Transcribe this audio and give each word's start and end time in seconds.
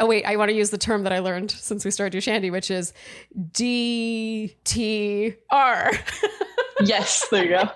Oh 0.00 0.06
wait, 0.06 0.24
I 0.24 0.34
want 0.36 0.48
to 0.48 0.56
use 0.56 0.70
the 0.70 0.78
term 0.78 1.04
that 1.04 1.12
I 1.12 1.20
learned 1.20 1.52
since 1.52 1.84
we 1.84 1.92
started 1.92 2.10
dear 2.10 2.20
Shandy, 2.20 2.50
which 2.50 2.72
is 2.72 2.92
DTR. 3.38 5.36
yes, 6.80 7.28
there 7.30 7.44
you 7.44 7.50
go. 7.50 7.70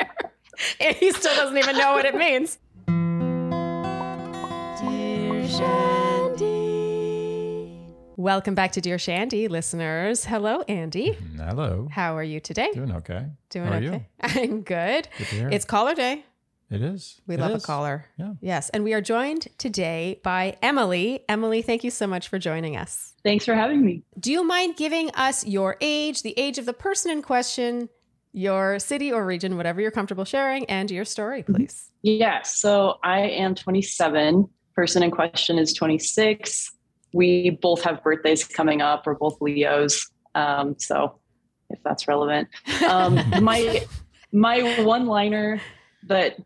and 0.80 0.96
he 0.96 1.12
still 1.12 1.36
doesn't 1.36 1.56
even 1.56 1.78
know 1.78 1.92
what 1.92 2.04
it 2.06 2.16
means. 2.16 2.58
Dear 4.80 5.48
Shandy. 5.48 6.58
Welcome 8.16 8.56
back 8.56 8.72
to 8.72 8.80
Dear 8.80 8.98
Shandy, 8.98 9.46
listeners. 9.46 10.24
Hello, 10.24 10.62
Andy. 10.62 11.12
Mm, 11.12 11.48
hello. 11.48 11.88
How 11.88 12.16
are 12.16 12.24
you 12.24 12.40
today? 12.40 12.72
Doing 12.74 12.90
okay. 12.96 13.26
Doing 13.50 13.66
How 13.66 13.74
are 13.74 13.76
okay. 13.76 13.86
you? 13.86 14.04
I'm 14.42 14.62
good. 14.62 15.06
Good 15.18 15.26
to 15.28 15.34
hear. 15.36 15.48
It's 15.50 15.64
caller 15.64 15.94
day. 15.94 16.24
It 16.70 16.82
is. 16.82 17.20
We 17.26 17.36
It 17.36 17.40
love 17.40 17.52
is. 17.52 17.64
a 17.64 17.66
caller. 17.66 18.04
Yeah. 18.18 18.34
Yes. 18.40 18.68
And 18.70 18.84
we 18.84 18.92
are 18.92 19.00
joined 19.00 19.48
today 19.56 20.20
by 20.22 20.56
Emily. 20.60 21.24
Emily, 21.28 21.62
thank 21.62 21.82
you 21.82 21.90
so 21.90 22.06
much 22.06 22.28
for 22.28 22.38
joining 22.38 22.76
us. 22.76 23.14
Thanks 23.24 23.46
for 23.46 23.54
having 23.54 23.84
me. 23.84 24.02
Do 24.20 24.30
you 24.30 24.44
mind 24.44 24.76
giving 24.76 25.10
us 25.12 25.46
your 25.46 25.76
age, 25.80 26.22
the 26.22 26.38
age 26.38 26.58
of 26.58 26.66
the 26.66 26.74
person 26.74 27.10
in 27.10 27.22
question, 27.22 27.88
your 28.32 28.78
city 28.78 29.10
or 29.10 29.24
region, 29.24 29.56
whatever 29.56 29.80
you're 29.80 29.90
comfortable 29.90 30.26
sharing, 30.26 30.66
and 30.66 30.90
your 30.90 31.06
story, 31.06 31.42
please? 31.42 31.90
Yeah, 32.02 32.42
so 32.42 32.98
I 33.02 33.20
am 33.20 33.54
27. 33.54 34.46
Person 34.74 35.02
in 35.02 35.10
question 35.10 35.58
is 35.58 35.72
26. 35.72 36.70
We 37.14 37.50
both 37.62 37.82
have 37.82 38.02
birthdays 38.04 38.44
coming 38.44 38.82
up. 38.82 39.06
We're 39.06 39.14
both 39.14 39.38
Leos. 39.40 40.06
Um, 40.34 40.76
so 40.78 41.18
if 41.70 41.82
that's 41.82 42.06
relevant. 42.06 42.48
Um, 42.86 43.14
my 43.42 43.84
my 44.32 44.82
one 44.84 45.06
liner 45.06 45.60
that 46.06 46.36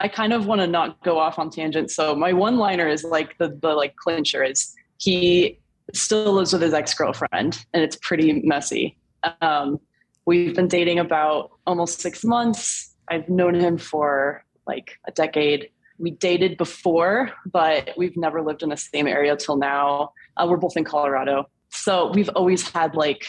I 0.00 0.08
kind 0.08 0.32
of 0.32 0.46
want 0.46 0.60
to 0.60 0.66
not 0.66 1.02
go 1.02 1.18
off 1.18 1.38
on 1.38 1.50
tangent. 1.50 1.90
So 1.90 2.14
my 2.14 2.32
one 2.32 2.56
liner 2.56 2.86
is 2.88 3.04
like 3.04 3.36
the 3.38 3.58
the 3.60 3.74
like 3.74 3.96
clincher 3.96 4.44
is 4.44 4.74
he 4.98 5.58
still 5.94 6.32
lives 6.32 6.52
with 6.52 6.62
his 6.62 6.74
ex-girlfriend 6.74 7.64
and 7.72 7.82
it's 7.82 7.96
pretty 8.02 8.42
messy. 8.44 8.96
Um, 9.40 9.80
we've 10.26 10.54
been 10.54 10.68
dating 10.68 10.98
about 10.98 11.50
almost 11.66 12.00
six 12.00 12.24
months. 12.24 12.94
I've 13.10 13.28
known 13.28 13.54
him 13.54 13.78
for 13.78 14.44
like 14.66 14.98
a 15.06 15.12
decade. 15.12 15.70
We 15.98 16.12
dated 16.12 16.58
before, 16.58 17.30
but 17.50 17.90
we've 17.96 18.16
never 18.16 18.42
lived 18.42 18.62
in 18.62 18.68
the 18.68 18.76
same 18.76 19.06
area 19.06 19.34
till 19.36 19.56
now. 19.56 20.12
Uh, 20.36 20.46
we're 20.48 20.58
both 20.58 20.76
in 20.76 20.84
Colorado. 20.84 21.46
So 21.70 22.12
we've 22.12 22.28
always 22.30 22.68
had 22.70 22.94
like, 22.94 23.26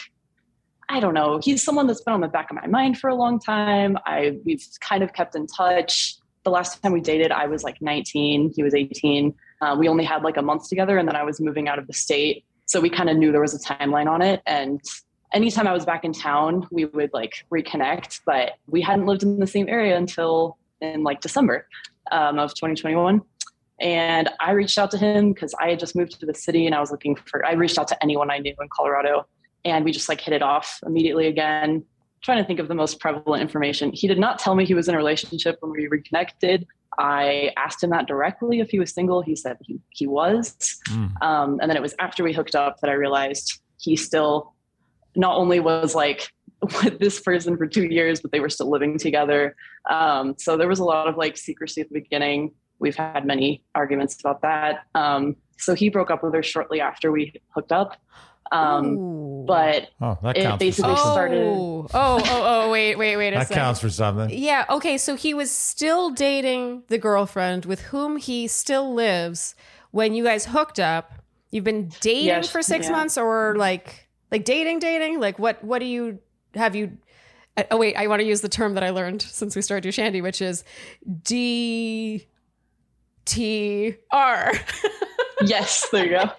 I 0.88 1.00
don't 1.00 1.14
know, 1.14 1.40
he's 1.42 1.64
someone 1.64 1.86
that's 1.86 2.02
been 2.02 2.14
on 2.14 2.20
the 2.20 2.28
back 2.28 2.50
of 2.50 2.56
my 2.56 2.66
mind 2.66 2.98
for 2.98 3.08
a 3.08 3.14
long 3.14 3.40
time. 3.40 3.96
I 4.06 4.38
we've 4.44 4.64
kind 4.80 5.02
of 5.02 5.12
kept 5.12 5.34
in 5.34 5.46
touch. 5.46 6.16
The 6.44 6.50
last 6.50 6.82
time 6.82 6.92
we 6.92 7.00
dated, 7.00 7.32
I 7.32 7.46
was 7.46 7.62
like 7.62 7.80
19, 7.82 8.52
he 8.54 8.62
was 8.62 8.74
18. 8.74 9.34
Uh, 9.60 9.76
we 9.78 9.88
only 9.88 10.04
had 10.04 10.22
like 10.22 10.36
a 10.36 10.42
month 10.42 10.68
together, 10.68 10.98
and 10.98 11.06
then 11.06 11.16
I 11.16 11.22
was 11.22 11.40
moving 11.40 11.68
out 11.68 11.78
of 11.78 11.86
the 11.86 11.92
state. 11.92 12.44
So 12.66 12.80
we 12.80 12.88
kind 12.88 13.10
of 13.10 13.16
knew 13.16 13.32
there 13.32 13.40
was 13.40 13.54
a 13.54 13.58
timeline 13.58 14.08
on 14.08 14.22
it. 14.22 14.42
And 14.46 14.80
anytime 15.32 15.66
I 15.66 15.72
was 15.72 15.84
back 15.84 16.04
in 16.04 16.12
town, 16.12 16.66
we 16.70 16.84
would 16.86 17.10
like 17.12 17.44
reconnect, 17.52 18.20
but 18.24 18.52
we 18.66 18.80
hadn't 18.80 19.06
lived 19.06 19.22
in 19.22 19.38
the 19.38 19.46
same 19.46 19.68
area 19.68 19.96
until 19.96 20.56
in 20.80 21.02
like 21.02 21.20
December 21.20 21.66
um, 22.12 22.38
of 22.38 22.54
2021. 22.54 23.20
And 23.80 24.28
I 24.40 24.52
reached 24.52 24.78
out 24.78 24.90
to 24.92 24.98
him 24.98 25.32
because 25.32 25.54
I 25.54 25.70
had 25.70 25.78
just 25.78 25.96
moved 25.96 26.20
to 26.20 26.26
the 26.26 26.34
city 26.34 26.66
and 26.66 26.74
I 26.74 26.80
was 26.80 26.90
looking 26.90 27.16
for, 27.16 27.44
I 27.44 27.52
reached 27.52 27.78
out 27.78 27.88
to 27.88 28.02
anyone 28.02 28.30
I 28.30 28.38
knew 28.38 28.54
in 28.60 28.68
Colorado 28.74 29.26
and 29.64 29.84
we 29.84 29.92
just 29.92 30.08
like 30.08 30.20
hit 30.20 30.34
it 30.34 30.42
off 30.42 30.80
immediately 30.86 31.26
again. 31.26 31.84
Trying 32.22 32.38
to 32.38 32.44
think 32.44 32.60
of 32.60 32.68
the 32.68 32.74
most 32.74 33.00
prevalent 33.00 33.42
information. 33.42 33.92
He 33.92 34.06
did 34.06 34.18
not 34.18 34.38
tell 34.38 34.54
me 34.54 34.64
he 34.64 34.74
was 34.74 34.88
in 34.88 34.94
a 34.94 34.98
relationship 34.98 35.56
when 35.60 35.72
we 35.72 35.86
reconnected. 35.88 36.66
I 36.98 37.52
asked 37.56 37.82
him 37.82 37.90
that 37.90 38.06
directly 38.06 38.60
if 38.60 38.70
he 38.70 38.78
was 38.78 38.92
single. 38.92 39.22
He 39.22 39.34
said 39.36 39.56
he, 39.62 39.80
he 39.90 40.06
was. 40.06 40.54
Mm. 40.90 41.22
Um, 41.22 41.58
and 41.60 41.70
then 41.70 41.76
it 41.76 41.82
was 41.82 41.94
after 41.98 42.22
we 42.22 42.32
hooked 42.32 42.54
up 42.54 42.80
that 42.80 42.90
I 42.90 42.94
realized 42.94 43.60
he 43.78 43.96
still 43.96 44.54
not 45.16 45.36
only 45.36 45.60
was 45.60 45.94
like 45.94 46.28
with 46.82 46.98
this 46.98 47.20
person 47.20 47.56
for 47.56 47.66
two 47.66 47.84
years, 47.84 48.20
but 48.20 48.32
they 48.32 48.40
were 48.40 48.50
still 48.50 48.70
living 48.70 48.98
together. 48.98 49.56
Um, 49.88 50.34
so 50.38 50.56
there 50.56 50.68
was 50.68 50.78
a 50.78 50.84
lot 50.84 51.08
of 51.08 51.16
like 51.16 51.36
secrecy 51.36 51.80
at 51.80 51.88
the 51.88 52.00
beginning. 52.00 52.52
We've 52.78 52.96
had 52.96 53.26
many 53.26 53.64
arguments 53.74 54.18
about 54.20 54.42
that. 54.42 54.80
Um, 54.94 55.36
so 55.58 55.74
he 55.74 55.90
broke 55.90 56.10
up 56.10 56.22
with 56.22 56.34
her 56.34 56.42
shortly 56.42 56.80
after 56.80 57.12
we 57.12 57.34
hooked 57.54 57.72
up. 57.72 57.96
Um, 58.52 59.46
but 59.46 59.90
Oh, 60.00 60.18
that 60.22 60.36
It 60.36 60.42
counts. 60.42 60.54
For 60.54 60.58
basically 60.58 60.96
started- 60.96 61.42
Oh, 61.46 61.86
oh, 61.94 62.20
oh, 62.24 62.64
oh, 62.66 62.70
wait, 62.70 62.96
wait, 62.96 63.16
wait 63.16 63.28
a 63.28 63.38
that 63.38 63.48
second. 63.48 63.62
counts 63.62 63.80
for 63.80 63.90
something. 63.90 64.30
Yeah, 64.36 64.64
okay, 64.68 64.98
so 64.98 65.14
he 65.14 65.34
was 65.34 65.50
still 65.50 66.10
dating 66.10 66.82
the 66.88 66.98
girlfriend 66.98 67.64
with 67.64 67.80
whom 67.82 68.16
he 68.16 68.48
still 68.48 68.92
lives 68.92 69.54
when 69.92 70.14
you 70.14 70.24
guys 70.24 70.46
hooked 70.46 70.80
up. 70.80 71.12
You've 71.52 71.64
been 71.64 71.90
dating 72.00 72.26
Yes, 72.26 72.50
for 72.50 72.62
6 72.62 72.86
yeah. 72.86 72.92
months 72.92 73.16
or 73.18 73.54
like 73.56 74.08
like 74.30 74.44
dating 74.44 74.78
dating? 74.80 75.18
Like 75.20 75.38
what 75.38 75.62
what 75.64 75.80
do 75.80 75.86
you 75.86 76.18
have 76.54 76.74
you 76.76 76.98
uh, 77.56 77.64
Oh 77.72 77.76
wait, 77.76 77.96
I 77.96 78.06
want 78.06 78.20
to 78.20 78.26
use 78.26 78.40
the 78.40 78.48
term 78.48 78.74
that 78.74 78.84
I 78.84 78.90
learned 78.90 79.22
since 79.22 79.56
we 79.56 79.62
started 79.62 79.92
Shandy, 79.92 80.20
which 80.20 80.40
is 80.40 80.62
D 81.22 82.26
T 83.24 83.96
R. 84.12 84.52
yes, 85.44 85.88
there 85.90 86.04
you 86.04 86.10
go. 86.12 86.30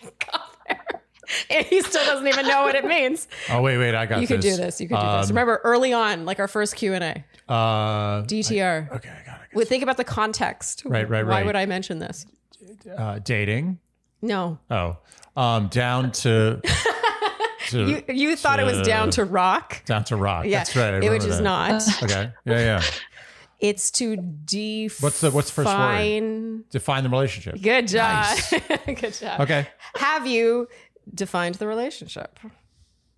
And 1.49 1.65
he 1.65 1.81
still 1.81 2.05
doesn't 2.05 2.27
even 2.27 2.47
know 2.47 2.63
what 2.63 2.75
it 2.75 2.85
means. 2.85 3.27
Oh 3.49 3.61
wait, 3.61 3.77
wait, 3.77 3.95
I 3.95 4.05
got 4.05 4.21
You 4.21 4.27
this. 4.27 4.35
could 4.35 4.41
do 4.41 4.57
this. 4.57 4.81
You 4.81 4.87
could 4.87 4.95
do 4.95 5.01
this. 5.01 5.25
Um, 5.25 5.29
Remember 5.29 5.61
early 5.63 5.93
on, 5.93 6.25
like 6.25 6.39
our 6.39 6.47
first 6.47 6.75
Q 6.75 6.93
and 6.93 7.03
A, 7.03 7.25
Uh, 7.51 8.23
DTR. 8.23 8.91
okay, 8.95 9.09
I 9.09 9.25
got 9.25 9.41
it. 9.41 9.47
Well, 9.55 9.65
think 9.65 9.83
about 9.83 9.97
the 9.97 10.03
context. 10.03 10.83
Right, 10.85 11.09
right, 11.09 11.25
right. 11.25 11.41
Why 11.41 11.43
would 11.43 11.55
I 11.55 11.65
mention 11.65 11.99
this? 11.99 12.25
Uh, 12.97 13.19
dating. 13.19 13.79
No, 14.21 14.59
Oh, 14.69 14.97
um, 15.35 15.67
down 15.67 16.11
to, 16.11 16.61
to 17.69 17.85
you 17.89 18.03
you 18.13 18.35
thought 18.35 18.59
it 18.59 18.65
was 18.65 18.81
down 18.87 19.09
to 19.11 19.25
rock. 19.25 19.83
down 19.85 20.03
to 20.05 20.15
rock. 20.15 20.45
Yeah, 20.45 20.59
That's 20.59 20.75
right. 20.75 20.93
I 20.95 20.97
it, 21.05 21.09
which 21.09 21.23
is 21.25 21.37
that. 21.37 21.43
not. 21.43 21.83
Okay. 22.03 22.31
Yeah, 22.45 22.59
yeah. 22.59 22.83
It's 23.59 23.91
to 23.91 24.15
define. 24.15 25.03
What's 25.05 25.21
the- 25.21 25.29
what's 25.31 25.49
the 25.49 25.53
first 25.63 25.75
word? 25.77 26.69
Define 26.71 27.03
the 27.03 27.09
relationship. 27.09 27.61
Good 27.61 27.87
job. 27.87 28.25
Nice. 28.25 28.49
Good 28.85 29.13
job. 29.13 29.41
Okay. 29.41 29.67
Have 29.95 30.25
you 30.25 30.67
defined 31.13 31.55
the 31.55 31.67
relationship? 31.67 32.39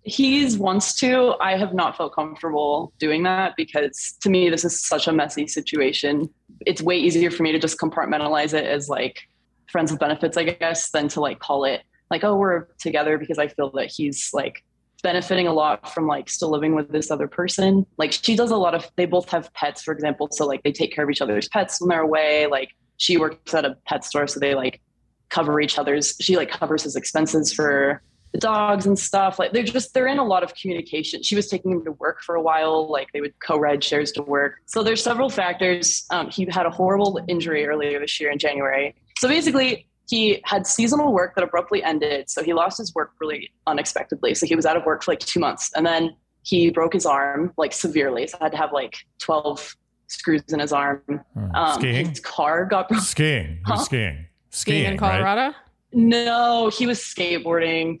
He's 0.02 0.58
wants 0.58 0.94
to. 1.00 1.34
I 1.40 1.56
have 1.56 1.72
not 1.72 1.96
felt 1.96 2.14
comfortable 2.14 2.92
doing 2.98 3.22
that 3.22 3.54
because 3.56 4.16
to 4.20 4.28
me, 4.28 4.50
this 4.50 4.64
is 4.64 4.86
such 4.86 5.08
a 5.08 5.12
messy 5.12 5.46
situation. 5.46 6.28
It's 6.66 6.82
way 6.82 6.98
easier 6.98 7.30
for 7.30 7.42
me 7.42 7.52
to 7.52 7.58
just 7.58 7.78
compartmentalize 7.78 8.52
it 8.52 8.66
as 8.66 8.88
like 8.88 9.28
friends 9.70 9.90
with 9.90 10.00
benefits, 10.00 10.36
I 10.36 10.44
guess, 10.44 10.90
than 10.90 11.08
to 11.08 11.20
like 11.20 11.38
call 11.38 11.64
it 11.64 11.82
like, 12.10 12.22
oh, 12.22 12.36
we're 12.36 12.66
together 12.78 13.18
because 13.18 13.38
I 13.38 13.48
feel 13.48 13.70
that 13.72 13.90
he's 13.90 14.30
like 14.32 14.62
benefiting 15.02 15.46
a 15.46 15.52
lot 15.52 15.92
from 15.92 16.06
like 16.06 16.30
still 16.30 16.50
living 16.50 16.74
with 16.74 16.90
this 16.90 17.10
other 17.10 17.28
person. 17.28 17.86
Like 17.98 18.12
she 18.12 18.36
does 18.36 18.50
a 18.50 18.56
lot 18.56 18.74
of, 18.74 18.90
they 18.96 19.06
both 19.06 19.28
have 19.30 19.52
pets, 19.54 19.82
for 19.82 19.92
example. 19.92 20.28
So 20.30 20.46
like 20.46 20.62
they 20.62 20.72
take 20.72 20.94
care 20.94 21.04
of 21.04 21.10
each 21.10 21.20
other's 21.20 21.48
pets 21.48 21.80
when 21.80 21.88
they're 21.88 22.02
away. 22.02 22.46
Like 22.46 22.70
she 22.96 23.16
works 23.16 23.52
at 23.54 23.64
a 23.64 23.76
pet 23.86 24.04
store. 24.04 24.26
So 24.26 24.38
they 24.40 24.54
like 24.54 24.80
cover 25.28 25.60
each 25.60 25.78
other's, 25.78 26.16
she 26.20 26.36
like 26.36 26.50
covers 26.50 26.82
his 26.82 26.96
expenses 26.96 27.52
for 27.52 28.02
the 28.32 28.38
dogs 28.38 28.84
and 28.84 28.98
stuff. 28.98 29.38
Like 29.38 29.52
they're 29.52 29.62
just 29.62 29.94
they're 29.94 30.08
in 30.08 30.18
a 30.18 30.24
lot 30.24 30.42
of 30.42 30.54
communication. 30.56 31.22
She 31.22 31.36
was 31.36 31.48
taking 31.48 31.70
him 31.70 31.84
to 31.84 31.92
work 31.92 32.20
for 32.20 32.34
a 32.34 32.42
while. 32.42 32.90
Like 32.90 33.08
they 33.12 33.20
would 33.20 33.38
co-ride 33.40 33.82
shares 33.82 34.10
to 34.12 34.22
work. 34.22 34.56
So 34.66 34.82
there's 34.82 35.02
several 35.02 35.30
factors. 35.30 36.04
Um, 36.10 36.28
he 36.30 36.46
had 36.50 36.66
a 36.66 36.70
horrible 36.70 37.20
injury 37.28 37.64
earlier 37.64 38.00
this 38.00 38.20
year 38.20 38.30
in 38.30 38.38
January. 38.38 38.96
So 39.18 39.28
basically, 39.28 39.86
he 40.08 40.40
had 40.44 40.66
seasonal 40.66 41.12
work 41.12 41.36
that 41.36 41.44
abruptly 41.44 41.82
ended. 41.82 42.28
So 42.28 42.42
he 42.42 42.52
lost 42.52 42.78
his 42.78 42.92
work 42.94 43.12
really 43.20 43.52
unexpectedly. 43.68 44.34
So 44.34 44.46
he 44.46 44.56
was 44.56 44.66
out 44.66 44.76
of 44.76 44.84
work 44.84 45.04
for 45.04 45.12
like 45.12 45.20
two 45.20 45.38
months, 45.38 45.70
and 45.74 45.86
then 45.86 46.16
he 46.42 46.70
broke 46.70 46.92
his 46.92 47.06
arm 47.06 47.52
like 47.56 47.72
severely. 47.72 48.26
So 48.26 48.36
I 48.40 48.44
had 48.46 48.52
to 48.52 48.58
have 48.58 48.72
like 48.72 48.96
12 49.18 49.76
screws 50.08 50.42
in 50.48 50.58
his 50.58 50.72
arm. 50.72 51.02
Hmm. 51.34 51.54
Um, 51.54 51.80
skiing. 51.80 52.08
His 52.08 52.20
car 52.20 52.64
got 52.66 52.88
broken. 52.88 53.04
Skiing. 53.04 53.60
Huh? 53.64 53.76
skiing. 53.76 54.26
Skiing 54.54 54.84
in 54.84 54.90
right? 54.92 54.98
Colorado? 54.98 55.56
No, 55.92 56.68
he 56.68 56.86
was 56.86 57.00
skateboarding. 57.00 58.00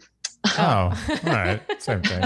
Oh, 0.56 0.60
all 1.26 1.32
right. 1.32 1.60
Same 1.82 2.00
thing. 2.02 2.22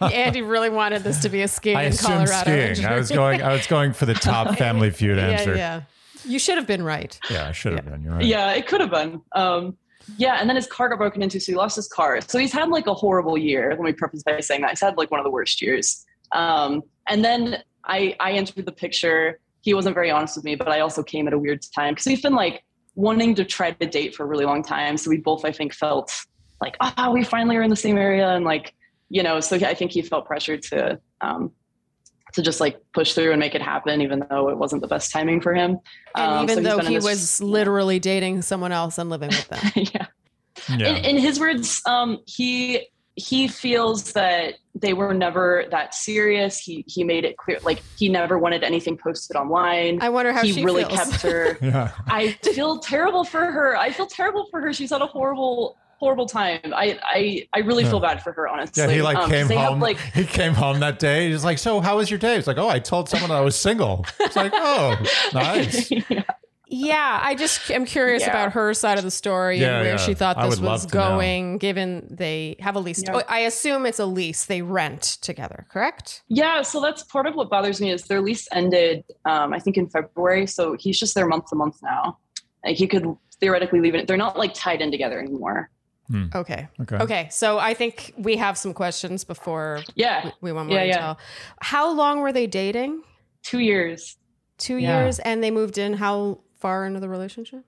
Andy 0.12 0.42
really 0.42 0.70
wanted 0.70 1.02
this 1.02 1.20
to 1.22 1.28
be 1.28 1.42
a 1.42 1.48
skiing 1.48 1.76
I 1.76 1.84
in 1.84 1.92
assumed 1.92 2.28
Colorado. 2.28 2.72
skiing. 2.72 2.86
I 2.86 2.96
was 2.96 3.10
going. 3.10 3.42
I 3.42 3.52
was 3.52 3.66
going 3.66 3.92
for 3.92 4.06
the 4.06 4.14
top 4.14 4.56
Family 4.58 4.90
Feud 4.90 5.16
yeah, 5.16 5.26
answer. 5.26 5.56
yeah. 5.56 5.82
You 6.24 6.38
should 6.38 6.56
have 6.56 6.68
been 6.68 6.82
right. 6.82 7.18
Yeah, 7.28 7.48
I 7.48 7.52
should 7.52 7.72
have 7.72 7.84
been. 7.84 8.02
You're 8.02 8.14
right. 8.14 8.24
Yeah, 8.24 8.52
it 8.52 8.68
could 8.68 8.80
have 8.80 8.90
been. 8.90 9.20
Um, 9.34 9.76
yeah, 10.18 10.36
and 10.40 10.48
then 10.48 10.54
his 10.54 10.68
car 10.68 10.88
got 10.88 10.98
broken 10.98 11.20
into, 11.20 11.40
so 11.40 11.50
he 11.52 11.56
lost 11.56 11.74
his 11.74 11.88
car. 11.88 12.20
So 12.20 12.38
he's 12.38 12.52
had 12.52 12.68
like 12.68 12.86
a 12.86 12.94
horrible 12.94 13.36
year. 13.36 13.70
Let 13.70 13.80
me 13.80 13.92
preface 13.92 14.22
by 14.22 14.38
saying 14.38 14.60
that 14.60 14.70
he's 14.70 14.80
had 14.80 14.96
like 14.96 15.10
one 15.10 15.18
of 15.18 15.24
the 15.24 15.30
worst 15.30 15.60
years. 15.60 16.04
Um, 16.32 16.82
and 17.08 17.24
then 17.24 17.62
I 17.84 18.14
I 18.20 18.32
entered 18.32 18.66
the 18.66 18.72
picture. 18.72 19.40
He 19.62 19.74
wasn't 19.74 19.94
very 19.94 20.12
honest 20.12 20.36
with 20.36 20.44
me, 20.44 20.54
but 20.54 20.68
I 20.68 20.78
also 20.78 21.02
came 21.02 21.26
at 21.26 21.32
a 21.32 21.38
weird 21.38 21.64
time 21.74 21.94
because 21.94 22.06
we've 22.06 22.22
been 22.22 22.36
like 22.36 22.62
wanting 22.96 23.34
to 23.36 23.44
try 23.44 23.70
to 23.70 23.86
date 23.86 24.14
for 24.14 24.24
a 24.24 24.26
really 24.26 24.44
long 24.44 24.62
time. 24.62 24.96
So 24.96 25.10
we 25.10 25.18
both, 25.18 25.44
I 25.44 25.52
think, 25.52 25.72
felt 25.72 26.12
like 26.60 26.76
ah, 26.80 27.10
we 27.12 27.22
finally 27.22 27.56
are 27.56 27.62
in 27.62 27.70
the 27.70 27.76
same 27.76 27.96
area, 27.96 28.28
and 28.30 28.44
like 28.44 28.74
you 29.08 29.22
know. 29.22 29.38
So 29.38 29.56
I 29.56 29.74
think 29.74 29.92
he 29.92 30.02
felt 30.02 30.26
pressured 30.26 30.62
to 30.64 30.98
um, 31.20 31.52
to 32.32 32.42
just 32.42 32.60
like 32.60 32.78
push 32.92 33.12
through 33.12 33.30
and 33.30 33.38
make 33.38 33.54
it 33.54 33.62
happen, 33.62 34.00
even 34.00 34.26
though 34.28 34.48
it 34.48 34.58
wasn't 34.58 34.82
the 34.82 34.88
best 34.88 35.12
timing 35.12 35.40
for 35.40 35.54
him. 35.54 35.78
Um, 36.14 36.48
so 36.48 36.52
even 36.52 36.64
he's 36.64 36.64
though 36.64 36.78
he 36.80 36.94
this- 36.96 37.04
was 37.04 37.40
literally 37.40 38.00
dating 38.00 38.42
someone 38.42 38.72
else 38.72 38.98
and 38.98 39.10
living 39.10 39.28
with 39.28 39.48
them. 39.48 39.72
yeah. 39.94 40.06
Yeah. 40.68 40.96
in, 40.96 41.04
in 41.04 41.18
his 41.18 41.38
words, 41.38 41.82
um, 41.86 42.18
he 42.26 42.88
he 43.16 43.48
feels 43.48 44.12
that 44.12 44.54
they 44.74 44.92
were 44.92 45.14
never 45.14 45.64
that 45.70 45.94
serious. 45.94 46.58
He 46.58 46.84
he 46.86 47.02
made 47.02 47.24
it 47.24 47.36
clear, 47.38 47.58
like 47.64 47.82
he 47.98 48.08
never 48.08 48.38
wanted 48.38 48.62
anything 48.62 48.96
posted 48.98 49.36
online. 49.36 49.98
I 50.02 50.10
wonder 50.10 50.32
how 50.32 50.42
he 50.42 50.52
she 50.52 50.64
really 50.64 50.84
feels. 50.84 50.98
kept 50.98 51.22
her. 51.22 51.58
yeah. 51.62 51.90
I 52.08 52.32
feel 52.42 52.78
terrible 52.78 53.24
for 53.24 53.40
her. 53.46 53.76
I 53.76 53.90
feel 53.90 54.06
terrible 54.06 54.46
for 54.50 54.60
her. 54.60 54.72
She's 54.74 54.90
had 54.90 55.00
a 55.00 55.06
horrible, 55.06 55.78
horrible 55.98 56.26
time. 56.26 56.60
I 56.74 56.98
I, 57.02 57.48
I 57.54 57.58
really 57.60 57.84
feel 57.84 58.00
bad 58.00 58.22
for 58.22 58.32
her, 58.32 58.48
honestly. 58.48 58.82
Yeah, 58.82 58.90
he 58.90 59.00
like 59.00 59.16
Um, 59.16 59.22
'cause 59.22 59.30
came 59.32 59.48
they 59.48 59.56
have, 59.56 59.70
home. 59.70 59.80
like 59.80 59.98
he 59.98 60.24
came 60.26 60.52
home 60.52 60.80
that 60.80 60.98
day. 60.98 61.30
He's 61.30 61.42
like, 61.44 61.56
"So, 61.58 61.80
how 61.80 61.96
was 61.96 62.10
your 62.10 62.18
day?" 62.18 62.36
It's 62.36 62.46
like, 62.46 62.58
"Oh, 62.58 62.68
I 62.68 62.78
told 62.80 63.08
someone 63.08 63.30
I 63.30 63.40
was 63.40 63.56
single." 63.56 64.04
It's 64.20 64.36
like, 64.36 64.52
"Oh, 64.54 64.94
nice." 65.32 65.90
yeah. 65.90 66.22
Yeah, 66.68 67.20
I 67.22 67.36
just 67.36 67.70
am 67.70 67.84
curious 67.84 68.22
Yeah. 68.22 68.30
about 68.30 68.52
her 68.54 68.74
side 68.74 68.98
of 68.98 69.04
the 69.04 69.10
story 69.10 69.60
Yeah, 69.60 69.76
and 69.78 69.84
where 69.84 69.90
yeah. 69.92 69.96
she 69.98 70.14
thought 70.14 70.36
this 70.36 70.46
was 70.48 70.60
love 70.60 70.80
to 70.82 70.86
know. 70.88 70.92
going, 71.10 71.58
given 71.58 72.08
they 72.10 72.56
have 72.58 72.74
a 72.74 72.80
lease. 72.80 73.02
Yeah. 73.04 73.16
Oh, 73.16 73.22
I 73.28 73.40
assume 73.40 73.86
it's 73.86 74.00
a 74.00 74.06
lease 74.06 74.46
they 74.46 74.62
rent 74.62 75.02
together, 75.20 75.66
correct? 75.70 76.22
Yeah, 76.28 76.62
so 76.62 76.80
that's 76.80 77.04
part 77.04 77.26
of 77.26 77.34
what 77.36 77.50
bothers 77.50 77.80
me 77.80 77.92
is 77.92 78.02
their 78.04 78.20
lease 78.20 78.48
ended, 78.52 79.04
um, 79.24 79.52
I 79.52 79.60
think 79.60 79.76
in 79.76 79.88
February. 79.88 80.46
So 80.48 80.76
he's 80.78 80.98
just 80.98 81.14
there 81.14 81.26
month 81.28 81.50
to 81.50 81.56
month 81.56 81.76
now. 81.84 82.18
Like 82.64 82.76
he 82.76 82.88
could 82.88 83.06
theoretically 83.40 83.80
leave 83.80 83.94
it. 83.94 84.08
They're 84.08 84.16
not 84.16 84.36
like 84.36 84.52
tied 84.52 84.80
in 84.82 84.90
together 84.90 85.20
anymore. 85.20 85.70
Okay. 86.34 86.68
Okay. 86.80 86.96
Okay. 86.96 87.28
So 87.30 87.58
I 87.58 87.74
think 87.74 88.12
we 88.16 88.36
have 88.36 88.56
some 88.58 88.72
questions 88.74 89.22
before 89.24 89.82
Yeah, 89.96 90.30
we 90.40 90.52
want 90.52 90.68
more 90.68 90.78
Yeah, 90.78 90.84
yeah. 90.84 91.14
How 91.60 91.92
long 91.92 92.20
were 92.20 92.32
they 92.32 92.46
dating? 92.46 93.02
two 93.42 93.58
years. 93.60 94.16
Two 94.58 94.76
Yeah. 94.78 95.02
years, 95.02 95.18
and 95.20 95.44
they 95.44 95.50
moved 95.52 95.78
in 95.78 95.92
how 95.94 96.40
far 96.58 96.84
into 96.86 97.00
the 97.00 97.08
relationship? 97.08 97.64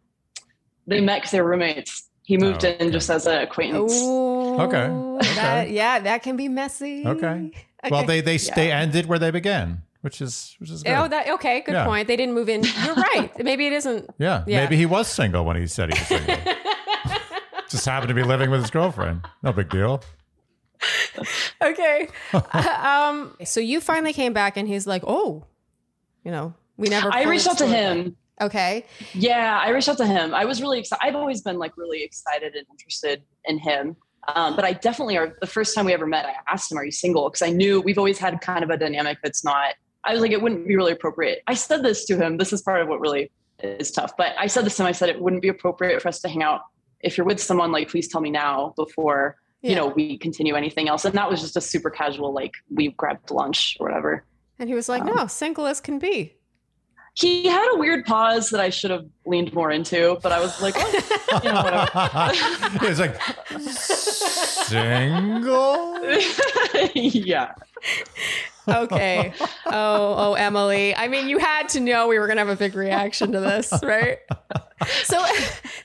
They 0.87 1.01
met 1.01 1.17
because 1.19 1.31
they 1.33 1.41
were 1.41 1.51
roommates. 1.51 2.05
He 2.25 2.37
moved 2.37 2.65
Oh, 2.65 2.69
in 2.69 2.93
just 2.93 3.09
as 3.11 3.27
an 3.27 3.41
acquaintance. 3.41 3.93
Oh, 3.97 4.61
Okay. 4.61 4.89
That, 5.35 5.71
yeah, 5.71 5.99
that 6.01 6.23
can 6.23 6.37
be 6.37 6.49
messy. 6.49 7.07
Okay. 7.07 7.53
Well, 7.93 8.05
they 8.05 8.21
they 8.21 8.35
Yeah. 8.37 8.55
they 8.57 8.73
ended 8.73 9.07
where 9.07 9.21
they 9.21 9.31
began, 9.31 9.83
which 10.01 10.21
is 10.21 10.57
which 10.59 10.69
is 10.69 10.83
good. 10.83 10.93
Oh, 10.95 11.07
that 11.07 11.29
okay. 11.35 11.61
Good 11.61 11.75
Yeah. 11.75 11.85
point. 11.87 12.09
They 12.09 12.17
didn't 12.17 12.35
move 12.35 12.49
in. 12.49 12.65
You're 12.85 12.95
right. 13.15 13.31
Maybe 13.39 13.69
it 13.69 13.73
isn't. 13.73 14.11
yeah. 14.19 14.43
Yeah. 14.49 14.65
Maybe 14.65 14.77
he 14.77 14.85
was 14.85 15.07
single 15.07 15.45
when 15.45 15.57
he 15.57 15.69
said 15.69 15.95
he 15.95 15.99
was 15.99 16.09
single. 16.09 16.37
Just 17.71 17.87
happened 17.87 18.09
to 18.09 18.15
be 18.15 18.25
living 18.25 18.51
with 18.51 18.61
his 18.63 18.71
girlfriend. 18.73 19.21
No 19.45 19.53
big 19.53 19.69
deal. 19.71 20.03
okay. 21.63 22.09
um. 22.33 23.37
So 23.45 23.61
you 23.61 23.81
finally 23.81 24.13
came 24.13 24.33
back, 24.33 24.57
and 24.57 24.67
he's 24.67 24.87
like, 24.87 25.03
"Oh, 25.07 25.45
you 26.25 26.31
know, 26.33 26.55
we 26.77 26.89
never." 26.89 27.13
I 27.13 27.25
reached 27.25 27.47
out 27.47 27.59
to 27.59 27.67
him. 27.67 28.05
that." 28.05 28.15
Okay. 28.41 28.85
Yeah, 29.15 29.61
I 29.63 29.71
reached 29.71 29.89
out 29.89 29.99
to 29.99 30.07
him. 30.07 30.35
I 30.35 30.45
was 30.45 30.61
really 30.63 30.79
excited. 30.79 31.03
I've 31.05 31.17
always 31.17 31.43
been 31.43 31.59
like 31.59 31.77
really 31.77 32.03
excited 32.03 32.55
and 32.55 32.67
interested 32.71 33.23
in 33.45 33.59
him. 33.59 33.97
Um, 34.35 34.57
but 34.57 34.65
I 34.65 34.75
definitely 34.75 35.17
are. 35.17 35.37
The 35.41 35.47
first 35.47 35.75
time 35.75 35.87
we 35.87 35.95
ever 35.95 36.07
met, 36.07 36.27
I 36.27 36.35
asked 36.49 36.71
him, 36.71 36.79
"Are 36.79 36.85
you 36.85 36.93
single?" 36.93 37.29
Because 37.31 37.43
I 37.43 37.51
knew 37.51 37.81
we've 37.81 37.99
always 37.99 38.19
had 38.19 38.41
kind 38.41 38.63
of 38.63 38.71
a 38.71 38.77
dynamic 38.77 39.19
that's 39.23 39.43
not. 39.45 39.75
I 40.05 40.13
was 40.13 40.21
like, 40.21 40.33
it 40.33 40.41
wouldn't 40.43 40.67
be 40.69 40.77
really 40.77 40.93
appropriate. 40.93 41.43
I 41.47 41.55
said 41.55 41.83
this 41.83 42.05
to 42.07 42.17
him. 42.17 42.37
This 42.37 42.53
is 42.53 42.63
part 42.63 42.83
of 42.83 42.89
what 42.89 43.01
really 43.01 43.31
is 43.63 43.91
tough. 43.91 44.17
But 44.17 44.35
I 44.39 44.47
said 44.47 44.65
this 44.65 44.77
to 44.77 44.83
him. 44.83 44.87
I 44.87 44.93
said 44.93 45.09
it 45.09 45.21
wouldn't 45.21 45.43
be 45.43 45.49
appropriate 45.49 46.01
for 46.03 46.09
us 46.09 46.21
to 46.21 46.29
hang 46.29 46.43
out. 46.43 46.61
If 47.01 47.17
you're 47.17 47.27
with 47.27 47.41
someone, 47.41 47.73
like, 47.73 47.89
please 47.89 48.09
tell 48.09 48.21
me 48.21 48.31
now 48.31 48.75
before 48.77 49.37
you 49.63 49.75
know 49.75 49.89
we 49.89 50.19
continue 50.19 50.55
anything 50.55 50.89
else. 50.89 51.05
And 51.05 51.15
that 51.15 51.29
was 51.29 51.41
just 51.41 51.57
a 51.57 51.61
super 51.61 51.91
casual, 51.91 52.33
like 52.33 52.53
we 52.71 52.91
grabbed 52.93 53.31
lunch 53.31 53.77
or 53.81 53.89
whatever. 53.89 54.25
And 54.59 54.69
he 54.69 54.75
was 54.75 54.89
like, 54.89 55.03
Um, 55.03 55.15
"No, 55.15 55.27
single 55.27 55.67
as 55.67 55.81
can 55.81 55.99
be." 55.99 56.35
He 57.19 57.49
had 57.49 57.69
a 57.75 57.79
weird 57.79 58.05
pause 58.07 58.51
that 58.51 58.61
I 58.61 58.71
should 58.71 58.93
have 58.93 59.05
leaned 59.27 59.53
more 59.53 59.73
into, 59.73 60.19
but 60.23 60.31
I 60.31 60.39
was 60.39 60.63
like, 60.63 60.75
oh, 60.79 61.41
you 61.43 61.53
know, 61.53 61.63
whatever. 61.65 62.79
he 62.79 62.87
was 62.87 63.01
like 63.01 63.21
single. 64.69 65.99
yeah. 66.95 67.55
Okay. 68.69 69.33
oh, 69.67 70.15
oh, 70.17 70.35
Emily. 70.35 70.95
I 70.95 71.09
mean, 71.09 71.29
you 71.29 71.39
had 71.39 71.69
to 71.71 71.81
know 71.81 72.07
we 72.07 72.21
were 72.21 72.29
gonna 72.29 72.41
have 72.41 72.49
a 72.51 72.57
big 72.57 72.77
reaction 72.77 73.33
to 73.33 73.41
this, 73.41 73.73
right? 73.83 74.19
So, 75.03 75.25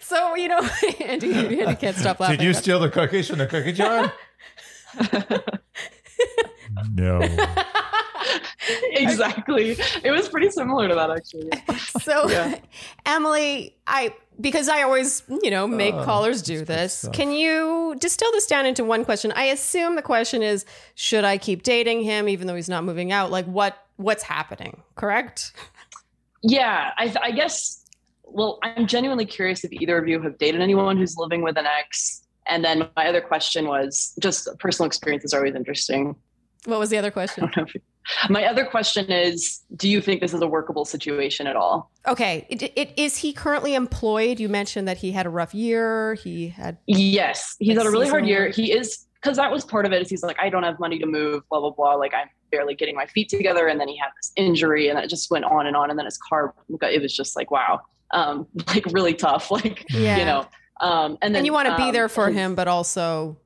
so 0.02 0.36
you 0.36 0.50
know, 0.50 0.60
Andy, 1.04 1.34
Andy 1.34 1.76
can't 1.76 1.98
stop 1.98 2.20
laughing. 2.20 2.38
Did 2.38 2.46
you 2.46 2.54
steal 2.54 2.80
the 2.80 2.92
cookies 2.92 3.28
from 3.28 3.40
the 3.40 3.48
cookie 3.48 3.74
jar? 3.74 4.14
no. 6.94 7.22
exactly. 8.92 9.76
It 10.04 10.12
was 10.12 10.30
pretty 10.30 10.50
similar 10.50 10.88
to 10.88 10.96
that, 10.96 11.10
actually. 11.12 11.50
so 12.02 12.30
Yeah. 12.30 12.60
emily 13.06 13.76
i 13.88 14.14
because 14.42 14.68
i 14.70 14.82
always 14.82 15.22
you 15.44 15.52
know 15.52 15.68
make 15.68 15.94
Oh, 15.94 16.04
callers 16.06 16.42
do 16.42 16.66
this 16.66 17.08
can 17.14 17.32
you 17.32 17.96
distill 18.00 18.32
this 18.32 18.48
down 18.48 18.66
into 18.66 18.84
one 18.84 19.06
question 19.06 19.32
i 19.36 19.44
assume 19.46 19.96
the 19.96 20.02
question 20.02 20.42
is 20.42 20.66
should 20.96 21.24
i 21.24 21.38
keep 21.38 21.62
dating 21.64 22.02
him 22.04 22.28
even 22.28 22.48
though 22.48 22.56
he's 22.56 22.70
not 22.70 22.84
moving 22.84 23.12
out 23.12 23.30
like 23.32 23.46
what 23.46 23.78
what's 23.98 24.24
happening 24.24 24.82
correct 24.96 25.54
Yeah, 26.42 26.92
I, 26.98 27.14
I 27.22 27.32
guess. 27.32 27.86
Well, 28.26 28.60
I'm 28.64 28.86
genuinely 28.88 29.26
curious 29.26 29.64
if 29.64 29.72
either 29.72 29.98
of 29.98 30.08
you 30.10 30.22
have 30.22 30.38
dated 30.38 30.60
anyone 30.62 30.98
who's 30.98 31.16
living 31.18 31.42
with 31.42 31.58
an 31.58 31.66
ex. 31.66 32.24
And 32.48 32.66
then 32.66 32.90
my 32.98 33.08
other 33.08 33.22
question 33.22 33.68
was 33.68 34.14
just 34.20 34.50
personal 34.60 34.88
experiences 34.88 35.34
are 35.34 35.38
always 35.38 35.56
interesting. 35.56 36.16
What 36.66 36.80
was 36.80 36.90
the 36.90 36.98
other 36.98 37.12
question 37.12 37.42
don't 37.46 37.58
know 37.58 37.64
if 37.64 37.76
you- 37.76 37.82
my 38.30 38.44
other 38.46 38.66
question 38.66 39.10
is 39.12 39.62
Do 39.76 39.88
you 39.90 40.02
think 40.02 40.20
this 40.20 40.34
is 40.34 40.42
a 40.42 40.48
workable 40.48 40.84
situation 40.86 41.48
at 41.48 41.56
all? 41.56 41.90
okay 42.08 42.46
it, 42.50 42.62
it, 42.76 42.92
is 42.98 43.18
he 43.18 43.32
currently 43.34 43.76
employed 43.76 44.40
you 44.40 44.50
mentioned 44.50 44.88
that 44.88 44.98
he 44.98 45.12
had 45.14 45.26
a 45.26 45.30
rough 45.30 45.54
year 45.54 46.16
he 46.16 46.50
had 46.50 46.78
Yes, 46.88 47.56
he's 47.60 47.78
had 47.78 47.86
a 47.86 47.92
really 47.92 48.10
hard 48.10 48.26
year. 48.26 48.50
He 48.50 48.72
is 48.74 49.06
because 49.22 49.38
that 49.38 49.50
was 49.52 49.64
part 49.64 49.86
of 49.86 49.94
it. 49.94 50.02
Is 50.02 50.10
he's 50.10 50.22
like, 50.22 50.38
I 50.38 50.50
don't 50.50 50.64
have 50.64 50.80
money 50.82 51.00
to 51.00 51.06
move, 51.06 51.44
blah 51.50 51.62
blah 51.62 51.70
blah. 51.72 51.94
Like 51.96 52.14
I'm 52.14 52.28
barely 52.52 52.76
getting 52.76 52.94
my 52.96 53.06
feet 53.06 53.30
together, 53.30 53.68
and 53.68 53.80
then 53.80 53.88
he 53.88 53.96
had 53.98 54.10
this 54.18 54.34
injury, 54.36 54.90
and 54.90 55.00
it 55.00 55.10
just 55.10 55.32
went 55.32 55.46
on 55.46 55.66
and 55.66 55.78
on. 55.78 55.90
And 55.90 55.98
then 55.98 56.06
his 56.06 56.18
car, 56.18 56.54
it 56.82 57.02
was 57.02 57.16
just 57.16 57.38
like 57.38 57.50
wow, 57.50 57.80
um, 58.12 58.48
like 58.68 58.86
really 58.92 59.14
tough. 59.14 59.50
Like 59.50 59.86
Yeah. 59.92 60.18
you 60.18 60.26
know, 60.26 60.46
um, 60.82 61.18
and 61.22 61.34
then 61.34 61.38
and 61.40 61.46
you 61.46 61.54
want 61.54 61.70
to 61.70 61.78
be 61.78 61.84
um, 61.84 61.94
there 61.94 62.10
for 62.10 62.28
his- 62.28 62.36
him 62.36 62.54
but 62.56 62.68
also 62.68 63.38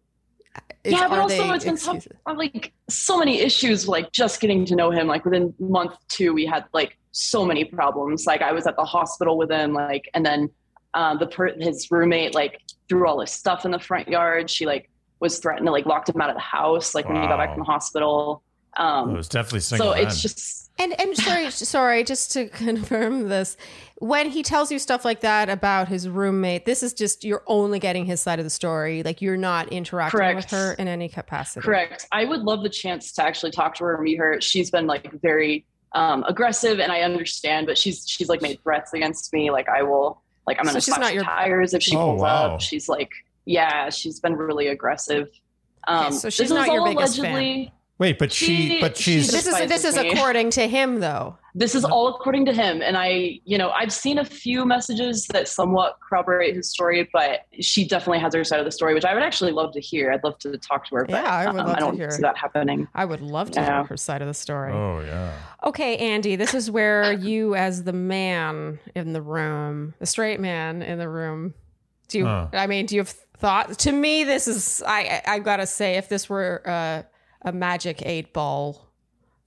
is- 0.84 0.94
yeah, 0.94 1.08
but 1.08 1.20
also 1.20 1.52
it's 1.54 1.66
been 1.66 1.78
tough. 1.78 2.08
like 2.36 2.74
so 2.90 3.18
many 3.18 3.40
issues. 3.40 3.88
Like 3.88 4.12
just 4.12 4.40
getting 4.40 4.66
to 4.66 4.76
know 4.76 4.92
him. 4.92 5.08
Like 5.08 5.26
within 5.26 5.54
month 5.60 5.96
two, 6.08 6.34
we 6.34 6.46
had 6.46 6.66
like 6.74 6.98
so 7.12 7.46
many 7.46 7.66
problems. 7.66 8.26
Like 8.26 8.42
I 8.42 8.52
was 8.52 8.68
at 8.68 8.76
the 8.76 8.86
hospital 8.86 9.38
with 9.38 9.52
him. 9.52 9.74
Like 9.74 10.10
and 10.14 10.26
then 10.26 10.50
um, 10.94 11.18
the 11.20 11.28
per- 11.28 11.56
his 11.60 11.90
roommate 11.92 12.34
like 12.36 12.62
threw 12.90 13.08
all 13.08 13.20
his 13.20 13.32
stuff 13.32 13.66
in 13.66 13.72
the 13.72 13.80
front 13.80 14.08
yard. 14.08 14.50
She 14.50 14.66
like 14.66 14.90
was 15.20 15.40
threatened 15.40 15.66
to 15.68 15.72
like 15.72 15.86
locked 15.86 16.10
him 16.10 16.22
out 16.22 16.30
of 16.30 16.36
the 16.36 16.42
house. 16.42 16.96
Like 16.96 17.08
when 17.08 17.22
he 17.22 17.28
got 17.28 17.38
back 17.38 17.50
from 17.52 17.60
the 17.60 17.66
hospital. 17.66 18.44
It 18.78 18.82
Um, 18.84 19.14
was 19.14 19.28
definitely 19.28 19.62
single. 19.62 19.94
so 19.94 20.00
it's 20.00 20.22
just 20.22 20.70
And 20.80 21.00
and 21.00 21.18
sorry, 21.18 21.50
sorry, 21.52 22.04
just 22.04 22.32
to 22.34 22.48
confirm 22.66 23.30
this, 23.30 23.58
when 24.00 24.30
he 24.30 24.44
tells 24.44 24.72
you 24.72 24.78
stuff 24.78 25.04
like 25.04 25.22
that 25.22 25.50
about 25.50 25.88
his 25.88 26.08
roommate, 26.08 26.66
this 26.66 26.84
is 26.84 26.94
just 26.94 27.24
you're 27.24 27.42
only 27.48 27.80
getting 27.80 28.06
his 28.06 28.22
side 28.22 28.38
of 28.40 28.46
the 28.46 28.50
story. 28.52 29.02
Like 29.02 29.22
you're 29.22 29.38
not 29.38 29.70
interacting 29.70 30.36
with 30.36 30.52
her 30.52 30.74
in 30.74 30.88
any 30.88 31.10
capacity. 31.10 31.64
Correct. 31.66 32.06
I 32.12 32.26
would 32.26 32.42
love 32.42 32.62
the 32.62 32.70
chance 32.70 33.12
to 33.14 33.24
actually 33.24 33.52
talk 33.52 33.74
to 33.76 33.86
her 33.86 33.96
and 33.96 34.04
meet 34.04 34.18
her. 34.18 34.40
She's 34.42 34.70
been 34.70 34.86
like 34.86 35.12
very 35.22 35.66
um, 35.94 36.24
aggressive, 36.28 36.80
and 36.80 36.92
I 36.92 37.02
understand, 37.02 37.66
but 37.66 37.78
she's 37.78 38.08
she's 38.08 38.30
like 38.30 38.42
made 38.44 38.62
threats 38.62 38.94
against 38.94 39.34
me. 39.34 39.50
Like 39.50 39.68
I 39.70 39.82
will, 39.82 40.22
like 40.46 40.60
I'm 40.60 40.66
So 40.66 40.72
gonna 40.74 40.82
she's 40.82 40.94
slash 40.94 41.00
not 41.00 41.14
your- 41.16 41.24
tires 41.24 41.74
if 41.74 41.82
she 41.82 41.96
Oh, 41.96 42.10
pulls 42.12 42.22
wow. 42.22 42.54
up. 42.56 42.62
She's 42.62 42.88
like, 42.88 43.10
yeah, 43.46 43.90
she's 43.90 44.20
been 44.20 44.36
really 44.36 44.68
aggressive. 44.68 45.30
Um, 45.88 46.08
Okay, 46.08 46.16
so 46.18 46.30
she's 46.30 46.50
this 46.50 46.56
not 46.56 46.68
is 46.68 46.74
your 46.74 46.82
all 46.82 46.88
biggest 46.94 47.20
fan. 47.20 47.72
Allegedly. 48.00 48.12
Wait, 48.14 48.20
but 48.20 48.32
she, 48.32 48.46
she- 48.70 48.82
but 48.82 48.98
she 48.98 49.04
she's. 49.14 49.32
This 49.32 49.48
is 49.48 49.68
this 49.70 49.84
is 49.84 49.96
me. 49.98 50.10
according 50.12 50.50
to 50.52 50.68
him, 50.68 51.00
though. 51.00 51.38
This 51.56 51.74
is 51.74 51.84
all 51.84 52.08
according 52.10 52.46
to 52.46 52.54
him, 52.54 52.84
and 52.84 52.96
I, 52.96 53.40
you 53.44 53.58
know, 53.58 53.72
I've 53.72 53.92
seen 53.92 54.20
a 54.20 54.26
few 54.26 54.64
messages 54.64 55.26
that 55.34 55.48
somewhat 55.48 55.98
corroborate 56.08 56.56
his 56.56 56.70
story, 56.70 57.10
but 57.12 57.48
she 57.60 57.88
definitely 57.88 58.20
has 58.20 58.36
her 58.36 58.44
side 58.44 58.60
of 58.60 58.66
the 58.66 58.72
story, 58.72 58.94
which 58.94 59.06
I 59.06 59.16
would 59.16 59.24
actually 59.24 59.52
love 59.54 59.74
to 59.74 59.82
hear. 59.82 60.12
I'd 60.12 60.24
love 60.24 60.38
to 60.40 60.56
talk 60.60 60.86
to 60.90 60.96
her, 60.98 61.06
but 61.06 61.14
Yeah, 61.16 61.24
I 61.24 61.48
would 61.52 61.60
um, 61.62 61.66
love 61.66 61.70
I 61.76 61.80
to 61.80 61.86
don't 61.86 61.96
hear. 61.96 62.12
see 62.12 62.22
that 62.22 62.38
happening. 62.38 62.88
I 62.94 63.06
would 63.06 63.22
love 63.22 63.50
to 63.52 63.60
Yeah. 63.60 63.78
hear 63.80 63.84
her 63.86 63.98
side 63.98 64.22
of 64.22 64.28
the 64.28 64.36
story. 64.36 64.72
oh 64.72 65.00
yeah. 65.00 65.34
Okay, 65.64 65.98
Andy, 65.98 66.36
this 66.36 66.54
is 66.54 66.70
where 66.70 67.12
you, 67.12 67.56
as 67.56 67.84
the 67.86 67.94
man 67.94 68.78
in 68.94 69.14
the 69.14 69.22
room, 69.24 69.96
the 69.98 70.06
straight 70.06 70.40
man 70.40 70.84
in 70.84 71.00
the 71.00 71.10
room, 71.10 71.56
do 72.08 72.20
you? 72.20 72.26
Huh. 72.26 72.50
I 72.54 72.68
mean, 72.68 72.86
do 72.86 72.94
you 72.96 73.02
have 73.02 73.10
thought? 73.10 73.80
To 73.80 73.92
me, 73.92 74.24
this 74.26 74.48
is. 74.48 74.84
I 74.86 75.24
I've 75.26 75.44
gotta 75.44 75.66
say, 75.66 75.96
if 75.96 76.08
this 76.08 76.30
were 76.30 76.62
uh, 76.68 77.02
a 77.42 77.52
magic 77.52 78.02
eight 78.06 78.34
ball, 78.34 78.88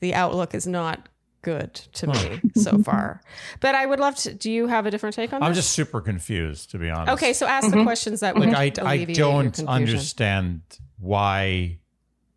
the 0.00 0.14
outlook 0.14 0.54
is 0.54 0.66
not 0.66 1.08
good 1.42 1.72
to 1.74 2.06
me 2.06 2.40
so 2.54 2.78
far. 2.82 3.22
But 3.60 3.74
I 3.74 3.86
would 3.86 3.98
love 4.00 4.14
to. 4.16 4.34
Do 4.34 4.50
you 4.50 4.66
have 4.66 4.84
a 4.86 4.90
different 4.90 5.14
take 5.16 5.32
on 5.32 5.42
it. 5.42 5.44
I'm 5.44 5.52
this? 5.52 5.64
just 5.64 5.72
super 5.72 6.00
confused, 6.00 6.70
to 6.72 6.78
be 6.78 6.90
honest. 6.90 7.12
okay. 7.14 7.32
So 7.32 7.46
ask 7.46 7.70
the 7.70 7.76
Mhm. 7.78 7.84
questions 7.84 8.20
that 8.20 8.34
would 8.36 8.50
Like 8.50 8.78
I, 8.78 8.84
I 8.90 9.04
don't 9.04 9.44
confusion. 9.46 9.68
understand 9.68 10.60
why 10.98 11.78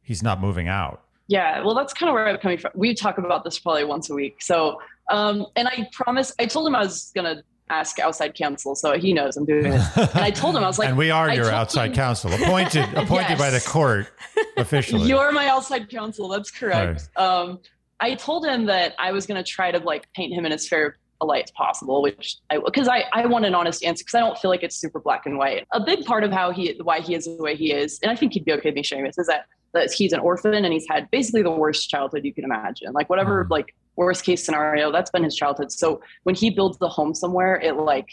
he's 0.02 0.24
not 0.24 0.40
moving 0.40 0.68
out. 0.68 1.02
Yeah, 1.28 1.64
well, 1.64 1.74
that's 1.76 1.94
kind 1.94 2.10
of 2.10 2.14
where 2.14 2.28
I'm 2.28 2.38
coming 2.38 2.58
from. 2.58 2.72
We 2.76 2.94
talk 2.96 3.18
about 3.18 3.44
this 3.44 3.58
probably 3.60 3.86
once 3.86 4.10
a 4.10 4.14
week. 4.14 4.42
So, 4.42 4.80
um, 5.10 5.46
and 5.56 5.68
I 5.68 5.88
promise, 5.94 6.34
I 6.40 6.46
told 6.46 6.68
him 6.68 6.76
I 6.76 6.80
was 6.80 7.12
gonna 7.16 7.44
ask 7.74 8.00
outside 8.00 8.36
counsel, 8.36 8.75
so 8.75 8.98
he 8.98 9.13
knows 9.13 9.36
I'm 9.38 9.46
doing 9.46 9.65
it. 9.68 9.82
And 9.98 10.10
I 10.15 10.30
told 10.32 10.56
him 10.56 10.63
I 10.63 10.68
was 10.68 10.80
like, 10.80 10.89
and 10.94 10.98
we 10.98 11.12
are 11.12 11.34
your 11.34 11.50
outside 11.51 11.88
him- 11.89 11.96
counsel, 11.96 12.32
appointed 12.34 12.86
appointed 12.96 13.38
by 13.38 13.50
the 13.50 13.60
court 13.62 14.08
officially. 14.58 15.08
You're 15.08 15.32
my 15.32 15.48
outside 15.48 15.89
counsel. 15.89 16.27
That's 16.30 16.51
correct. 16.51 17.10
Um, 17.15 17.60
I 18.00 18.15
told 18.15 18.46
him 18.46 18.65
that 18.65 18.94
I 19.00 19.12
was 19.12 19.25
going 19.25 19.42
to 19.44 19.50
try 19.50 19.72
to 19.72 19.80
like 19.80 20.12
paint 20.13 20.34
him 20.34 20.46
in 20.46 20.51
as 20.51 20.68
fair 20.68 20.98
a 21.22 21.25
light 21.25 21.46
as 21.46 21.51
possible, 21.51 22.01
which 22.01 22.36
I 22.50 22.58
because 22.58 22.88
I 22.88 23.06
I 23.13 23.25
want 23.27 23.46
an 23.46 23.56
honest 23.56 23.84
answer 23.84 24.01
because 24.03 24.15
I 24.15 24.20
don't 24.20 24.38
feel 24.38 24.51
like 24.51 24.62
it's 24.63 24.75
super 24.75 25.00
black 25.00 25.25
and 25.25 25.38
white. 25.38 25.65
A 25.72 25.80
big 25.80 26.03
part 26.06 26.24
of 26.24 26.32
how 26.32 26.51
he 26.51 26.77
why 26.84 27.00
he 27.00 27.15
is 27.15 27.25
the 27.25 27.38
way 27.42 27.56
he 27.56 27.72
is, 27.72 28.00
and 28.03 28.12
I 28.12 28.15
think 28.15 28.34
he'd 28.34 28.44
be 28.46 28.51
okay 28.53 28.70
with 28.70 28.75
me 28.75 28.84
sharing 28.84 29.06
this, 29.06 29.18
is 29.18 29.27
that 29.27 29.46
that 29.74 29.92
he's 29.92 30.12
an 30.13 30.20
orphan 30.20 30.53
and 30.53 30.72
he's 30.74 30.86
had 30.89 31.10
basically 31.12 31.42
the 31.42 31.51
worst 31.51 31.89
childhood 31.89 32.25
you 32.25 32.34
can 32.34 32.44
imagine. 32.44 32.92
Like 32.94 33.10
whatever 33.10 33.46
Mhm. 33.46 33.50
like 33.51 33.74
worst 33.96 34.24
case 34.24 34.44
scenario, 34.46 34.92
that's 34.92 35.12
been 35.12 35.24
his 35.24 35.36
childhood. 35.36 35.72
So 35.72 36.02
when 36.24 36.36
he 36.36 36.50
builds 36.50 36.78
the 36.78 36.90
home 36.90 37.14
somewhere, 37.14 37.60
it 37.60 37.76
like 37.76 38.10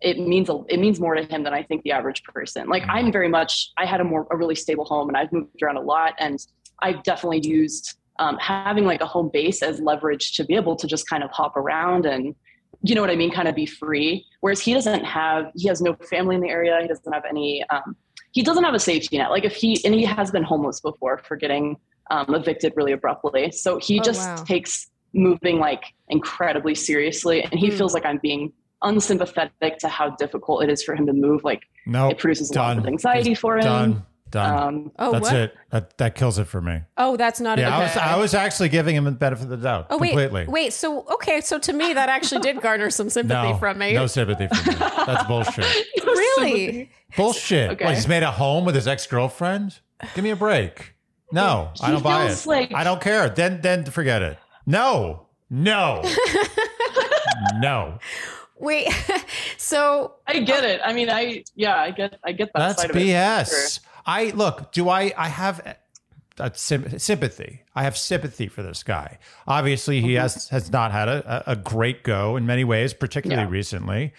it 0.00 0.18
means 0.18 0.48
a, 0.48 0.60
it 0.68 0.78
means 0.78 1.00
more 1.00 1.14
to 1.14 1.22
him 1.24 1.42
than 1.42 1.52
I 1.52 1.62
think 1.62 1.82
the 1.82 1.92
average 1.92 2.22
person. 2.24 2.68
Like 2.68 2.84
I'm 2.88 3.10
very 3.10 3.28
much 3.28 3.70
I 3.76 3.84
had 3.86 4.00
a 4.00 4.04
more 4.04 4.26
a 4.30 4.36
really 4.36 4.54
stable 4.54 4.84
home 4.84 5.08
and 5.08 5.16
I've 5.16 5.32
moved 5.32 5.62
around 5.62 5.76
a 5.76 5.82
lot 5.82 6.14
and 6.18 6.38
I've 6.80 7.02
definitely 7.02 7.40
used 7.40 7.98
um, 8.20 8.36
having 8.38 8.84
like 8.84 9.00
a 9.00 9.06
home 9.06 9.30
base 9.32 9.62
as 9.62 9.80
leverage 9.80 10.36
to 10.36 10.44
be 10.44 10.54
able 10.54 10.76
to 10.76 10.86
just 10.86 11.08
kind 11.08 11.22
of 11.22 11.30
hop 11.30 11.56
around 11.56 12.06
and 12.06 12.34
you 12.82 12.94
know 12.94 13.00
what 13.00 13.10
I 13.10 13.16
mean, 13.16 13.30
kind 13.32 13.48
of 13.48 13.54
be 13.54 13.66
free. 13.66 14.24
Whereas 14.40 14.60
he 14.60 14.72
doesn't 14.72 15.04
have 15.04 15.50
he 15.56 15.68
has 15.68 15.80
no 15.80 15.94
family 16.08 16.36
in 16.36 16.40
the 16.40 16.48
area. 16.48 16.78
He 16.80 16.88
doesn't 16.88 17.12
have 17.12 17.24
any. 17.28 17.64
Um, 17.70 17.96
he 18.32 18.42
doesn't 18.42 18.62
have 18.62 18.74
a 18.74 18.78
safety 18.78 19.18
net. 19.18 19.30
Like 19.30 19.44
if 19.44 19.54
he 19.54 19.84
and 19.84 19.94
he 19.94 20.04
has 20.04 20.30
been 20.30 20.44
homeless 20.44 20.80
before 20.80 21.18
for 21.18 21.36
getting 21.36 21.76
um, 22.10 22.34
evicted 22.34 22.72
really 22.76 22.92
abruptly. 22.92 23.50
So 23.50 23.78
he 23.78 23.98
Oh, 24.00 24.02
just 24.02 24.20
wow. 24.20 24.44
takes 24.44 24.90
moving 25.18 25.58
like 25.58 25.84
incredibly 26.08 26.74
seriously, 26.74 27.42
and 27.42 27.54
he 27.58 27.68
Hmm. 27.70 27.76
feels 27.76 27.94
like 27.94 28.06
I'm 28.06 28.18
being 28.18 28.52
unsympathetic 28.82 29.78
to 29.78 29.88
how 29.88 30.10
difficult 30.10 30.62
it 30.64 30.70
is 30.70 30.82
for 30.82 30.94
him 30.94 31.06
to 31.06 31.12
move. 31.12 31.44
Like 31.44 31.62
no, 31.86 32.08
it 32.10 32.18
produces 32.18 32.50
a 32.50 32.54
lot 32.58 32.78
of 32.78 32.86
anxiety 32.86 33.34
for 33.34 33.56
him. 33.56 33.62
done, 33.64 34.06
done. 34.30 34.62
Um, 34.62 34.92
Oh, 34.98 35.12
That's 35.12 35.22
what? 35.24 35.34
it. 35.36 35.54
That, 35.70 35.98
that 35.98 36.14
kills 36.14 36.38
it 36.38 36.44
for 36.46 36.60
me. 36.60 36.80
Oh, 36.96 37.16
that's 37.16 37.40
not 37.40 37.58
Yeah, 37.58 37.68
a 37.68 37.78
I 37.78 37.82
was 37.82 37.96
I 37.96 38.16
was 38.18 38.34
actually 38.34 38.68
giving 38.68 38.94
him 38.96 39.04
the 39.04 39.10
benefit 39.10 39.44
of 39.44 39.48
the 39.50 39.56
doubt 39.56 39.86
Oh 39.90 39.98
wait, 39.98 40.10
completely. 40.10 40.46
wait. 40.48 40.72
So 40.72 41.04
okay, 41.14 41.40
so 41.40 41.58
to 41.58 41.72
me 41.72 41.92
that 41.94 42.08
actually 42.08 42.40
did 42.42 42.60
garner 42.60 42.90
some 42.90 43.10
sympathy 43.10 43.50
no, 43.52 43.56
from 43.58 43.78
me. 43.78 43.94
no 43.94 44.06
sympathy 44.06 44.46
from 44.48 44.72
me. 44.74 44.78
That's 44.78 45.24
bullshit. 45.24 45.66
really? 46.04 46.90
Bullshit. 47.16 47.70
Okay. 47.70 47.84
What, 47.86 47.94
he's 47.94 48.06
made 48.06 48.22
a 48.22 48.30
home 48.30 48.66
with 48.66 48.74
his 48.74 48.86
ex 48.86 49.06
girlfriend. 49.06 49.78
Give 50.14 50.22
me 50.22 50.28
a 50.30 50.36
break. 50.36 50.92
No, 51.32 51.70
I 51.80 51.90
don't 51.90 52.02
buy 52.02 52.26
it. 52.26 52.46
like- 52.46 52.72
I 52.74 52.84
don't 52.84 53.00
care. 53.00 53.28
Then 53.30 53.60
then 53.62 53.84
forget 53.86 54.20
it. 54.22 54.38
No, 54.68 55.28
no, 55.48 56.02
no. 57.58 57.98
Wait. 58.58 58.88
so 59.56 60.16
I 60.26 60.40
get 60.40 60.62
uh, 60.62 60.66
it. 60.66 60.80
I 60.84 60.92
mean, 60.92 61.08
I 61.08 61.44
yeah, 61.54 61.80
I 61.80 61.90
get 61.90 62.18
I 62.22 62.32
get 62.32 62.52
that 62.52 62.58
That's 62.58 62.82
side 62.82 62.90
of 62.90 62.96
it. 62.96 63.00
BS. 63.00 63.48
Sure. 63.48 63.84
I 64.04 64.30
look. 64.30 64.72
Do 64.72 64.90
I? 64.90 65.14
I 65.16 65.28
have 65.28 65.66
uh, 65.66 65.72
a 66.38 66.52
sym- 66.54 66.98
sympathy. 66.98 67.62
I 67.74 67.84
have 67.84 67.96
sympathy 67.96 68.46
for 68.46 68.62
this 68.62 68.82
guy. 68.82 69.18
Obviously, 69.46 70.02
he 70.02 70.08
mm-hmm. 70.08 70.20
has 70.20 70.50
has 70.50 70.70
not 70.70 70.92
had 70.92 71.08
a, 71.08 71.44
a 71.46 71.56
great 71.56 72.02
go 72.02 72.36
in 72.36 72.44
many 72.44 72.64
ways, 72.64 72.92
particularly 72.92 73.44
Yeah. 73.44 73.48
recently. 73.50 74.12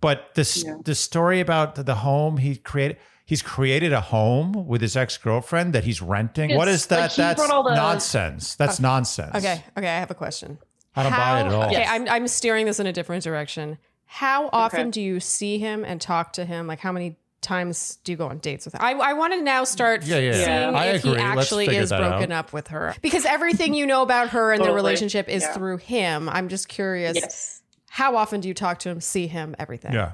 But 0.00 0.36
this 0.36 0.62
Yeah. 0.64 0.76
the 0.84 0.94
story 0.94 1.40
about 1.40 1.74
the 1.74 1.96
home 1.96 2.36
he 2.36 2.56
created. 2.56 2.98
He's 3.26 3.42
created 3.42 3.92
a 3.92 4.00
home 4.00 4.66
with 4.68 4.80
his 4.80 4.96
ex 4.96 5.18
girlfriend 5.18 5.72
that 5.72 5.82
he's 5.84 6.00
renting. 6.00 6.54
what 6.56 6.68
It's 6.68 6.82
is 6.82 6.86
that? 6.86 7.00
like 7.00 7.14
That's 7.16 7.46
brought 7.46 7.64
the- 7.64 7.74
nonsense. 7.74 8.54
That's 8.54 8.78
nonsense. 8.80 9.34
okay, 9.34 9.64
okay. 9.76 9.88
I 9.88 9.98
have 9.98 10.10
a 10.12 10.14
question. 10.14 10.58
I 10.94 11.02
don't 11.02 11.12
buy 11.12 11.40
it 11.40 11.46
at 11.46 11.52
all. 11.52 11.62
Okay, 11.64 11.72
Yes. 11.72 11.88
I'm 11.90 12.08
I'm 12.08 12.28
steering 12.28 12.66
this 12.66 12.78
in 12.80 12.86
a 12.86 12.92
different 12.92 13.24
direction. 13.24 13.78
How 14.04 14.48
often 14.52 14.80
Okay. 14.82 14.90
do 14.92 15.02
you 15.02 15.18
see 15.20 15.58
him 15.58 15.84
and 15.84 16.00
talk 16.00 16.32
to 16.34 16.44
him? 16.44 16.68
Like 16.68 16.78
how 16.78 16.92
many 16.92 17.16
times 17.42 17.98
do 18.04 18.12
you 18.12 18.16
go 18.16 18.28
on 18.28 18.38
dates 18.38 18.64
with 18.64 18.74
him? 18.74 18.80
I 18.80 18.92
I 18.92 19.12
want 19.14 19.32
to 19.32 19.42
now 19.42 19.64
start 19.64 20.04
Yeah, 20.04 20.18
yeah, 20.18 20.30
yeah. 20.36 20.44
seeing 20.44 20.74
I 20.76 20.84
if 20.86 21.04
agree. 21.04 21.18
he 21.20 21.26
Let's 21.26 21.40
actually 21.40 21.66
is 21.76 21.90
broken 21.90 22.30
out. 22.30 22.46
up 22.46 22.52
with 22.52 22.68
her 22.68 22.94
because 23.02 23.26
everything 23.26 23.74
you 23.74 23.86
know 23.86 24.02
about 24.02 24.28
her 24.30 24.52
and 24.52 24.64
their 24.64 24.72
relationship 24.72 25.28
is 25.28 25.42
Yeah. 25.42 25.52
through 25.52 25.78
him. 25.78 26.28
I'm 26.28 26.48
just 26.48 26.68
curious. 26.68 27.16
Yes. 27.16 27.62
How 27.90 28.16
often 28.16 28.40
do 28.40 28.46
you 28.48 28.54
talk 28.54 28.78
to 28.80 28.88
him, 28.88 29.00
see 29.00 29.26
him, 29.26 29.56
everything? 29.58 29.92
Yeah. 29.94 30.12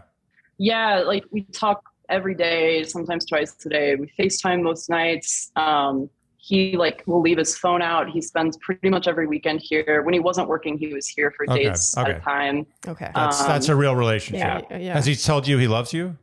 Yeah, 0.59 1.01
like 1.07 1.25
we 1.31 1.43
talk 1.43 1.83
every 2.09 2.35
day, 2.35 2.85
sometimes 2.85 3.27
twice 3.27 3.55
a 3.65 3.69
day. 3.69 3.95
We 3.97 4.13
FaceTime 4.19 4.63
most 4.63 4.91
nights. 4.91 5.51
Um, 5.57 6.09
he 6.37 6.77
like 6.77 7.05
will 7.07 7.21
leave 7.21 7.39
his 7.39 7.57
phone 7.57 7.83
out. 7.83 8.11
He 8.11 8.21
spends 8.21 8.57
pretty 8.59 8.91
much 8.91 9.07
every 9.07 9.29
weekend 9.29 9.61
here. 9.63 10.03
When 10.03 10.13
he 10.13 10.19
wasn't 10.19 10.49
working, 10.49 10.77
he 10.77 10.93
was 10.93 11.07
here 11.07 11.33
for 11.37 11.49
Okay, 11.49 11.65
dates 11.65 11.97
at 11.97 12.11
a 12.11 12.19
time. 12.19 12.67
Okay. 12.87 13.11
That's 13.15 13.41
Um, 13.41 13.47
that's 13.47 13.69
a 13.69 13.77
real 13.77 13.95
relationship. 13.95 14.65
yeah. 14.69 14.77
yeah. 14.77 14.93
Has 14.95 15.07
he 15.07 15.15
told 15.15 15.47
you 15.47 15.59
he 15.59 15.69
loves 15.69 15.93
you? 15.93 16.19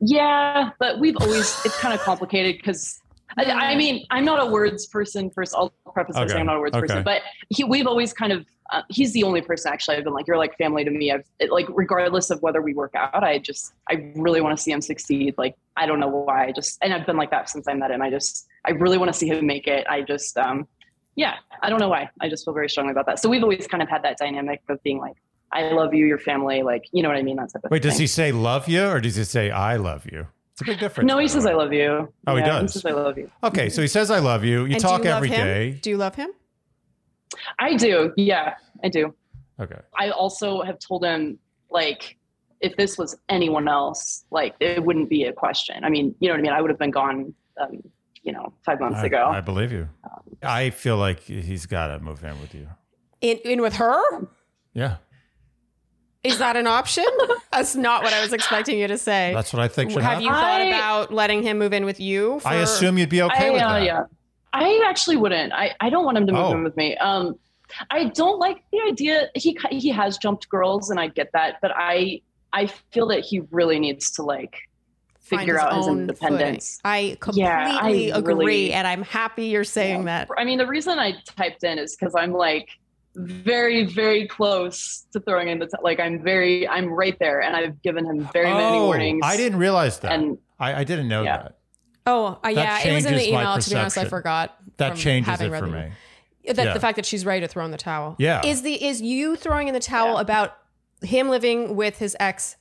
Yeah, 0.00 0.70
but 0.78 0.98
we've 1.00 1.16
always 1.20 1.60
it's 1.64 1.78
kind 1.78 1.92
of 1.92 2.00
complicated 2.00 2.56
because 2.56 2.99
I, 3.36 3.72
I 3.72 3.76
mean 3.76 4.06
I'm 4.10 4.24
not 4.24 4.40
a 4.40 4.46
words 4.46 4.86
person. 4.86 5.30
First, 5.30 5.54
I'll 5.54 5.72
preface 5.92 6.16
by 6.16 6.22
Okay, 6.22 6.30
saying 6.30 6.40
I'm 6.40 6.46
not 6.46 6.56
a 6.56 6.60
words 6.60 6.74
okay. 6.74 6.86
person, 6.86 7.02
but 7.02 7.22
he 7.48 7.64
we've 7.64 7.86
always 7.86 8.12
kind 8.12 8.32
of 8.32 8.46
uh, 8.72 8.82
he's 8.88 9.12
the 9.12 9.24
only 9.24 9.40
person 9.40 9.72
actually 9.72 9.96
I've 9.96 10.04
been 10.04 10.12
like 10.12 10.26
you're 10.26 10.36
like 10.36 10.56
family 10.56 10.84
to 10.84 10.90
me. 10.90 11.10
I've 11.12 11.24
it, 11.38 11.50
like 11.50 11.66
regardless 11.70 12.30
of 12.30 12.40
whether 12.42 12.62
we 12.62 12.74
work 12.74 12.94
out, 12.94 13.24
I 13.24 13.38
just 13.38 13.74
I 13.90 14.12
really 14.14 14.40
want 14.40 14.56
to 14.56 14.62
see 14.62 14.72
him 14.72 14.80
succeed. 14.80 15.34
Like 15.38 15.56
I 15.76 15.86
don't 15.86 16.00
know 16.00 16.08
why, 16.08 16.46
I 16.46 16.52
just 16.52 16.78
and 16.82 16.92
I've 16.92 17.06
been 17.06 17.16
like 17.16 17.30
that 17.30 17.48
since 17.48 17.66
I 17.68 17.74
met 17.74 17.90
him. 17.90 18.02
I 18.02 18.10
just 18.10 18.46
I 18.64 18.72
really 18.72 18.98
want 18.98 19.12
to 19.12 19.18
see 19.18 19.28
him 19.28 19.46
make 19.46 19.66
it. 19.66 19.86
I 19.88 20.02
just 20.02 20.36
um 20.36 20.66
yeah 21.16 21.36
I 21.62 21.70
don't 21.70 21.80
know 21.80 21.88
why. 21.88 22.10
I 22.20 22.28
just 22.28 22.44
feel 22.44 22.54
very 22.54 22.68
strongly 22.68 22.92
about 22.92 23.06
that. 23.06 23.18
So 23.18 23.28
we've 23.28 23.42
always 23.42 23.66
kind 23.66 23.82
of 23.82 23.88
had 23.88 24.02
that 24.02 24.18
dynamic 24.18 24.62
of 24.68 24.82
being 24.82 24.98
like 24.98 25.16
I 25.52 25.72
love 25.72 25.94
you, 25.94 26.06
your 26.06 26.18
family, 26.18 26.62
like 26.62 26.84
you 26.92 27.02
know 27.02 27.08
what 27.08 27.18
I 27.18 27.22
mean. 27.22 27.36
That 27.36 27.52
type 27.52 27.64
of 27.64 27.70
Wait, 27.70 27.82
does 27.82 27.98
he 27.98 28.06
say 28.06 28.32
love 28.32 28.68
you 28.68 28.86
or 28.86 29.00
does 29.00 29.16
he 29.16 29.24
say 29.24 29.50
I 29.50 29.76
love 29.76 30.06
you? 30.10 30.28
It's 30.60 30.68
a 30.68 30.72
big 30.72 30.80
difference. 30.80 31.08
No, 31.08 31.16
he 31.18 31.26
says 31.26 31.44
way. 31.44 31.52
I 31.52 31.54
love 31.54 31.72
you. 31.72 32.12
Oh, 32.26 32.36
he 32.36 32.42
does? 32.42 32.74
He 32.74 32.80
says 32.80 32.84
I 32.84 32.94
love 32.94 33.16
you. 33.16 33.30
Okay, 33.42 33.70
so 33.70 33.80
he 33.80 33.88
says 33.88 34.10
I 34.10 34.18
love 34.18 34.44
you. 34.44 34.66
You 34.66 34.72
And 34.74 34.80
talk 34.80 35.00
do 35.00 35.08
you 35.08 35.14
love 35.14 35.24
every 35.24 35.28
him? 35.30 35.46
day. 35.46 35.70
Do 35.72 35.88
you 35.88 35.96
love 35.96 36.14
him? 36.14 36.30
I 37.58 37.76
do. 37.76 38.12
Yeah, 38.16 38.54
I 38.84 38.90
do. 38.90 39.14
Okay. 39.58 39.78
I 39.98 40.10
also 40.10 40.60
have 40.62 40.78
told 40.78 41.02
him 41.04 41.38
like 41.70 42.18
if 42.60 42.76
this 42.76 42.98
was 42.98 43.16
anyone 43.30 43.68
else, 43.68 44.26
like 44.30 44.54
it 44.60 44.84
wouldn't 44.84 45.08
be 45.08 45.24
a 45.24 45.32
question. 45.32 45.82
I 45.82 45.88
mean, 45.88 46.14
you 46.20 46.28
know 46.28 46.34
what 46.34 46.40
I 46.40 46.42
mean? 46.42 46.52
I 46.52 46.60
would 46.60 46.70
have 46.70 46.78
been 46.78 46.90
gone, 46.90 47.32
um, 47.58 47.82
you 48.22 48.32
know, 48.32 48.52
five 48.66 48.80
months 48.80 48.98
I, 49.00 49.06
ago. 49.06 49.28
I 49.28 49.40
believe 49.40 49.72
you. 49.72 49.88
I 50.42 50.68
feel 50.70 50.98
like 50.98 51.20
he's 51.20 51.64
got 51.64 51.86
to 51.86 52.00
move 52.00 52.22
in 52.22 52.38
with 52.38 52.54
you. 52.54 52.68
In 53.22 53.38
in 53.38 53.62
with 53.62 53.76
her? 53.76 54.02
Yeah, 54.74 54.96
Is 56.22 56.38
that 56.38 56.56
an 56.56 56.66
option? 56.66 57.06
That's 57.52 57.74
not 57.74 58.02
what 58.02 58.12
I 58.12 58.20
was 58.20 58.32
expecting 58.32 58.78
you 58.78 58.86
to 58.88 58.98
say. 58.98 59.32
that's 59.34 59.52
what 59.52 59.62
I 59.62 59.68
think 59.68 59.90
should 59.90 60.02
Have 60.02 60.12
happen. 60.22 60.24
you 60.24 60.30
thought 60.30 60.60
I- 60.60 60.64
about 60.64 61.12
letting 61.12 61.42
him 61.42 61.58
move 61.58 61.72
in 61.72 61.84
with 61.84 61.98
you? 61.98 62.40
For, 62.40 62.48
I 62.48 62.56
assume 62.56 62.98
you'd 62.98 63.08
be 63.08 63.22
okay 63.22 63.48
I, 63.48 63.50
with 63.50 63.62
uh, 63.62 63.68
that. 63.74 63.84
yeah. 63.84 64.04
I 64.52 64.84
actually 64.86 65.16
wouldn't. 65.16 65.52
I, 65.52 65.74
I 65.80 65.88
don't 65.90 66.04
want 66.04 66.18
him 66.18 66.26
to 66.26 66.32
move 66.32 66.42
Oh. 66.44 66.52
in 66.52 66.62
with 66.64 66.76
me. 66.76 66.96
Um, 66.98 67.36
I 67.90 68.04
don't 68.04 68.38
like 68.38 68.62
the 68.72 68.80
idea. 68.88 69.28
He 69.34 69.56
he 69.70 69.88
has 69.90 70.18
jumped 70.18 70.48
girls, 70.48 70.90
and 70.90 70.98
I 70.98 71.06
get 71.08 71.30
that, 71.32 71.56
but 71.62 71.70
I 71.74 72.20
I 72.52 72.66
feel 72.92 73.06
that 73.08 73.20
he 73.20 73.40
really 73.52 73.78
needs 73.78 74.10
to 74.12 74.22
like 74.22 74.56
find 75.20 75.40
figure 75.42 75.58
out 75.60 75.76
his 75.76 75.86
independence. 75.86 76.80
footing. 76.82 76.90
I 77.12 77.16
completely 77.20 77.42
Yeah, 77.48 77.78
I 77.80 77.90
agree, 78.18 78.34
really- 78.34 78.72
and 78.72 78.86
I'm 78.88 79.02
happy 79.02 79.46
you're 79.46 79.62
saying 79.64 80.06
that. 80.06 80.28
I 80.36 80.44
mean, 80.44 80.58
the 80.58 80.66
reason 80.66 80.98
I 80.98 81.14
typed 81.36 81.62
in 81.62 81.78
is 81.78 81.96
because 81.96 82.14
I'm 82.16 82.32
like 82.32 82.68
very, 83.16 83.84
very 83.84 84.26
close 84.28 85.06
to 85.12 85.20
throwing 85.20 85.48
in 85.48 85.58
the 85.58 85.66
t- 85.66 85.72
like. 85.82 85.98
I'm 86.00 86.22
very, 86.22 86.66
I'm 86.68 86.86
right 86.86 87.16
there, 87.18 87.40
and 87.42 87.56
I've 87.56 87.80
given 87.82 88.04
him 88.04 88.28
very 88.32 88.46
many 88.46 88.76
Oh, 88.78 88.86
warnings. 88.86 89.20
I 89.24 89.36
didn't 89.36 89.58
realize 89.58 89.98
that. 90.00 90.12
and 90.12 90.38
I, 90.58 90.80
I 90.80 90.84
didn't 90.84 91.08
know 91.08 91.22
Yeah. 91.22 91.36
that. 91.42 91.58
Oh, 92.06 92.38
uh, 92.44 92.48
yeah, 92.48 92.80
it 92.86 92.94
was 92.94 93.06
in 93.06 93.14
the 93.14 93.28
email. 93.28 93.58
To 93.58 93.70
be 93.70 93.76
honest, 93.76 93.98
I 93.98 94.04
forgot. 94.04 94.56
That 94.78 94.90
from 94.90 94.98
changes 94.98 95.28
having 95.30 95.52
it 95.52 95.58
for 95.58 95.66
the 95.66 95.72
me. 95.72 95.78
email. 95.78 96.54
That 96.54 96.64
Yeah. 96.66 96.72
the 96.74 96.80
fact 96.80 96.96
that 96.96 97.04
she's 97.06 97.26
ready 97.26 97.40
to 97.42 97.48
throw 97.48 97.64
in 97.64 97.70
the 97.70 97.76
towel. 97.76 98.16
Yeah. 98.18 98.44
Is 98.44 98.62
the 98.62 98.82
is 98.82 99.02
you 99.02 99.36
throwing 99.36 99.68
in 99.68 99.74
the 99.74 99.80
towel 99.80 100.14
Yeah. 100.14 100.20
about 100.22 100.56
him 101.02 101.28
living 101.28 101.76
with 101.76 101.98
his 101.98 102.16
ex 102.20 102.56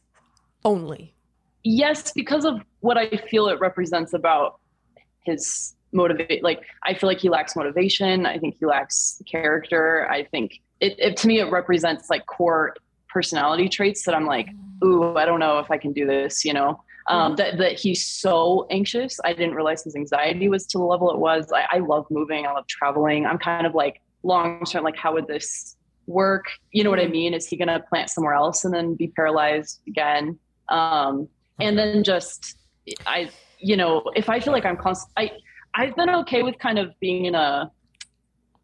only? 0.65 1.15
yes, 1.63 2.11
because 2.13 2.45
of 2.45 2.61
what 2.79 2.97
I 2.97 3.09
feel 3.29 3.47
it 3.49 3.59
represents 3.59 4.13
about 4.13 4.59
his 5.25 5.75
motivate. 5.91 6.43
Like, 6.43 6.63
I 6.83 6.93
feel 6.93 7.07
like 7.07 7.19
he 7.19 7.29
lacks 7.29 7.55
motivation. 7.55 8.25
I 8.25 8.37
think 8.37 8.57
he 8.59 8.65
lacks 8.65 9.21
character. 9.29 10.07
I 10.09 10.23
think 10.23 10.61
it, 10.79 10.95
it 10.99 11.17
to 11.17 11.27
me 11.27 11.39
it 11.39 11.51
represents 11.51 12.09
like 12.09 12.25
core 12.25 12.75
personality 13.07 13.69
traits 13.69 14.03
that 14.03 14.15
I'm 14.15 14.25
like, 14.25 14.47
ooh, 14.83 15.15
I 15.15 15.25
don't 15.25 15.39
know 15.39 15.59
if 15.59 15.71
I 15.71 15.77
can 15.77 15.93
do 15.93 16.05
this. 16.05 16.45
You 16.45 16.53
know. 16.53 16.83
Um, 17.07 17.37
that, 17.37 17.57
that 17.57 17.79
he's 17.79 18.05
so 18.05 18.67
anxious. 18.69 19.19
I 19.25 19.33
didn't 19.33 19.55
realize 19.55 19.83
his 19.83 19.95
anxiety 19.95 20.47
was 20.47 20.67
to 20.67 20.77
the 20.77 20.83
level 20.83 21.09
it 21.09 21.17
was. 21.17 21.51
I, 21.51 21.65
I 21.71 21.79
love 21.79 22.05
moving. 22.11 22.45
I 22.45 22.51
love 22.51 22.67
traveling. 22.67 23.25
I'm 23.25 23.39
kind 23.39 23.65
of 23.65 23.73
like 23.73 23.99
long 24.21 24.63
term, 24.65 24.83
like, 24.83 24.95
how 24.95 25.13
would 25.13 25.25
this 25.25 25.75
work? 26.05 26.45
You 26.71 26.83
know 26.83 26.91
what 26.91 26.99
I 26.99 27.07
mean? 27.07 27.33
Is 27.33 27.47
he 27.47 27.57
going 27.57 27.69
to 27.69 27.79
plant 27.79 28.11
somewhere 28.11 28.33
else 28.33 28.63
and 28.63 28.71
then 28.71 28.93
be 28.93 29.07
paralyzed 29.07 29.81
again? 29.87 30.37
Um, 30.67 31.27
and 31.59 31.79
then 31.79 32.03
just, 32.03 32.57
I, 33.07 33.31
you 33.57 33.75
know, 33.75 34.03
if 34.15 34.29
I 34.29 34.39
feel 34.39 34.53
like 34.53 34.65
I'm 34.65 34.77
constant, 34.77 35.11
I, 35.17 35.31
I've 35.73 35.95
been 35.95 36.09
okay 36.09 36.43
with 36.43 36.57
kind 36.59 36.79
of 36.79 36.97
being 36.99 37.25
in 37.25 37.35
a, 37.35 37.71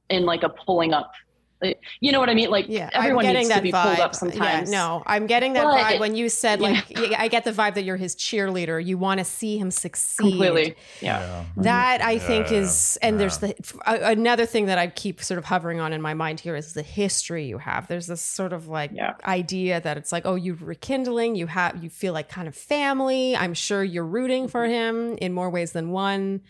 in 0.09 0.25
like 0.25 0.43
a 0.43 0.49
pulling 0.49 0.93
up 0.93 1.11
you 1.99 2.11
know 2.11 2.19
what 2.19 2.29
I 2.29 2.33
mean? 2.35 2.49
Like 2.51 2.65
Yeah, 2.67 2.89
everyone 2.93 3.25
I'm 3.25 3.31
getting 3.31 3.39
needs 3.43 3.49
that 3.49 3.55
to 3.57 3.61
be 3.63 3.71
vibe. 3.71 3.83
pulled 3.85 3.99
up 3.99 4.13
sometimes. 4.13 4.69
Yeah, 4.69 4.77
no, 4.77 5.03
I'm 5.05 5.25
getting 5.25 5.53
that 5.53 5.63
But- 5.63 5.79
vibe 5.79 5.99
when 5.99 6.15
you 6.15 6.29
said 6.29 6.59
Yeah. 6.61 6.67
like 6.69 6.89
yeah, 7.11 7.17
I 7.21 7.27
get 7.27 7.43
the 7.43 7.53
vibe 7.53 7.75
that 7.75 7.83
you're 7.83 7.97
his 7.97 8.15
cheerleader. 8.15 8.83
You 8.85 8.97
want 8.97 9.19
to 9.19 9.23
see 9.25 9.57
him 9.57 9.71
succeed. 9.71 10.31
completely. 10.31 10.75
Yeah. 11.01 11.45
That 11.57 12.01
I 12.01 12.19
think 12.19 12.51
Yeah, 12.51 12.57
is, 12.57 12.97
and 13.01 13.19
there's 13.19 13.37
the 13.39 13.55
uh, 13.85 13.97
another 14.01 14.45
thing 14.45 14.65
that 14.67 14.77
I 14.77 14.87
keep 14.87 15.23
sort 15.23 15.37
of 15.37 15.45
hovering 15.45 15.79
on 15.79 15.93
in 15.93 16.01
my 16.01 16.13
mind 16.13 16.39
here 16.41 16.55
is 16.55 16.73
the 16.73 16.83
history 16.83 17.45
you 17.45 17.57
have. 17.57 17.87
There's 17.87 18.07
this 18.07 18.21
sort 18.21 18.53
of 18.53 18.67
like 18.67 18.91
Yeah. 18.93 19.13
idea 19.25 19.79
that 19.81 19.97
it's 19.97 20.11
like, 20.11 20.25
oh, 20.25 20.35
you're 20.35 20.55
rekindling. 20.55 21.35
You 21.35 21.47
have, 21.47 21.81
you 21.83 21.89
feel 21.89 22.13
like 22.13 22.29
kind 22.29 22.47
of 22.47 22.55
family. 22.55 23.35
I'm 23.35 23.53
sure 23.53 23.83
you're 23.83 24.05
rooting 24.05 24.47
for 24.49 24.65
him 24.65 25.17
in 25.21 25.33
more 25.33 25.49
ways 25.49 25.71
than 25.71 25.89
one. 25.91 26.41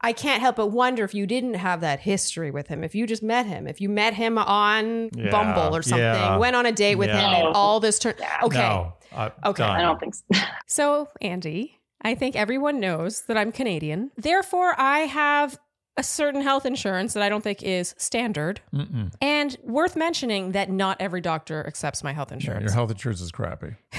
I 0.00 0.12
can't 0.12 0.40
help 0.40 0.56
but 0.56 0.68
wonder 0.68 1.04
if 1.04 1.14
you 1.14 1.26
didn't 1.26 1.54
have 1.54 1.80
that 1.80 2.00
history 2.00 2.50
with 2.50 2.68
him, 2.68 2.84
if 2.84 2.94
you 2.94 3.06
just 3.06 3.22
met 3.22 3.46
him, 3.46 3.66
if 3.66 3.80
you 3.80 3.88
met 3.88 4.14
him 4.14 4.38
on 4.38 5.10
Yeah, 5.14 5.30
Bumble 5.30 5.74
or 5.76 5.82
something, 5.82 5.98
yeah. 6.00 6.36
went 6.36 6.54
on 6.56 6.66
a 6.66 6.72
date 6.72 6.96
with 6.96 7.10
him, 7.10 7.16
and 7.16 7.48
all 7.54 7.80
this 7.80 7.98
turn. 7.98 8.14
Okay, 8.42 8.58
No, 8.58 8.94
uh, 9.12 9.30
Okay. 9.46 9.62
done. 9.62 9.76
I 9.76 9.82
don't 9.82 9.98
think 10.00 10.14
so. 10.14 10.22
so, 10.66 11.08
Andy, 11.20 11.80
I 12.02 12.14
think 12.14 12.36
everyone 12.36 12.78
knows 12.80 13.22
that 13.22 13.36
I'm 13.36 13.50
Canadian. 13.52 14.12
Therefore, 14.16 14.74
I 14.78 15.00
have 15.00 15.58
a 15.96 16.02
certain 16.04 16.42
health 16.42 16.64
insurance 16.64 17.14
that 17.14 17.24
I 17.24 17.28
don't 17.28 17.42
think 17.42 17.60
is 17.64 17.96
standard. 17.98 18.60
Mm-mm. 18.72 19.12
And 19.20 19.56
worth 19.64 19.96
mentioning 19.96 20.52
that 20.52 20.70
not 20.70 20.96
every 21.00 21.20
doctor 21.20 21.66
accepts 21.66 22.04
my 22.04 22.12
health 22.12 22.28
Yeah, 22.30 22.34
insurance. 22.36 22.62
your 22.62 22.72
health 22.72 22.92
insurance 22.92 23.20
is 23.20 23.32
crappy. 23.32 23.74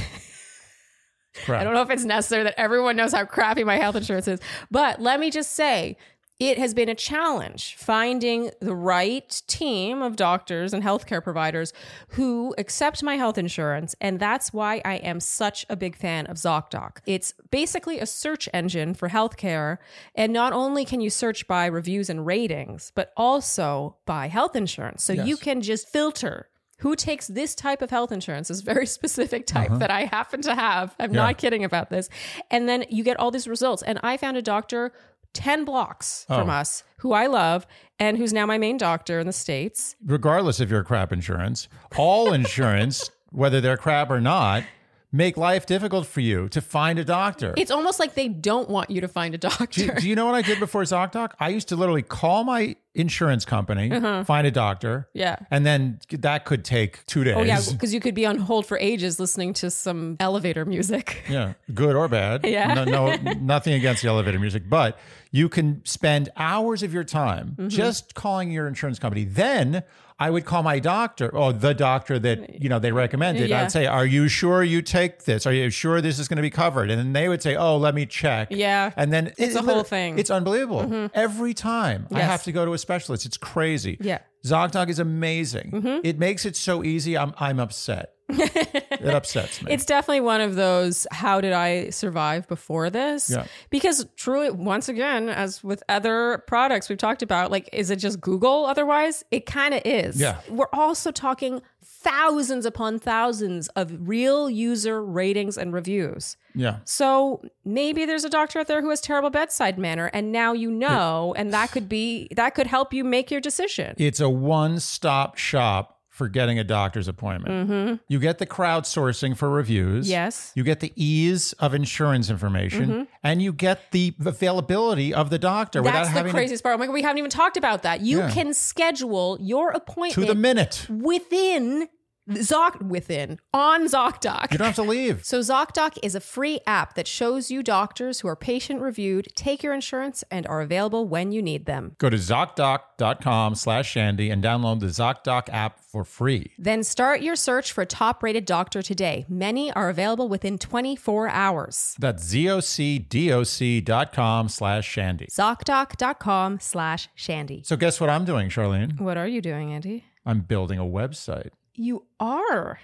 Crap. 1.46 1.62
I 1.62 1.64
don't 1.64 1.74
know 1.74 1.82
if 1.82 1.90
it's 1.90 2.06
necessary 2.06 2.44
that 2.44 2.60
everyone 2.60 2.96
knows 2.96 3.14
how 3.14 3.26
crappy 3.26 3.64
my 3.64 3.78
health 3.78 3.96
insurance 3.96 4.28
is, 4.28 4.40
but 4.70 5.02
let 5.02 5.20
me 5.20 5.32
just 5.32 5.52
say 5.54 5.98
it 6.40 6.58
has 6.58 6.74
been 6.74 6.88
a 6.88 6.96
challenge 6.96 7.76
finding 7.78 8.50
the 8.62 8.74
right 8.74 9.42
team 9.48 10.02
of 10.02 10.16
doctors 10.16 10.74
and 10.74 10.82
healthcare 10.82 11.22
providers 11.22 11.74
who 12.10 12.56
accept 12.58 13.04
my 13.04 13.16
health 13.16 13.38
insurance. 13.38 13.94
And 14.00 14.22
that's 14.22 14.54
why 14.54 14.82
I 14.86 14.96
am 14.96 15.20
such 15.20 15.66
a 15.70 15.76
big 15.76 15.98
fan 15.98 16.28
of 16.28 16.38
ZocDoc. 16.38 17.00
It's 17.06 17.34
basically 17.52 18.00
a 18.00 18.06
search 18.06 18.48
engine 18.54 18.94
for 18.94 19.10
healthcare. 19.10 19.80
And 20.16 20.32
not 20.32 20.54
only 20.54 20.86
can 20.86 21.02
you 21.02 21.10
search 21.10 21.46
by 21.46 21.66
reviews 21.66 22.10
and 22.10 22.26
ratings, 22.26 22.94
but 22.96 23.12
also 23.18 23.98
by 24.06 24.28
health 24.28 24.56
insurance. 24.56 25.04
So 25.04 25.12
you 25.12 25.36
can 25.36 25.60
just 25.62 25.90
filter 25.90 26.48
who 26.80 26.96
takes 26.96 27.28
this 27.28 27.56
type 27.56 27.82
of 27.82 27.90
health 27.90 28.12
insurance, 28.12 28.48
this 28.50 28.62
very 28.62 28.86
specific 29.00 29.46
type 29.46 29.70
uh-huh. 29.70 29.80
that 29.80 29.92
I 29.92 30.06
happen 30.06 30.42
to 30.44 30.56
have. 30.56 30.96
I'm 31.00 31.14
Yeah. 31.14 31.22
not 31.22 31.38
kidding 31.38 31.64
about 31.64 31.90
this. 31.90 32.10
And 32.52 32.68
then 32.68 32.86
you 32.90 33.04
get 33.04 33.20
all 33.20 33.32
these 33.32 33.48
results. 33.48 33.84
And 33.84 34.00
I 34.04 34.18
found 34.18 34.38
a 34.38 34.42
doctor 34.42 34.92
10 35.34 35.64
blocks 35.66 36.26
from 36.28 36.50
Oh. 36.50 36.54
us 36.54 36.84
who 37.00 37.14
I 37.14 37.28
love 37.28 37.68
and 38.00 38.18
who's 38.18 38.34
now 38.34 38.46
my 38.46 38.58
main 38.58 38.78
doctor 38.78 39.20
in 39.20 39.28
the 39.28 39.34
States. 39.34 39.96
Regardless 40.06 40.60
of 40.60 40.72
your 40.72 40.84
crap 40.84 41.12
insurance, 41.14 41.68
all 41.98 42.34
insurance, 42.40 43.12
whether 43.32 43.62
they're 43.62 43.78
crap 43.78 44.10
or 44.10 44.20
not, 44.22 44.64
make 45.12 45.38
life 45.38 45.66
difficult 45.66 46.06
for 46.08 46.22
you 46.22 46.48
to 46.50 46.62
find 46.62 46.98
a 47.00 47.04
doctor. 47.06 47.54
It's 47.58 47.72
almost 47.72 48.00
like 48.00 48.14
they 48.16 48.28
don't 48.28 48.70
want 48.70 48.90
you 48.90 49.02
to 49.02 49.08
find 49.08 49.34
a 49.36 49.38
doctor. 49.38 49.88
do, 49.88 50.02
do 50.02 50.10
you 50.10 50.16
know 50.16 50.26
what 50.26 50.36
I 50.36 50.42
did 50.42 50.60
before 50.60 50.84
ZocDoc? 50.84 51.32
I 51.40 51.50
used 51.50 51.68
to 51.70 51.76
literally 51.76 52.04
call 52.04 52.44
my 52.44 52.76
insurance 53.00 53.46
company, 53.46 53.90
find 54.26 54.46
a 54.46 54.52
doctor, 54.52 54.96
Uh-huh. 54.98 55.08
yeah. 55.14 55.36
and 55.52 55.66
then 55.66 56.00
that 56.12 56.46
could 56.46 56.66
take 56.66 57.06
two 57.06 57.24
days. 57.24 57.36
Oh, 57.38 57.42
yeah, 57.44 57.60
because 57.72 57.94
you 57.94 58.00
could 58.00 58.16
be 58.16 58.26
on 58.26 58.38
hold 58.38 58.66
for 58.66 58.78
ages 58.80 59.20
listening 59.20 59.54
to 59.54 59.70
some 59.72 60.18
elevator 60.20 60.66
music. 60.66 61.24
Yeah, 61.30 61.54
good 61.74 61.96
or 61.96 62.08
bad. 62.08 62.46
Yeah. 62.50 62.74
No, 62.74 62.84
no, 62.84 63.16
nothing 63.42 63.74
against 63.74 64.02
the 64.02 64.10
elevator 64.10 64.40
music, 64.40 64.64
but 64.70 64.98
you 65.32 65.48
can 65.50 65.82
spend 65.86 66.30
hours 66.38 66.82
of 66.84 66.94
your 66.94 67.04
time 67.04 67.56
Mm-hmm. 67.58 67.68
just 67.70 68.16
calling 68.16 68.52
your 68.52 68.68
insurance 68.68 69.00
company. 69.00 69.26
Then 69.26 69.84
I 70.22 70.30
would 70.30 70.44
call 70.44 70.64
my 70.64 70.80
doctor 70.80 71.30
or 71.34 71.54
the 71.54 71.74
doctor 71.74 72.20
that 72.20 72.62
you 72.62 72.68
know 72.68 72.78
they 72.80 72.92
recommended. 72.92 73.50
Yeah. 73.50 73.62
I'd 73.64 73.72
say, 73.72 73.86
"Are 73.86 74.06
you 74.06 74.28
sure 74.28 74.64
you 74.64 74.82
take 74.82 75.24
this? 75.24 75.46
Are 75.46 75.54
you 75.54 75.70
sure 75.70 76.02
this 76.02 76.20
is 76.20 76.28
going 76.28 76.36
to 76.38 76.42
be 76.42 76.50
covered?" 76.50 76.90
And 76.92 77.00
then 77.00 77.14
they 77.14 77.30
would 77.30 77.42
say, 77.42 77.56
"Oh, 77.56 77.78
let 77.78 77.96
me 77.96 78.06
check." 78.06 78.50
Yeah. 78.52 78.92
and 78.98 79.14
then 79.14 79.32
It's 79.38 79.56
a 79.56 79.62
whole 79.62 79.84
thing. 79.84 80.14
Mm-hmm. 80.14 80.20
It's 80.20 80.30
unbelievable. 80.30 81.10
Every 81.14 81.54
time 81.54 82.08
I 82.14 82.20
have 82.22 82.44
to 82.44 82.52
go 82.52 82.66
to 82.66 82.74
a 82.74 82.78
specialist, 82.78 83.26
it's 83.26 83.38
crazy. 83.38 83.98
Yeah. 84.02 84.18
Mm-hmm. 84.18 84.54
ZocDoc 84.54 84.90
is 84.90 85.00
amazing. 85.00 86.02
It 86.04 86.18
makes 86.20 86.46
it 86.46 86.56
so 86.58 86.84
easy. 86.84 87.18
I'm 87.18 87.34
I'm 87.40 87.60
upset. 87.60 88.14
it 88.32 89.14
upsets 89.14 89.62
me. 89.62 89.72
It's 89.72 89.86
definitely 89.86 90.22
one 90.22 90.42
of 90.42 90.56
those 90.56 91.08
how 91.12 91.42
did 91.42 91.54
I 91.54 91.90
survive 91.90 92.48
before 92.48 92.90
this? 92.90 93.30
Yeah. 93.30 93.46
Because 93.70 94.06
truly, 94.16 94.52
once 94.52 94.88
again, 94.88 95.30
as 95.30 95.64
with 95.64 95.84
other 95.90 96.44
products 96.48 96.90
we've 96.90 96.98
talked 96.98 97.22
about, 97.22 97.52
like, 97.52 97.70
is 97.74 97.90
it 97.90 97.98
just 97.98 98.22
Google 98.22 98.66
otherwise? 98.66 99.24
It 99.32 99.46
kind 99.46 99.74
of 99.74 99.82
is. 99.84 100.20
Yeah. 100.20 100.40
We're 100.50 100.70
also 100.72 101.12
talking 101.12 101.62
thousands 101.84 102.66
upon 102.66 103.00
thousands 103.00 103.68
of 103.70 104.08
real 104.08 104.50
user 104.50 105.04
ratings 105.04 105.58
and 105.58 105.74
reviews. 105.74 106.38
yeah. 106.56 106.78
So 106.86 107.42
maybe 107.66 108.06
there's 108.06 108.24
a 108.24 108.30
doctor 108.30 108.60
out 108.60 108.68
there 108.68 108.82
who 108.82 108.90
has 108.90 109.02
terrible 109.02 109.30
bedside 109.30 109.78
manner, 109.78 110.10
and 110.14 110.32
now 110.32 110.54
you 110.54 110.72
know, 110.72 111.34
and 111.38 111.52
that 111.54 111.72
could 111.72 111.90
be 111.90 112.30
that 112.36 112.56
could 112.56 112.68
help 112.68 112.94
you 112.94 113.04
make 113.04 113.32
your 113.32 113.42
decision. 113.42 113.96
It's 113.98 114.20
a 114.20 114.30
one 114.30 114.80
stop 114.80 115.38
shop 115.38 115.99
for 116.20 116.28
getting 116.28 116.60
a 116.60 116.64
doctor's 116.66 117.08
appointment. 117.08 118.02
You 118.10 118.20
get 118.20 118.38
the 118.40 118.46
crowdsourcing 118.46 119.38
for 119.38 119.50
reviews. 119.50 120.06
Mm-hmm. 120.06 120.12
Yes. 120.12 120.52
You 120.54 120.64
get 120.66 120.82
the 120.82 120.92
ease 120.98 121.54
of 121.54 121.74
insurance 121.74 122.30
information 122.30 123.08
and 123.24 123.42
you 123.42 123.54
get 123.54 123.92
the 123.92 124.14
availability 124.24 125.14
of 125.14 125.30
the 125.30 125.40
doctor 125.40 125.82
without 125.82 126.08
That's 126.12 126.24
the 126.24 126.30
craziest 126.30 126.62
part. 126.62 126.76
Oh 126.76 126.78
my 126.78 126.88
god, 126.88 126.92
we 126.94 127.02
haven't 127.02 127.20
even 127.20 127.30
talked 127.32 127.56
about 127.56 127.84
that. 127.84 128.02
You 128.02 128.18
Yeah. 128.20 128.32
can 128.32 128.54
schedule 128.54 129.38
your 129.40 129.72
appointment 129.72 130.14
to 130.16 130.26
the 130.26 130.36
minute. 130.36 130.86
within 130.90 131.88
Zoc 132.30 132.82
within 132.82 133.40
on 133.54 133.88
ZocDoc. 133.88 134.52
You 134.52 134.58
don't 134.58 134.68
have 134.68 134.76
to 134.76 134.84
leave. 134.84 135.26
So 135.26 135.40
ZocDoc 135.40 135.98
is 136.04 136.16
a 136.16 136.20
free 136.20 136.60
app 136.68 136.96
that 136.96 137.08
shows 137.08 137.50
you 137.50 137.64
doctors 137.64 138.20
who 138.20 138.28
are 138.28 138.36
patient 138.36 138.82
reviewed, 138.82 139.30
take 139.36 139.64
your 139.64 139.74
insurance, 139.74 140.24
and 140.30 140.46
are 140.48 140.62
available 140.62 141.08
when 141.08 141.32
you 141.32 141.42
need 141.42 141.66
them. 141.66 141.96
Go 141.98 142.10
to 142.10 142.18
ZocDoc.com 142.18 143.56
slash 143.56 143.90
Shandy 143.90 144.30
and 144.30 144.44
download 144.44 144.80
the 144.80 144.88
ZocDoc 144.88 145.50
app 145.50 145.80
for 145.80 146.04
free. 146.04 146.52
Then 146.60 146.84
start 146.84 147.22
your 147.22 147.36
search 147.36 147.72
for 147.72 147.82
a 147.82 147.86
top-rated 147.86 148.46
doctor 148.46 148.82
today. 148.82 149.26
Many 149.28 149.72
are 149.72 149.90
available 149.90 150.30
within 150.30 150.58
24 150.58 151.30
hours. 151.30 151.96
That's 152.00 152.34
ZocDoc.com 152.34 154.50
slash 154.50 154.88
Shandy. 154.88 155.28
ZocDoc.com 155.32 156.60
slash 156.60 157.10
Shandy. 157.16 157.64
So 157.66 157.76
guess 157.76 158.00
what 158.00 158.10
I'm 158.10 158.26
doing, 158.26 158.50
Charlene? 158.50 159.00
What 159.00 159.18
are 159.18 159.28
you 159.28 159.42
doing, 159.42 159.74
Andy? 159.74 160.06
I'm 160.26 160.42
building 160.42 160.78
a 160.78 160.84
website. 160.84 161.50
You 161.80 162.06
are. 162.20 162.78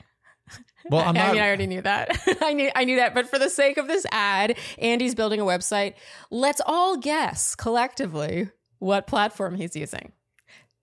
Well, 0.90 1.02
I'm 1.06 1.18
I 1.18 1.34
mean, 1.34 1.42
I 1.42 1.48
already 1.48 1.68
knew 1.68 1.82
that. 1.82 2.18
I 2.42 2.54
knew 2.54 2.72
I 2.74 2.86
knew 2.86 2.96
that, 2.96 3.14
but 3.14 3.28
for 3.30 3.38
the 3.38 3.50
sake 3.50 3.78
of 3.78 3.88
this 3.88 4.06
ad, 4.10 4.58
Andy's 4.78 5.14
building 5.14 5.42
a 5.42 5.44
website. 5.44 5.96
Let's 6.32 6.62
all 6.66 6.96
guess 6.96 7.56
collectively 7.56 8.50
what 8.80 9.06
platform 9.06 9.56
he's 9.56 9.76
using. 9.76 10.14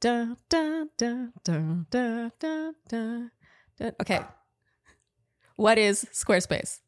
Dun, 0.01 0.37
dun, 0.51 0.91
dun, 0.99 1.33
dun, 1.43 1.87
dun, 1.91 2.33
dun, 2.39 2.75
dun. 2.89 3.31
Okay. 4.01 4.21
What 5.57 5.79
is 5.79 6.07
Squarespace? 6.13 6.81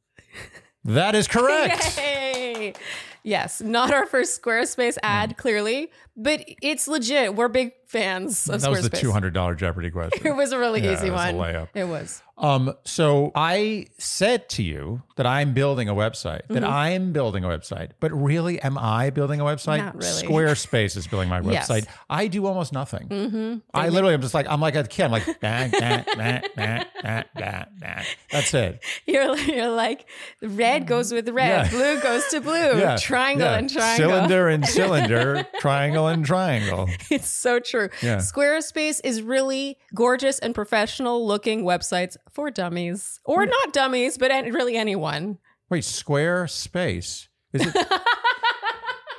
that 0.84 1.14
is 1.14 1.26
correct. 1.28 1.96
Yay! 1.96 2.74
Yes, 3.22 3.62
not 3.62 3.94
our 3.94 4.04
first 4.04 4.42
Squarespace 4.42 4.98
ad, 5.02 5.38
clearly, 5.38 5.90
but 6.16 6.44
it's 6.62 6.86
legit. 6.88 7.34
We're 7.34 7.48
big 7.48 7.72
fans 7.86 8.48
of 8.48 8.60
Squarespace. 8.60 8.62
that 8.62 8.70
was 8.70 8.82
the 8.82 8.90
$200 8.90 9.56
Jeopardy 9.56 9.90
question. 9.90 10.26
It 10.26 10.34
was 10.34 10.50
a 10.52 10.58
really 10.58 10.82
Yeah, 10.82 10.94
easy 10.94 11.08
it 11.08 11.12
was 11.12 11.30
a 11.30 11.34
one. 11.34 11.54
layup. 11.54 11.68
It 11.74 11.84
was. 11.84 12.22
Um, 12.36 12.74
so 12.84 13.30
I 13.36 13.86
said 13.98 14.48
to 14.50 14.64
you 14.64 15.02
that 15.14 15.24
I'm 15.26 15.54
building 15.54 15.88
a 15.88 15.94
website, 15.94 16.40
that 16.48 16.64
I'm 16.64 17.12
building 17.12 17.44
a 17.44 17.48
website, 17.48 17.90
but 18.00 18.10
really, 18.10 18.60
am 18.60 18.76
I 18.76 19.10
building 19.10 19.40
a 19.40 19.44
website? 19.44 19.76
Mm-hmm. 19.78 19.84
Not 19.84 19.94
really. 20.02 20.22
Squarespace 20.26 20.96
is 20.96 21.06
building 21.06 21.28
my 21.28 21.40
website. 21.42 21.84
Yes. 21.84 21.86
I 22.10 22.26
do 22.26 22.46
almost 22.46 22.72
nothing. 22.72 23.06
Mm-hmm. 23.08 23.58
I 23.72 23.88
literally 23.90 24.14
am 24.14 24.22
just 24.22 24.34
like, 24.34 24.48
I'm 24.48 24.60
like 24.60 24.74
a 24.74 24.82
kid. 24.82 25.04
I'm 25.04 25.12
like, 25.12 25.26
bah, 25.40 25.68
bah, 25.70 26.02
bah, 26.16 26.40
bah, 26.56 26.84
bah, 27.04 27.22
bah, 27.38 27.64
bah. 27.80 28.02
that's 28.32 28.52
it. 28.54 28.82
You're, 29.06 29.36
you're 29.36 29.70
like 29.70 30.06
red 30.42 30.88
goes 30.88 31.12
with 31.12 31.28
red, 31.28 31.66
Yeah. 31.66 31.70
blue 31.70 32.00
goes 32.00 32.26
to 32.30 32.40
blue, 32.40 32.78
Yeah. 32.80 32.96
triangle 32.96 33.46
and 33.46 33.70
triangle. 33.70 34.08
Cylinder 34.08 34.48
and 34.48 34.66
cylinder, 34.66 35.46
triangle 35.60 36.03
and 36.08 36.24
triangle. 36.24 36.88
It's 37.10 37.28
so 37.28 37.60
true. 37.60 37.88
Yeah. 38.02 38.16
Squarespace 38.16 39.00
is 39.04 39.22
really 39.22 39.78
gorgeous 39.94 40.38
and 40.38 40.54
professional 40.54 41.26
looking 41.26 41.64
websites 41.64 42.16
for 42.32 42.50
dummies 42.50 43.20
or 43.24 43.46
not 43.46 43.72
dummies, 43.72 44.18
but 44.18 44.30
really 44.46 44.76
anyone. 44.76 45.38
Wait, 45.70 45.84
Squarespace? 45.84 47.28
Is 47.52 47.66
it? 47.66 47.76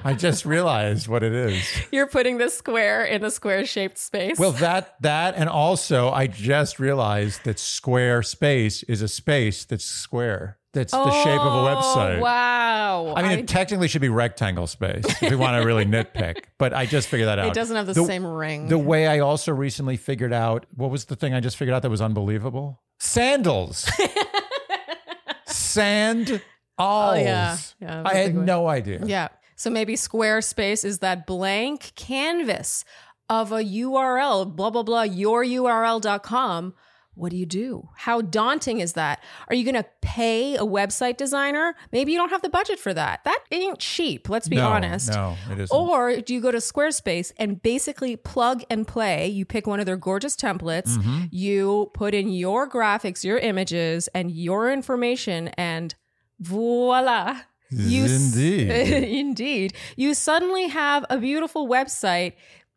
I 0.05 0.13
just 0.13 0.45
realized 0.45 1.07
what 1.07 1.23
it 1.23 1.33
is. 1.33 1.67
You're 1.91 2.05
putting 2.05 2.37
the 2.37 2.49
square 2.49 3.03
in 3.03 3.23
a 3.23 3.31
square 3.31 3.65
shaped 3.65 3.97
space. 3.97 4.37
Well, 4.37 4.51
that 4.51 5.01
that 5.01 5.33
and 5.35 5.49
also 5.49 6.11
I 6.11 6.27
just 6.27 6.79
realized 6.79 7.43
that 7.45 7.57
square 7.57 8.21
space 8.21 8.83
is 8.83 9.01
a 9.01 9.07
space 9.07 9.65
that's 9.65 9.83
square. 9.83 10.59
That's 10.75 10.91
the 10.93 11.11
shape 11.23 11.41
of 11.41 11.47
a 11.53 11.55
Oh, 11.55 11.75
website. 11.75 12.19
Wow. 12.19 13.13
I 13.15 13.23
mean, 13.23 13.39
it 13.39 13.47
technically 13.47 13.87
should 13.87 14.01
be 14.01 14.09
rectangle 14.09 14.67
space 14.67 15.03
if 15.21 15.31
we 15.31 15.35
want 15.35 15.59
to 15.59 15.65
really 15.65 15.85
nitpick, 15.85 16.43
but 16.59 16.73
I 16.73 16.85
just 16.85 17.07
figured 17.07 17.27
that 17.27 17.39
out. 17.39 17.47
it 17.47 17.53
doesn't 17.55 17.75
have 17.75 17.87
the, 17.87 17.95
same 17.95 18.25
ring. 18.25 18.67
The 18.67 18.77
way 18.77 19.07
I 19.07 19.19
also 19.19 19.51
recently 19.51 19.97
figured 19.97 20.33
out 20.33 20.67
what 20.75 20.91
was 20.91 21.05
the 21.05 21.15
thing 21.15 21.33
I 21.33 21.39
just 21.39 21.57
figured 21.57 21.73
out 21.73 21.81
that 21.81 21.89
was 21.89 22.01
unbelievable? 22.01 22.81
Sandals. 22.99 23.89
Sand 25.47 26.41
oh 26.77 27.13
yeah. 27.13 27.57
yeah 27.79 28.03
I 28.05 28.13
had 28.15 28.35
one. 28.35 28.45
no 28.45 28.67
idea. 28.67 29.01
Yeah. 29.05 29.29
So 29.55 29.69
maybe 29.69 29.95
Squarespace 29.95 30.83
is 30.83 30.99
that 30.99 31.25
blank 31.25 31.93
canvas 31.95 32.83
of 33.29 33.51
a 33.51 33.63
URL, 33.63 34.53
blah, 34.55 34.69
blah, 34.69 34.83
blah, 34.83 35.03
yoururl.com. 35.05 36.73
What 37.15 37.31
do 37.31 37.37
you 37.37 37.45
do? 37.45 37.89
How 37.95 38.21
daunting 38.21 38.79
is 38.81 38.93
that? 38.93 39.23
Are 39.47 39.55
you 39.55 39.63
going 39.63 39.81
to 39.81 39.89
pay 40.01 40.55
a 40.55 40.63
website 40.65 41.15
designer? 41.17 41.73
Maybe 41.91 42.11
you 42.11 42.17
don't 42.17 42.29
have 42.29 42.41
the 42.41 42.49
budget 42.49 42.77
for 42.77 42.93
that. 42.93 43.23
That 43.23 43.39
ain't 43.51 43.79
cheap, 43.79 44.27
let's 44.29 44.47
be 44.49 44.57
no, 44.57 44.67
honest. 44.67 45.11
No, 45.11 45.37
it 45.49 45.59
isn't. 45.59 45.75
Or 45.75 46.17
do 46.17 46.33
you 46.33 46.41
go 46.41 46.51
to 46.51 46.57
Squarespace 46.57 47.31
and 47.37 47.61
basically 47.63 48.15
plug 48.17 48.63
and 48.69 48.85
play? 48.85 49.27
You 49.27 49.45
pick 49.45 49.65
one 49.65 49.79
of 49.79 49.85
their 49.85 49.97
gorgeous 49.97 50.35
templates, 50.35 50.97
Mm-hmm. 50.97 51.23
you 51.31 51.89
put 51.93 52.13
in 52.13 52.27
your 52.29 52.69
graphics, 52.69 53.23
your 53.23 53.37
images, 53.37 54.09
and 54.13 54.29
your 54.29 54.69
information, 54.71 55.47
and 55.57 55.95
voila. 56.39 57.41
You 57.71 58.05
Indeed. 58.05 58.69
indeed. 59.19 59.73
You 59.95 60.13
suddenly 60.13 60.67
have 60.67 61.05
a 61.09 61.17
beautiful 61.17 61.67
website 61.67 62.33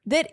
that, 0.06 0.32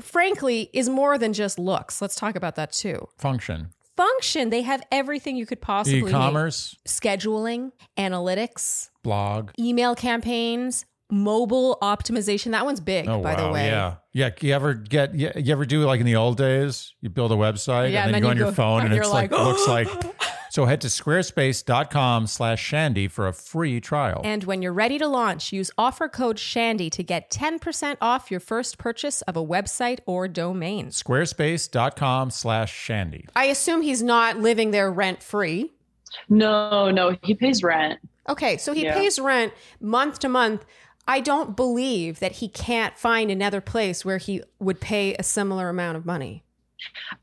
frankly, 0.00 0.70
is 0.72 0.88
more 0.88 1.18
than 1.18 1.32
just 1.32 1.58
looks. 1.58 2.00
Let's 2.02 2.14
talk 2.14 2.36
about 2.36 2.56
that 2.56 2.72
too. 2.72 3.08
Function. 3.18 3.70
Function, 3.96 4.50
they 4.50 4.60
have 4.62 4.82
everything 4.92 5.36
you 5.36 5.46
could 5.46 5.60
possibly 5.62 6.02
need. 6.02 6.08
E-commerce, 6.08 6.76
Scheduling, 6.86 7.72
analytics, 7.96 8.90
blog. 9.02 9.50
email 9.58 9.94
campaigns, 9.94 10.84
mobile 11.10 11.78
optimization. 11.80 12.50
That 12.50 12.64
one's 12.66 12.80
big, 12.80 13.08
Oh 13.08 13.22
by 13.22 13.34
wow, 13.34 13.46
the 13.46 13.52
way. 13.54 13.66
yeah, 13.68 13.94
yeah. 14.12 14.30
You 14.40 14.52
ever 14.52 14.74
get? 14.74 15.14
You, 15.14 15.30
you 15.36 15.50
ever 15.52 15.64
do 15.64 15.80
like 15.86 16.00
in 16.00 16.06
the 16.06 16.16
old 16.16 16.36
days? 16.36 16.92
You 17.00 17.08
build 17.08 17.32
a 17.32 17.36
website 17.36 17.92
Yeah, 17.92 18.04
and 18.04 18.14
then, 18.14 18.16
and 18.16 18.16
you 18.16 18.20
go 18.22 18.28
then 18.28 18.30
on 18.32 18.36
you 18.36 18.42
your 18.42 18.50
go- 18.50 18.54
phone 18.54 18.80
and 18.84 18.92
you're 18.94 19.02
it's 19.04 19.12
like, 19.12 19.30
like, 19.30 19.40
looks 19.46 19.66
like. 19.66 19.88
Oh. 19.90 20.12
So 20.56 20.64
head 20.64 20.80
to 20.80 20.88
squarespace.com/slash 20.88 22.62
Shandy 22.64 23.08
for 23.08 23.26
a 23.28 23.34
free 23.34 23.78
trial. 23.78 24.22
And 24.24 24.42
when 24.44 24.62
you're 24.62 24.72
ready 24.72 24.96
to 24.98 25.06
launch, 25.06 25.52
use 25.52 25.70
offer 25.76 26.08
code 26.08 26.38
SHANDY 26.38 26.88
to 26.92 27.02
get 27.02 27.30
10% 27.30 27.98
off 28.00 28.30
your 28.30 28.40
first 28.40 28.78
purchase 28.78 29.20
of 29.28 29.36
a 29.36 29.44
website 29.44 29.98
or 30.06 30.28
domain. 30.28 30.86
squarespace.com/slash 30.86 32.72
Shandy. 32.74 33.26
I 33.36 33.44
assume 33.44 33.82
he's 33.82 34.02
not 34.02 34.38
living 34.38 34.70
there 34.70 34.90
rent 34.90 35.22
free. 35.22 35.74
No, 36.30 36.90
no, 36.90 37.14
he 37.22 37.34
pays 37.34 37.62
rent. 37.62 38.00
Okay, 38.26 38.56
so 38.56 38.72
he 38.72 38.84
Yeah. 38.84 38.94
pays 38.94 39.18
rent 39.18 39.52
month 39.78 40.20
to 40.20 40.28
month. 40.30 40.64
I 41.06 41.20
don't 41.20 41.54
believe 41.54 42.18
that 42.20 42.32
he 42.36 42.48
can't 42.48 42.96
find 42.96 43.30
another 43.30 43.60
place 43.60 44.06
where 44.06 44.16
he 44.16 44.40
would 44.58 44.80
pay 44.80 45.14
a 45.18 45.22
similar 45.22 45.68
amount 45.68 45.98
of 45.98 46.06
money. 46.06 46.44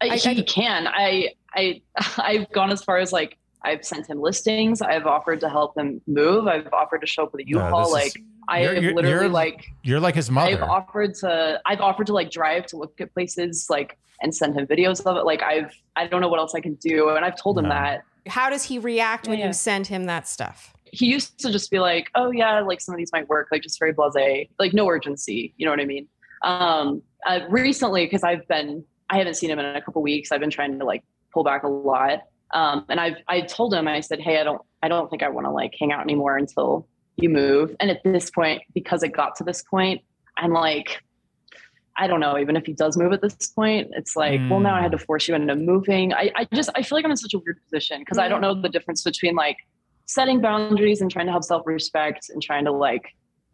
I, 0.02 0.10
I- 0.10 0.18
he 0.18 0.40
I- 0.42 0.44
can. 0.44 0.88
I, 0.88 1.30
I, 1.56 1.82
I've 2.18 2.50
gone 2.52 2.72
as 2.72 2.84
far 2.84 2.98
as 2.98 3.12
like 3.12 3.38
I've 3.66 3.86
sent 3.86 4.08
him 4.10 4.20
listings. 4.20 4.82
I've 4.82 5.06
offered 5.06 5.40
to 5.42 5.50
help 5.50 5.78
him 5.78 6.02
move. 6.06 6.48
I've 6.48 6.68
offered 6.74 7.00
to 7.02 7.08
show 7.08 7.24
up 7.24 7.32
with 7.34 7.42
a 7.48 7.52
No, 7.52 7.60
U-Haul. 7.66 7.84
this 7.86 7.94
like 7.94 8.06
is- 8.18 8.24
I 8.50 8.62
you're- 8.64 8.76
have 8.76 8.84
you're- 8.84 8.96
literally 8.96 9.16
you're- 9.18 9.30
like 9.30 9.66
You're 9.84 10.00
like 10.02 10.16
his 10.16 10.30
mother. 10.30 10.52
I've 10.62 10.70
offered 10.70 11.16
to 11.16 11.62
I've 11.66 11.80
offered 11.82 12.08
to 12.08 12.14
like 12.14 12.30
drive 12.30 12.66
to 12.68 12.78
look 12.78 13.00
at 13.00 13.14
places 13.14 13.68
like 13.70 13.98
and 14.22 14.34
send 14.36 14.58
him 14.58 14.68
videos 14.68 15.06
of 15.06 15.16
it. 15.18 15.26
Like 15.26 15.42
I've 15.42 15.72
I 15.96 16.08
don't 16.08 16.20
know 16.22 16.28
what 16.28 16.40
else 16.40 16.54
I 16.56 16.60
can 16.62 16.76
do, 16.76 17.10
and 17.10 17.24
I've 17.26 17.38
told 17.38 17.58
him 17.58 17.70
that. 17.70 18.04
How 18.28 18.50
does 18.50 18.64
he 18.64 18.80
react 18.80 19.28
when 19.28 19.40
Yeah. 19.40 19.48
you 19.48 19.54
send 19.54 19.88
him 19.88 20.06
that 20.06 20.28
stuff? 20.28 20.74
He 20.92 21.08
used 21.08 21.40
to 21.40 21.52
just 21.52 21.72
be 21.72 21.80
like, 21.80 22.10
"Oh 22.16 22.32
yeah, 22.32 22.60
like 22.62 22.80
some 22.82 22.94
of 22.94 22.98
these 23.00 23.12
might 23.12 23.28
work," 23.28 23.48
like 23.52 23.64
just 23.64 23.80
very 23.80 23.94
blasé, 23.94 24.48
like 24.60 24.74
no 24.74 24.88
urgency. 24.90 25.54
You 25.58 25.66
know 25.66 25.72
what 25.72 25.80
I 25.80 25.86
mean? 25.86 26.08
Um, 26.44 27.02
uh, 27.26 27.40
recently, 27.50 28.06
because 28.06 28.24
I've 28.24 28.48
been 28.48 28.84
I 29.10 29.18
haven't 29.18 29.36
seen 29.36 29.50
him 29.50 29.60
in 29.60 29.66
a 29.76 29.82
couple 29.82 30.02
weeks. 30.02 30.32
I've 30.32 30.40
been 30.40 30.50
trying 30.50 30.78
to 30.80 30.86
like 30.86 31.04
pull 31.34 31.44
back 31.44 31.64
a 31.64 31.68
lot. 31.68 32.20
Um, 32.54 32.86
and 32.90 33.00
I've 33.00 33.18
I 33.28 33.42
told 33.42 33.74
him 33.74 33.88
I 33.88 34.00
said, 34.00 34.20
"Hey, 34.20 34.40
I 34.40 34.44
don't 34.44 34.62
I 34.82 34.88
don't 34.88 35.10
think 35.10 35.24
I 35.24 35.30
want 35.30 35.46
to 35.46 35.52
like 35.52 35.74
hang 35.80 35.92
out 35.92 36.02
anymore 36.02 36.38
until 36.38 36.88
you 37.18 37.30
move." 37.30 37.76
And 37.80 37.90
at 37.90 38.04
this 38.04 38.30
point, 38.30 38.62
because 38.74 39.04
it 39.04 39.10
got 39.10 39.36
to 39.38 39.44
this 39.44 39.64
point, 39.64 40.02
I'm 40.38 40.52
like. 40.52 41.02
I 41.96 42.08
don't 42.08 42.20
know, 42.20 42.40
even 42.40 42.56
if 42.56 42.66
he 42.66 42.74
does 42.74 42.98
move 42.98 43.14
at 43.14 43.22
this 43.22 43.36
point, 43.56 43.92
it's 43.92 44.16
like, 44.16 44.42
well, 44.50 44.60
now 44.60 44.74
I 44.74 44.82
had 44.82 44.92
to 44.94 44.98
force 44.98 45.28
you 45.28 45.36
into 45.36 45.56
moving. 45.56 46.12
I, 46.12 46.32
I 46.36 46.48
just, 46.52 46.72
I 46.74 46.82
feel 46.82 46.98
like 46.98 47.06
I'm 47.06 47.12
in 47.12 47.18
such 47.18 47.36
a 47.36 47.38
weird 47.38 47.62
position 47.62 48.00
because 48.00 48.18
I 48.18 48.28
don't 48.28 48.42
know 48.42 48.60
the 48.60 48.68
difference 48.68 49.04
between 49.04 49.36
like 49.36 49.58
setting 50.08 50.42
boundaries 50.42 51.02
and 51.02 51.12
trying 51.12 51.28
to 51.28 51.32
have 51.32 51.44
self-respect 51.44 52.30
and 52.30 52.42
trying 52.42 52.66
to 52.66 52.72
like, 52.72 53.04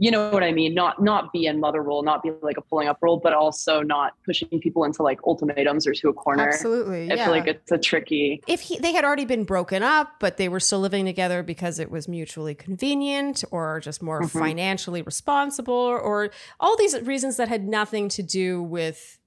you 0.01 0.09
know 0.09 0.29
what 0.31 0.43
I 0.43 0.53
mean? 0.53 0.73
Not, 0.73 1.03
not 1.03 1.33
be 1.33 1.45
in 1.45 1.59
mother 1.59 1.83
role, 1.83 2.03
not 2.03 2.23
be 2.23 2.31
like 2.41 2.55
a 2.57 2.61
pulling 2.61 2.87
up 2.87 2.97
role, 3.01 3.19
but 3.21 3.33
also 3.33 3.81
not 3.81 4.13
pushing 4.25 4.47
people 4.61 4.85
into 4.85 5.03
like 5.03 5.19
ultimatums 5.27 5.85
or 5.85 5.93
to 5.93 6.07
a 6.07 6.13
corner. 6.13 6.47
Absolutely. 6.47 7.11
I 7.11 7.15
yeah. 7.15 7.25
feel 7.25 7.33
like 7.33 7.47
it's 7.47 7.71
a 7.71 7.77
tricky, 7.77 8.41
if 8.47 8.61
he, 8.61 8.79
they 8.79 8.93
had 8.93 9.03
already 9.03 9.25
been 9.25 9.43
broken 9.43 9.83
up, 9.83 10.13
but 10.21 10.37
they 10.37 10.47
were 10.47 10.61
still 10.61 10.79
living 10.79 11.05
together 11.05 11.43
because 11.43 11.79
it 11.79 11.91
was 11.91 12.07
mutually 12.07 12.55
convenient 12.55 13.43
or 13.51 13.81
just 13.81 14.01
more 14.01 14.21
Mhm. 14.21 14.29
financially 14.39 15.01
responsible 15.01 15.73
or, 15.73 15.99
or 15.99 16.29
all 16.61 16.77
these 16.77 16.99
reasons 17.01 17.35
that 17.35 17.49
had 17.49 17.67
nothing 17.67 18.07
to 18.09 18.23
do 18.23 18.63
with 18.63 19.19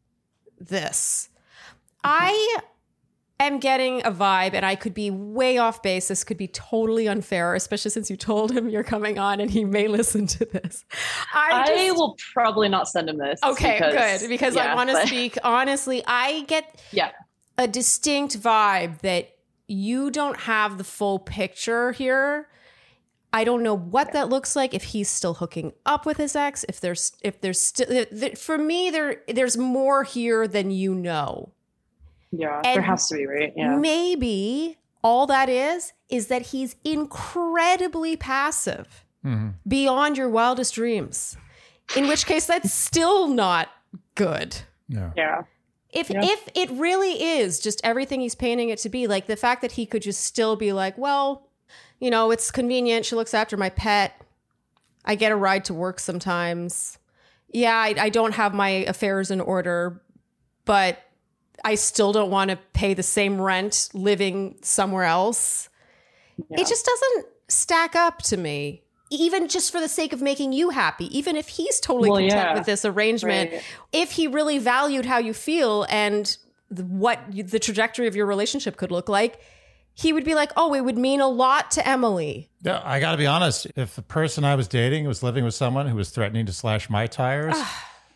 this. 0.58 1.28
I 2.02 2.58
am 3.42 3.58
getting 3.58 4.04
a 4.04 4.10
vibe, 4.10 4.54
and 4.54 4.64
I 4.66 4.74
could 4.74 4.94
be 4.94 5.10
way 5.10 5.58
off 5.58 5.82
base. 5.82 6.08
This 6.08 6.24
could 6.24 6.36
be 6.36 6.48
totally 6.48 7.06
unfair, 7.08 7.54
especially 7.54 7.90
since 7.90 8.10
you 8.10 8.16
told 8.16 8.50
him 8.52 8.68
you're 8.68 8.82
coming 8.84 9.18
on 9.18 9.40
and 9.40 9.50
he 9.50 9.64
may 9.64 9.88
listen 9.88 10.26
to 10.26 10.44
this. 10.44 10.84
I, 11.34 11.62
I, 11.62 11.66
just- 11.66 11.96
will 11.96 12.16
probably 12.34 12.68
not 12.68 12.88
send 12.88 13.08
him 13.08 13.18
this. 13.18 13.40
Okay, 13.42 13.78
because- 13.78 14.20
good. 14.22 14.28
Because 14.28 14.56
I 14.56 14.74
want 14.74 14.90
to 14.90 15.06
speak 15.06 15.38
honestly. 15.44 16.02
I 16.06 16.42
get 16.42 16.80
Yeah. 16.90 17.10
a 17.58 17.68
distinct 17.68 18.40
vibe 18.40 18.98
that 19.00 19.30
you 19.68 20.10
don't 20.10 20.36
have 20.40 20.78
the 20.78 20.84
full 20.84 21.18
picture 21.18 21.92
here. 21.92 22.48
I 23.32 23.44
don't 23.44 23.62
know 23.62 23.74
what 23.76 24.12
that 24.12 24.28
looks 24.28 24.54
like. 24.54 24.74
If 24.74 24.82
he's 24.84 25.08
still 25.08 25.34
hooking 25.34 25.72
up 25.86 26.04
with 26.04 26.18
his 26.18 26.36
ex, 26.36 26.66
if 26.68 26.80
there's 26.80 27.12
if 27.22 27.40
there's 27.40 27.58
still 27.60 28.04
for 28.36 28.58
me 28.58 28.90
there 28.90 29.22
there's 29.26 29.56
more 29.56 30.04
here 30.04 30.46
than 30.46 30.70
you 30.70 30.94
know. 30.94 31.52
Yeah. 32.32 32.56
And 32.64 32.76
there 32.76 32.82
has 32.82 33.08
to 33.08 33.14
be, 33.16 33.26
right? 33.26 33.52
Yeah. 33.56 33.76
Maybe 33.76 34.78
all 35.04 35.26
that 35.26 35.48
is 35.48 35.92
is 36.08 36.28
that 36.28 36.42
he's 36.42 36.76
incredibly 36.84 38.16
passive 38.16 39.04
Mhm. 39.24 39.54
beyond 39.66 40.16
your 40.16 40.28
wildest 40.28 40.74
dreams. 40.74 41.36
In 41.96 42.08
which 42.08 42.26
case 42.26 42.46
that's 42.46 42.72
still 42.88 43.28
not 43.28 43.68
good. 44.14 44.56
Yeah. 44.88 45.10
Yeah. 45.16 45.42
If 45.90 46.08
Yeah. 46.10 46.22
if 46.24 46.48
it 46.54 46.70
really 46.70 47.22
is 47.22 47.60
just 47.60 47.80
everything 47.84 48.20
he's 48.20 48.34
painting 48.34 48.70
it 48.70 48.78
to 48.80 48.88
be, 48.88 49.06
like 49.06 49.26
the 49.26 49.36
fact 49.36 49.60
that 49.62 49.72
he 49.72 49.84
could 49.86 50.02
just 50.02 50.24
still 50.24 50.56
be 50.56 50.72
like, 50.72 50.96
well, 50.96 51.48
you 52.00 52.10
know, 52.10 52.30
it's 52.30 52.50
convenient. 52.50 53.04
She 53.06 53.14
looks 53.14 53.34
after 53.34 53.56
my 53.56 53.68
pet. 53.68 54.12
I 55.04 55.14
get 55.16 55.32
a 55.32 55.36
ride 55.36 55.64
to 55.66 55.74
work 55.74 56.00
sometimes. 56.00 56.98
Yeah, 57.52 57.76
I, 57.76 57.94
I 57.98 58.08
don't 58.08 58.32
have 58.34 58.54
my 58.54 58.68
affairs 58.70 59.30
in 59.30 59.40
order, 59.40 60.00
but 60.64 60.98
I 61.64 61.74
still 61.76 62.12
don't 62.12 62.30
want 62.30 62.50
to 62.50 62.56
pay 62.72 62.94
the 62.94 63.02
same 63.02 63.40
rent 63.40 63.88
living 63.94 64.56
somewhere 64.62 65.04
else. 65.04 65.68
Yeah. 66.50 66.60
It 66.60 66.66
just 66.66 66.84
doesn't 66.86 67.26
stack 67.48 67.94
up 67.94 68.18
to 68.22 68.36
me. 68.36 68.82
Even 69.10 69.46
just 69.46 69.70
for 69.70 69.78
the 69.80 69.88
sake 69.88 70.12
of 70.14 70.22
making 70.22 70.54
you 70.54 70.70
happy, 70.70 71.06
even 71.16 71.36
if 71.36 71.46
he's 71.48 71.78
totally 71.80 72.08
Well, 72.10 72.20
content 72.20 72.48
yeah. 72.50 72.54
with 72.54 72.64
this 72.64 72.84
arrangement, 72.86 73.52
Right. 73.52 73.62
if 73.92 74.12
he 74.12 74.26
really 74.26 74.58
valued 74.58 75.04
how 75.04 75.18
you 75.18 75.34
feel 75.34 75.86
and 75.90 76.34
what 76.70 77.20
the 77.30 77.58
trajectory 77.58 78.06
of 78.06 78.16
your 78.16 78.24
relationship 78.24 78.78
could 78.78 78.90
look 78.90 79.10
like, 79.10 79.38
he 79.94 80.14
would 80.14 80.24
be 80.24 80.34
like, 80.34 80.50
"Oh, 80.56 80.72
it 80.72 80.80
would 80.80 80.96
mean 80.96 81.20
a 81.20 81.28
lot 81.28 81.70
to 81.72 81.86
Emily." 81.86 82.48
Yeah, 82.62 82.80
I 82.82 82.98
got 82.98 83.10
to 83.12 83.18
be 83.18 83.26
honest. 83.26 83.66
If 83.76 83.94
the 83.94 84.00
person 84.00 84.42
I 84.44 84.54
was 84.54 84.66
dating 84.66 85.06
was 85.06 85.22
living 85.22 85.44
with 85.44 85.52
someone 85.52 85.86
who 85.86 85.96
was 85.96 86.08
threatening 86.08 86.46
to 86.46 86.52
slash 86.54 86.88
my 86.88 87.06
tires, 87.06 87.54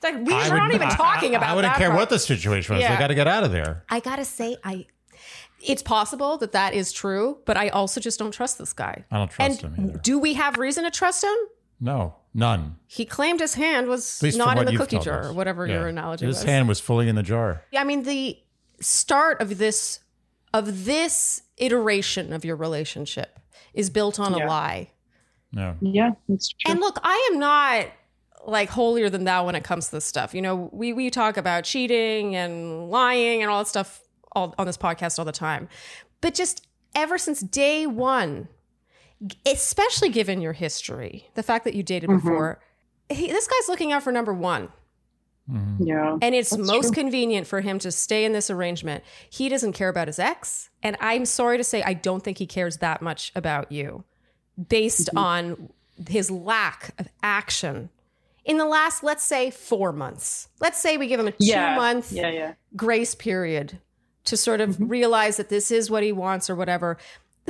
It's 0.09 0.17
Like 0.17 0.27
we, 0.27 0.35
I 0.35 0.49
we're 0.49 0.57
not 0.59 0.75
even 0.75 0.89
I- 0.89 0.95
talking 0.95 1.35
I, 1.35 1.39
about. 1.39 1.51
I 1.51 1.55
wouldn't 1.55 1.73
that 1.75 1.79
care 1.79 1.89
part. 1.89 1.99
what 2.01 2.11
the 2.11 2.19
situation 2.19 2.75
was. 2.75 2.83
Yeah. 2.83 2.95
They 2.95 2.99
got 2.99 3.09
to 3.09 3.15
get 3.15 3.29
out 3.29 3.45
of 3.45 3.53
there. 3.53 3.85
I 3.89 4.01
gotta 4.01 4.25
say, 4.25 4.57
I. 4.65 4.87
It's 5.61 5.83
possible 5.83 6.37
that 6.39 6.53
that 6.53 6.75
is 6.75 6.93
true, 6.93 7.39
but 7.47 7.57
I 7.57 7.71
also 7.71 8.01
just 8.01 8.19
don't 8.19 8.31
trust 8.31 8.59
this 8.59 8.73
guy. 8.73 9.05
I 9.11 9.17
don't 9.19 9.31
trust 9.31 9.63
and 9.63 9.77
him 9.79 9.87
either. 9.89 9.99
do 9.99 10.19
we 10.19 10.35
have 10.35 10.59
reason 10.59 10.85
to 10.85 10.91
trust 10.91 11.25
him? 11.25 11.35
No, 11.81 12.15
none. 12.35 12.77
He 12.87 13.05
claimed 13.05 13.41
his 13.41 13.55
hand 13.55 13.89
was 13.89 14.23
not 14.37 14.59
in 14.59 14.67
the 14.67 14.77
cookie 14.77 14.99
jar, 14.99 15.21
us. 15.21 15.27
or 15.27 15.33
whatever 15.33 15.67
your 15.67 15.83
Yeah. 15.85 15.89
analogy 15.89 16.27
His 16.27 16.37
was. 16.37 16.45
hand 16.45 16.69
was 16.69 16.79
fully 16.79 17.09
in 17.09 17.17
the 17.17 17.23
jar. 17.23 17.63
Yeah, 17.73 17.81
I 17.81 17.85
mean, 17.85 18.03
the 18.05 18.39
start 18.81 19.41
of 19.41 19.59
this 19.59 20.01
of 20.55 20.85
this 20.85 21.43
iteration 21.57 22.33
of 22.33 22.45
your 22.45 22.57
relationship 22.57 23.39
is 23.75 23.91
built 23.91 24.21
on 24.21 24.35
a 24.35 24.47
lie. 24.47 24.91
No. 25.53 25.75
Yeah. 25.81 26.13
It's 26.29 26.49
true. 26.51 26.71
And 26.73 26.81
look, 26.81 26.99
I 27.03 27.31
am 27.33 27.39
not 27.39 27.87
like 28.47 28.71
holier 28.71 29.11
than 29.11 29.25
thou 29.25 29.45
when 29.47 29.55
it 29.55 29.65
comes 29.65 29.87
to 29.87 29.97
this 29.97 30.05
stuff. 30.05 30.35
You 30.35 30.41
know, 30.43 30.71
we 30.73 30.93
we 30.93 31.11
talk 31.11 31.37
about 31.37 31.65
cheating 31.65 32.35
and 32.37 32.89
lying 32.91 33.43
and 33.43 33.51
all 33.51 33.59
that 33.59 33.69
stuff 33.69 34.01
all, 34.33 34.55
on 34.59 34.67
this 34.67 34.77
podcast 34.79 35.19
all 35.19 35.25
the 35.25 35.33
time. 35.33 35.69
But 36.21 36.35
just 36.35 36.67
ever 36.95 37.19
since 37.19 37.41
day 37.41 37.87
one, 37.87 38.49
especially 39.45 40.09
given 40.09 40.41
your 40.41 40.53
history, 40.53 41.29
the 41.35 41.43
fact 41.43 41.65
that 41.65 41.75
you 41.75 41.83
dated 41.83 42.11
Mhm. 42.11 42.17
before. 42.23 42.61
He, 43.09 43.29
this 43.29 43.47
guy's 43.47 43.69
looking 43.69 43.93
out 43.93 44.03
for 44.03 44.13
number 44.13 44.33
one. 44.35 44.69
Mhm. 45.51 45.77
Yeah. 45.81 46.19
And 46.21 46.35
it's 46.35 46.57
most 46.57 46.93
true. 46.93 47.03
convenient 47.05 47.47
for 47.47 47.61
him 47.61 47.79
to 47.79 47.93
stay 47.93 48.25
in 48.25 48.33
this 48.33 48.51
arrangement. 48.51 49.05
He 49.31 49.49
doesn't 49.49 49.73
care 49.75 49.89
about 49.89 50.09
his 50.09 50.19
ex. 50.19 50.71
And 50.83 50.97
I'm 51.01 51.25
sorry 51.25 51.57
to 51.57 51.65
say, 51.65 51.83
I 51.83 51.95
don't 51.95 52.23
think 52.25 52.39
he 52.39 52.47
cares 52.47 52.79
that 52.79 53.01
much 53.01 53.31
about 53.37 53.71
you 53.71 54.05
based 54.69 55.07
Mm-hmm. 55.09 55.19
on 55.19 55.73
his 56.09 56.31
lack 56.31 56.91
of 56.99 57.09
action 57.23 57.91
in 58.47 58.57
the 58.59 58.65
last, 58.65 59.03
let's 59.03 59.25
say, 59.25 59.51
four 59.51 59.93
months. 59.93 60.49
Let's 60.61 60.81
say 60.81 60.97
we 60.97 61.09
give 61.09 61.21
him 61.21 61.27
a 61.29 61.33
two 61.33 61.37
Yeah. 61.41 61.75
month 61.77 62.13
Yeah. 62.13 62.31
Yeah. 62.31 62.53
grace 62.77 63.15
period 63.15 63.79
to 64.25 64.37
sort 64.37 64.61
of 64.61 64.77
Mhm. 64.77 64.89
realize 64.91 65.37
that 65.37 65.49
this 65.49 65.71
is 65.71 65.91
what 65.91 66.03
he 66.03 66.13
wants 66.13 66.49
or 66.49 66.55
whatever. 66.55 66.97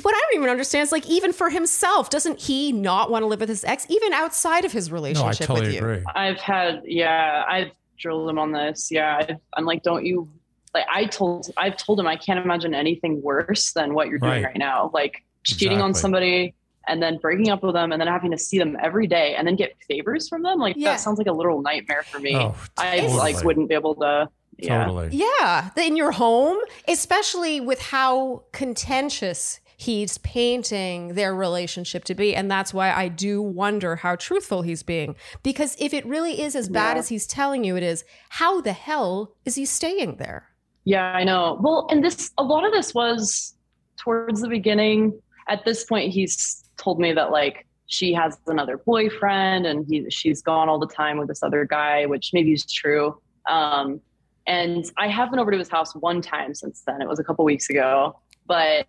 What 0.02 0.14
I 0.14 0.18
don't 0.18 0.38
even 0.40 0.50
understand 0.50 0.82
is 0.84 0.92
like, 0.92 1.06
even 1.08 1.32
for 1.32 1.48
himself, 1.50 2.10
doesn't 2.10 2.40
he 2.40 2.72
not 2.72 3.10
want 3.10 3.22
to 3.22 3.26
live 3.26 3.40
with 3.40 3.48
his 3.48 3.64
ex, 3.64 3.86
even 3.88 4.12
outside 4.12 4.64
of 4.64 4.72
his 4.72 4.90
relationship 4.90 5.22
No, 5.22 5.26
I 5.26 5.28
relationship 5.28 5.48
with 5.50 5.58
totally 5.58 5.74
you? 5.94 5.96
agree. 5.96 6.04
I've 6.14 6.40
had, 6.40 6.82
yeah, 6.84 7.44
I've 7.48 7.70
drilled 7.98 8.28
him 8.28 8.38
on 8.38 8.52
this. 8.52 8.90
Yeah. 8.90 9.16
I've, 9.18 9.36
I'm 9.54 9.64
like, 9.64 9.82
don't 9.82 10.04
you, 10.04 10.28
like, 10.74 10.84
I 10.92 11.04
told, 11.06 11.50
I've 11.56 11.76
told 11.78 11.98
him 12.00 12.06
I 12.06 12.16
can't 12.16 12.38
imagine 12.42 12.74
anything 12.74 13.22
worse 13.22 13.72
than 13.72 13.94
what 13.94 14.08
you're 14.08 14.18
doing 14.18 14.32
Right. 14.32 14.44
right, 14.44 14.58
now. 14.58 14.90
Like 14.92 15.24
cheating 15.44 15.80
on 15.80 15.94
somebody 15.94 16.54
and 16.88 17.02
then 17.02 17.18
breaking 17.18 17.50
up 17.50 17.62
with 17.62 17.74
them 17.74 17.92
and 17.92 18.00
then 18.00 18.08
having 18.08 18.30
to 18.30 18.38
see 18.38 18.58
them 18.58 18.76
every 18.82 19.06
day 19.06 19.34
and 19.34 19.46
then 19.46 19.56
get 19.56 19.76
favors 19.88 20.28
from 20.28 20.42
them. 20.42 20.58
Like, 20.58 20.76
Yeah. 20.76 20.92
that 20.92 21.00
sounds 21.00 21.18
like 21.18 21.26
a 21.26 21.32
literal 21.32 21.62
nightmare 21.62 22.02
for 22.04 22.18
me. 22.18 22.36
Oh, 22.36 22.54
I 22.76 23.00
like 23.06 23.42
wouldn't 23.44 23.68
be 23.68 23.74
able 23.74 23.94
to, 23.96 24.28
yeah. 24.58 24.84
totally. 24.84 25.08
Yeah, 25.12 25.70
in 25.76 25.96
your 25.96 26.12
home, 26.12 26.58
especially 26.88 27.60
with 27.60 27.80
how 27.80 28.44
contentious 28.52 29.60
he's 29.78 30.16
painting 30.18 31.08
their 31.14 31.34
relationship 31.34 32.04
to 32.04 32.14
be. 32.14 32.34
And 32.34 32.50
that's 32.50 32.72
why 32.72 32.92
I 32.92 33.08
do 33.08 33.42
wonder 33.42 33.96
how 33.96 34.16
truthful 34.16 34.62
he's 34.62 34.82
being. 34.82 35.16
Because 35.42 35.76
if 35.78 35.92
it 35.92 36.06
really 36.06 36.40
is 36.40 36.56
as 36.56 36.68
bad 36.70 36.94
Yeah. 36.94 37.00
as 37.00 37.08
he's 37.08 37.26
telling 37.26 37.62
you 37.62 37.76
it 37.76 37.82
is, 37.82 38.02
how 38.30 38.62
the 38.62 38.72
hell 38.72 39.34
is 39.44 39.56
he 39.56 39.66
staying 39.66 40.16
there? 40.16 40.48
Yeah, 40.84 41.02
I 41.04 41.24
know. 41.24 41.58
Well, 41.60 41.88
and 41.90 42.02
this 42.02 42.30
a 42.38 42.42
lot 42.42 42.64
of 42.64 42.72
this 42.72 42.94
was 42.94 43.54
towards 43.98 44.40
the 44.40 44.48
beginning. 44.48 45.20
At 45.48 45.64
this 45.64 45.84
point, 45.84 46.10
he's 46.12 46.64
told 46.76 46.98
me 47.00 47.12
that 47.12 47.30
like 47.30 47.66
she 47.86 48.12
has 48.12 48.38
another 48.46 48.78
boyfriend 48.78 49.64
and 49.66 49.86
he 49.88 50.08
she's 50.10 50.42
gone 50.42 50.68
all 50.68 50.78
the 50.78 50.86
time 50.88 51.18
with 51.18 51.28
this 51.28 51.42
other 51.42 51.64
guy, 51.64 52.06
which 52.06 52.30
maybe 52.32 52.52
is 52.52 52.64
true. 52.70 53.20
Um, 53.48 54.00
and 54.46 54.84
I 54.96 55.08
have 55.08 55.30
been 55.30 55.38
over 55.40 55.50
to 55.50 55.58
his 55.58 55.68
house 55.68 55.94
one 55.94 56.20
time 56.20 56.54
since 56.54 56.82
then. 56.86 57.00
It 57.02 57.08
was 57.08 57.18
a 57.18 57.24
couple 57.24 57.44
weeks 57.44 57.68
ago, 57.70 58.18
but 58.46 58.86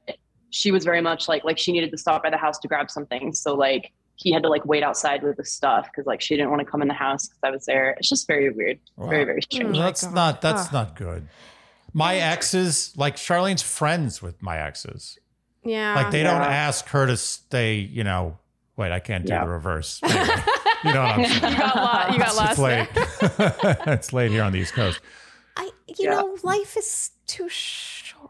she 0.50 0.71
was 0.71 0.84
very 0.84 1.02
much 1.02 1.28
like 1.28 1.43
like 1.43 1.58
she 1.58 1.71
needed 1.71 1.91
to 1.91 1.97
stop 1.97 2.23
by 2.23 2.30
the 2.30 2.38
house 2.38 2.58
to 2.60 2.67
grab 2.67 2.89
something. 2.89 3.34
So 3.34 3.54
like 3.56 3.91
he 4.15 4.32
had 4.32 4.41
to 4.43 4.50
like 4.50 4.65
wait 4.65 4.82
outside 4.82 5.21
with 5.21 5.38
the 5.38 5.45
stuff 5.45 5.86
because 5.91 6.08
like 6.08 6.21
she 6.21 6.36
didn't 6.36 6.50
want 6.50 6.60
to 6.62 6.65
come 6.65 6.82
in 6.82 6.88
the 6.88 6.93
house 6.95 7.28
because 7.28 7.39
I 7.43 7.52
was 7.52 7.65
there. 7.65 7.91
It's 8.00 8.10
just 8.10 8.26
very 8.28 8.50
weird, 8.50 8.80
Wow. 8.95 9.10
very 9.10 9.26
very 9.26 9.41
strange. 9.43 9.76
My 9.78 9.84
that's 9.86 10.04
God. 10.06 10.15
not 10.15 10.41
that's 10.41 10.67
Ah. 10.69 10.69
not 10.73 10.95
good. 10.95 11.28
My 11.93 12.15
exes, 12.17 12.93
like 12.97 13.15
Charlene's 13.15 13.62
friends 13.62 14.21
with 14.21 14.41
my 14.41 14.58
exes. 14.58 15.17
Yeah. 15.63 15.96
Like 15.96 16.12
they 16.12 16.24
don't 16.24 16.41
ask 16.41 16.88
her 16.89 17.06
to 17.08 17.17
stay, 17.17 17.76
you 17.78 18.04
know. 18.04 18.38
Wait, 18.78 18.91
I 18.91 19.00
can't 19.00 19.26
do 19.26 19.34
Yeah. 19.34 19.43
the 19.46 19.50
reverse. 19.52 20.00
Anyway, 20.84 20.93
you 20.93 20.93
know 20.93 21.02
what 21.02 21.10
I'm 21.20 21.26
saying. 21.26 21.52
you 21.54 21.58
got 21.58 21.76
lost. 21.76 22.13
You 22.13 22.20
got 22.20 22.28
It's- 22.28 22.38
lost 22.38 22.52
it's 22.52 22.60
late. 22.60 23.88
it's 23.88 24.13
late 24.13 24.30
here 24.32 24.43
on 24.43 24.52
the 24.54 24.60
East 24.60 24.74
Coast. 24.74 25.02
I, 25.58 25.72
you 25.88 25.96
Yeah. 25.98 26.12
know, 26.12 26.38
life 26.43 26.78
is 26.78 27.10
too 27.26 27.50
short. 27.50 28.30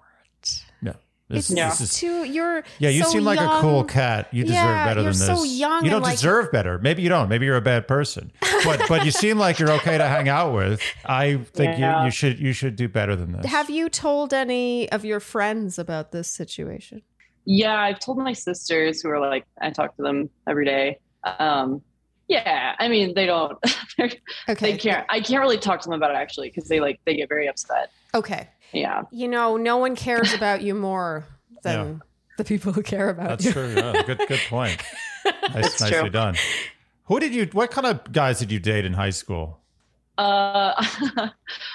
Yeah. 0.81 0.93
This, 1.29 1.49
It's 1.49 1.57
Yeah. 1.57 1.69
this 1.69 1.81
is 1.81 1.93
too. 1.95 2.23
You're. 2.23 2.63
Yeah, 2.79 2.87
you 2.89 3.03
so 3.03 3.09
seem 3.09 3.25
like 3.25 3.39
a 3.41 3.59
cool 3.59 3.83
cat. 3.83 4.29
You 4.31 4.43
deserve 4.43 4.55
Yeah, 4.55 4.85
better 4.85 5.01
you're 5.01 5.11
than 5.11 5.19
so 5.27 5.41
this. 5.43 5.51
young 5.59 5.83
you 5.83 5.91
don't 5.91 6.01
like- 6.01 6.13
deserve 6.13 6.51
better. 6.53 6.79
Maybe 6.79 7.01
you 7.01 7.09
don't. 7.09 7.27
Maybe 7.27 7.45
you're 7.45 7.57
a 7.57 7.61
bad 7.61 7.85
person. 7.85 8.31
But 8.63 8.81
but 8.87 9.03
you 9.03 9.11
seem 9.11 9.37
like 9.37 9.59
you're 9.59 9.71
okay 9.73 9.97
to 9.97 10.07
hang 10.07 10.29
out 10.29 10.53
with. 10.53 10.81
I 11.05 11.35
think 11.53 11.77
Yeah. 11.77 11.99
you, 11.99 12.05
you 12.05 12.11
should 12.11 12.39
you 12.39 12.53
should 12.53 12.77
do 12.77 12.87
better 12.87 13.17
than 13.17 13.33
this. 13.33 13.45
Have 13.47 13.69
you 13.69 13.89
told 13.89 14.33
any 14.33 14.89
of 14.89 15.03
your 15.03 15.19
friends 15.19 15.77
about 15.77 16.13
this 16.13 16.29
situation? 16.29 17.01
Yeah, 17.49 17.79
I've 17.79 17.99
told 17.99 18.17
my 18.17 18.33
sisters 18.33 19.01
who 19.01 19.09
are 19.09 19.19
like, 19.21 19.45
I 19.61 19.69
talk 19.69 19.95
to 19.95 20.01
them 20.03 20.29
every 20.49 20.65
day. 20.65 20.99
Um, 21.23 21.81
yeah, 22.27 22.75
I 22.77 22.89
mean, 22.89 23.13
they 23.15 23.25
don't, 23.25 23.57
they're- 23.97 24.11
Okay. 24.49 24.71
they 24.73 24.77
can't, 24.77 25.05
I 25.09 25.21
can't 25.21 25.41
really 25.41 25.57
talk 25.57 25.79
to 25.81 25.89
them 25.89 25.95
about 25.97 26.11
it 26.11 26.15
actually 26.15 26.49
because 26.49 26.67
they 26.67 26.81
like, 26.81 26.99
they 27.05 27.15
get 27.15 27.29
very 27.29 27.47
upset. 27.47 27.89
Okay. 28.13 28.49
Yeah. 28.73 29.03
You 29.11 29.29
know, 29.29 29.55
no 29.55 29.77
one 29.77 29.95
cares 29.95 30.33
about 30.33 30.61
you 30.61 30.75
more 30.75 31.25
than 31.63 32.01
the 32.37 32.43
people 32.43 32.73
who 32.73 32.83
care 32.83 33.09
about 33.09 33.29
That's 33.39 33.45
you. 33.45 33.53
That's 33.53 33.73
true. 33.73 33.81
Yeah. 33.93 34.03
Good 34.03 34.27
good 34.27 34.41
point. 34.49 34.81
Nice, 35.25 35.53
That's 35.53 35.81
nicely 35.81 35.99
true. 35.99 36.09
done. 36.09 36.35
Who 37.05 37.19
did 37.19 37.33
you? 37.33 37.47
What 37.51 37.69
kind 37.71 37.85
of 37.87 38.11
guys 38.13 38.39
did 38.39 38.49
you 38.51 38.59
date 38.59 38.85
in 38.85 38.93
high 38.93 39.09
school? 39.09 39.59
Uh, 40.17 40.73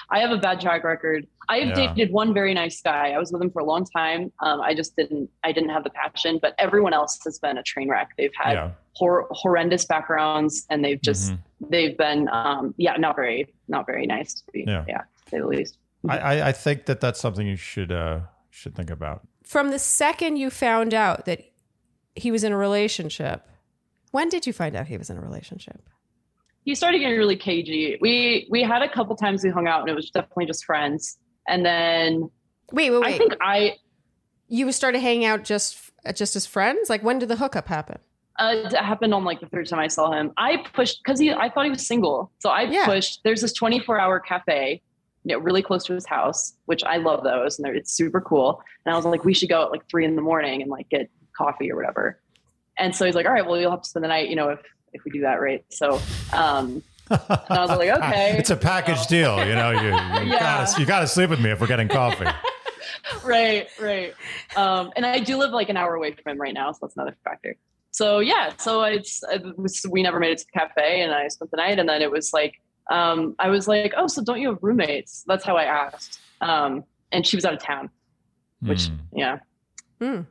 I 0.09 0.19
have 0.19 0.31
a 0.31 0.37
bad 0.37 0.59
track 0.61 0.83
record. 0.83 1.25
I 1.49 1.59
have 1.59 1.77
Yeah. 1.77 1.93
dated 1.93 2.11
one 2.11 2.33
very 2.33 2.53
nice 2.53 2.81
guy. 2.81 3.11
I 3.11 3.17
was 3.17 3.31
with 3.31 3.41
him 3.41 3.51
for 3.51 3.59
a 3.59 3.65
long 3.65 3.85
time. 3.85 4.31
Um, 4.41 4.61
I 4.61 4.73
just 4.73 4.95
didn't, 4.95 5.29
I 5.43 5.51
didn't 5.51 5.69
have 5.69 5.83
the 5.83 5.89
passion, 5.91 6.39
but 6.41 6.53
everyone 6.57 6.93
else 6.93 7.19
has 7.25 7.39
been 7.39 7.57
a 7.57 7.63
train 7.63 7.89
wreck. 7.89 8.09
They've 8.17 8.31
had 8.35 8.53
yeah. 8.53 8.71
hor- 8.93 9.27
horrendous 9.31 9.85
backgrounds 9.85 10.65
and 10.69 10.83
they've 10.83 11.01
just, 11.01 11.31
Mhm. 11.33 11.39
they've 11.69 11.97
been, 11.97 12.27
um, 12.29 12.73
yeah, 12.77 12.95
not 12.97 13.15
very, 13.15 13.53
not 13.67 13.85
very 13.85 14.05
nice 14.05 14.33
to 14.35 14.43
be, 14.51 14.65
Yeah. 14.67 14.85
yeah, 14.87 14.97
to 14.99 15.29
say 15.29 15.39
the 15.39 15.47
least. 15.47 15.77
I, 16.07 16.17
I 16.17 16.47
I 16.49 16.51
think 16.51 16.85
that 16.87 16.99
that's 16.99 17.19
something 17.21 17.47
you 17.47 17.55
should 17.55 17.89
uh 17.91 18.19
should 18.49 18.75
think 18.75 18.89
about. 18.89 19.25
From 19.45 19.71
the 19.71 19.79
second 19.79 20.35
you 20.35 20.49
found 20.49 20.93
out 20.93 21.23
that 21.25 21.41
he 22.15 22.29
was 22.29 22.43
in 22.43 22.51
a 22.51 22.57
relationship, 22.57 23.47
when 24.11 24.27
did 24.27 24.45
you 24.45 24.51
find 24.51 24.75
out 24.75 24.87
he 24.87 24.97
was 24.97 25.09
in 25.09 25.15
a 25.17 25.21
relationship? 25.21 25.87
He 26.65 26.75
started 26.75 26.99
getting 26.99 27.17
really 27.17 27.35
cagey. 27.35 27.97
We 28.01 28.47
we 28.49 28.63
had 28.63 28.81
a 28.81 28.89
couple 28.89 29.15
times 29.15 29.43
we 29.43 29.49
hung 29.49 29.67
out 29.67 29.81
and 29.81 29.89
it 29.89 29.95
was 29.95 30.09
definitely 30.09 30.45
just 30.45 30.65
friends. 30.65 31.17
And 31.47 31.65
then 31.65 32.29
Wait, 32.71 32.89
wait, 32.89 33.01
wait. 33.01 33.13
I 33.15 33.17
think 33.17 33.35
I 33.41 33.75
you 34.47 34.71
started 34.71 34.99
hanging 34.99 35.25
out 35.25 35.43
just 35.43 35.91
just 36.13 36.35
as 36.35 36.45
friends? 36.45 36.89
Like 36.89 37.03
when 37.03 37.19
did 37.19 37.29
the 37.29 37.35
hookup 37.37 37.67
happen? 37.67 37.99
uh, 38.39 38.55
it 38.65 38.73
happened 38.75 39.13
on 39.13 39.23
like 39.23 39.39
the 39.39 39.45
third 39.47 39.67
time 39.67 39.79
I 39.79 39.87
saw 39.87 40.11
him. 40.11 40.31
I 40.37 40.65
pushed 40.73 41.01
because 41.03 41.19
he 41.19 41.31
I 41.31 41.49
thought 41.49 41.65
he 41.65 41.69
was 41.71 41.85
single, 41.85 42.31
so 42.39 42.49
I 42.49 42.63
Yeah. 42.63 42.85
pushed. 42.85 43.19
There's 43.23 43.41
this 43.41 43.53
24 43.53 43.99
hour 43.99 44.19
cafe, 44.19 44.81
you 45.23 45.35
know, 45.35 45.39
really 45.41 45.61
close 45.61 45.83
to 45.85 45.93
his 45.93 46.05
house, 46.07 46.53
which 46.65 46.83
I 46.83 46.97
love 46.97 47.23
those, 47.23 47.59
and 47.59 47.65
they're, 47.65 47.75
it's 47.75 47.93
super 47.93 48.19
cool. 48.21 48.61
And 48.85 48.93
I 48.93 48.95
was 48.97 49.05
like, 49.05 49.23
we 49.23 49.35
should 49.35 49.49
go 49.49 49.61
at 49.63 49.71
like 49.71 49.87
three 49.87 50.03
in 50.03 50.15
the 50.15 50.21
morning 50.23 50.61
and 50.63 50.71
like 50.71 50.89
get 50.89 51.09
coffee 51.37 51.71
or 51.71 51.75
whatever. 51.75 52.19
And 52.79 52.95
so 52.95 53.05
he's 53.05 53.13
like, 53.13 53.27
all 53.27 53.33
right, 53.33 53.45
well, 53.45 53.59
you'll 53.59 53.69
have 53.69 53.83
to 53.83 53.87
spend 53.89 54.03
the 54.03 54.07
night, 54.07 54.29
you 54.29 54.35
know, 54.35 54.49
if 54.49 54.59
if 54.93 55.03
we 55.03 55.11
do 55.11 55.21
that, 55.21 55.41
right? 55.41 55.63
So. 55.69 55.99
um 56.31 56.83
I 57.11 57.43
was 57.49 57.69
like, 57.69 57.89
okay. 58.01 58.35
it's 58.39 58.49
a 58.49 58.55
package 58.55 58.97
So- 58.99 59.09
deal. 59.09 59.45
You 59.45 59.55
know, 59.55 59.71
you, 59.71 59.87
you 59.87 59.91
Yeah. 60.33 60.39
gotta 60.39 60.79
you 60.79 60.85
gotta 60.87 61.05
sleep 61.07 61.29
with 61.29 61.39
me 61.41 61.51
if 61.51 61.59
we're 61.59 61.67
getting 61.67 61.89
coffee. 61.89 62.25
right, 63.23 63.67
right. 63.79 64.13
Um, 64.55 64.91
and 64.95 65.05
I 65.05 65.19
do 65.19 65.37
live 65.37 65.51
like 65.51 65.69
an 65.69 65.77
hour 65.77 65.95
away 65.95 66.13
from 66.13 66.31
him 66.31 66.39
right 66.41 66.53
now, 66.53 66.71
so 66.71 66.79
that's 66.81 66.95
another 66.95 67.15
factor. 67.23 67.55
So 67.91 68.19
yeah, 68.19 68.53
so 68.57 68.83
it's 68.83 69.21
it 69.31 69.43
was, 69.57 69.85
we 69.89 70.01
never 70.01 70.19
made 70.19 70.31
it 70.31 70.37
to 70.39 70.45
the 70.51 70.59
cafe, 70.59 71.01
and 71.01 71.13
I 71.13 71.27
spent 71.27 71.51
the 71.51 71.57
night, 71.57 71.77
and 71.77 71.87
then 71.87 72.01
it 72.01 72.09
was 72.09 72.33
like 72.33 72.59
um, 72.89 73.35
I 73.37 73.49
was 73.49 73.67
like, 73.67 73.93
oh, 73.95 74.07
so 74.07 74.23
don't 74.23 74.39
you 74.41 74.49
have 74.49 74.59
roommates? 74.61 75.23
That's 75.27 75.43
how 75.45 75.55
I 75.57 75.65
asked, 75.65 76.19
um, 76.41 76.83
and 77.11 77.27
she 77.27 77.35
was 77.37 77.45
out 77.45 77.53
of 77.53 77.61
town, 77.61 77.89
which 78.61 78.87
Hmm. 78.87 78.95
yeah. 79.13 79.37
Hmm. 80.01 80.21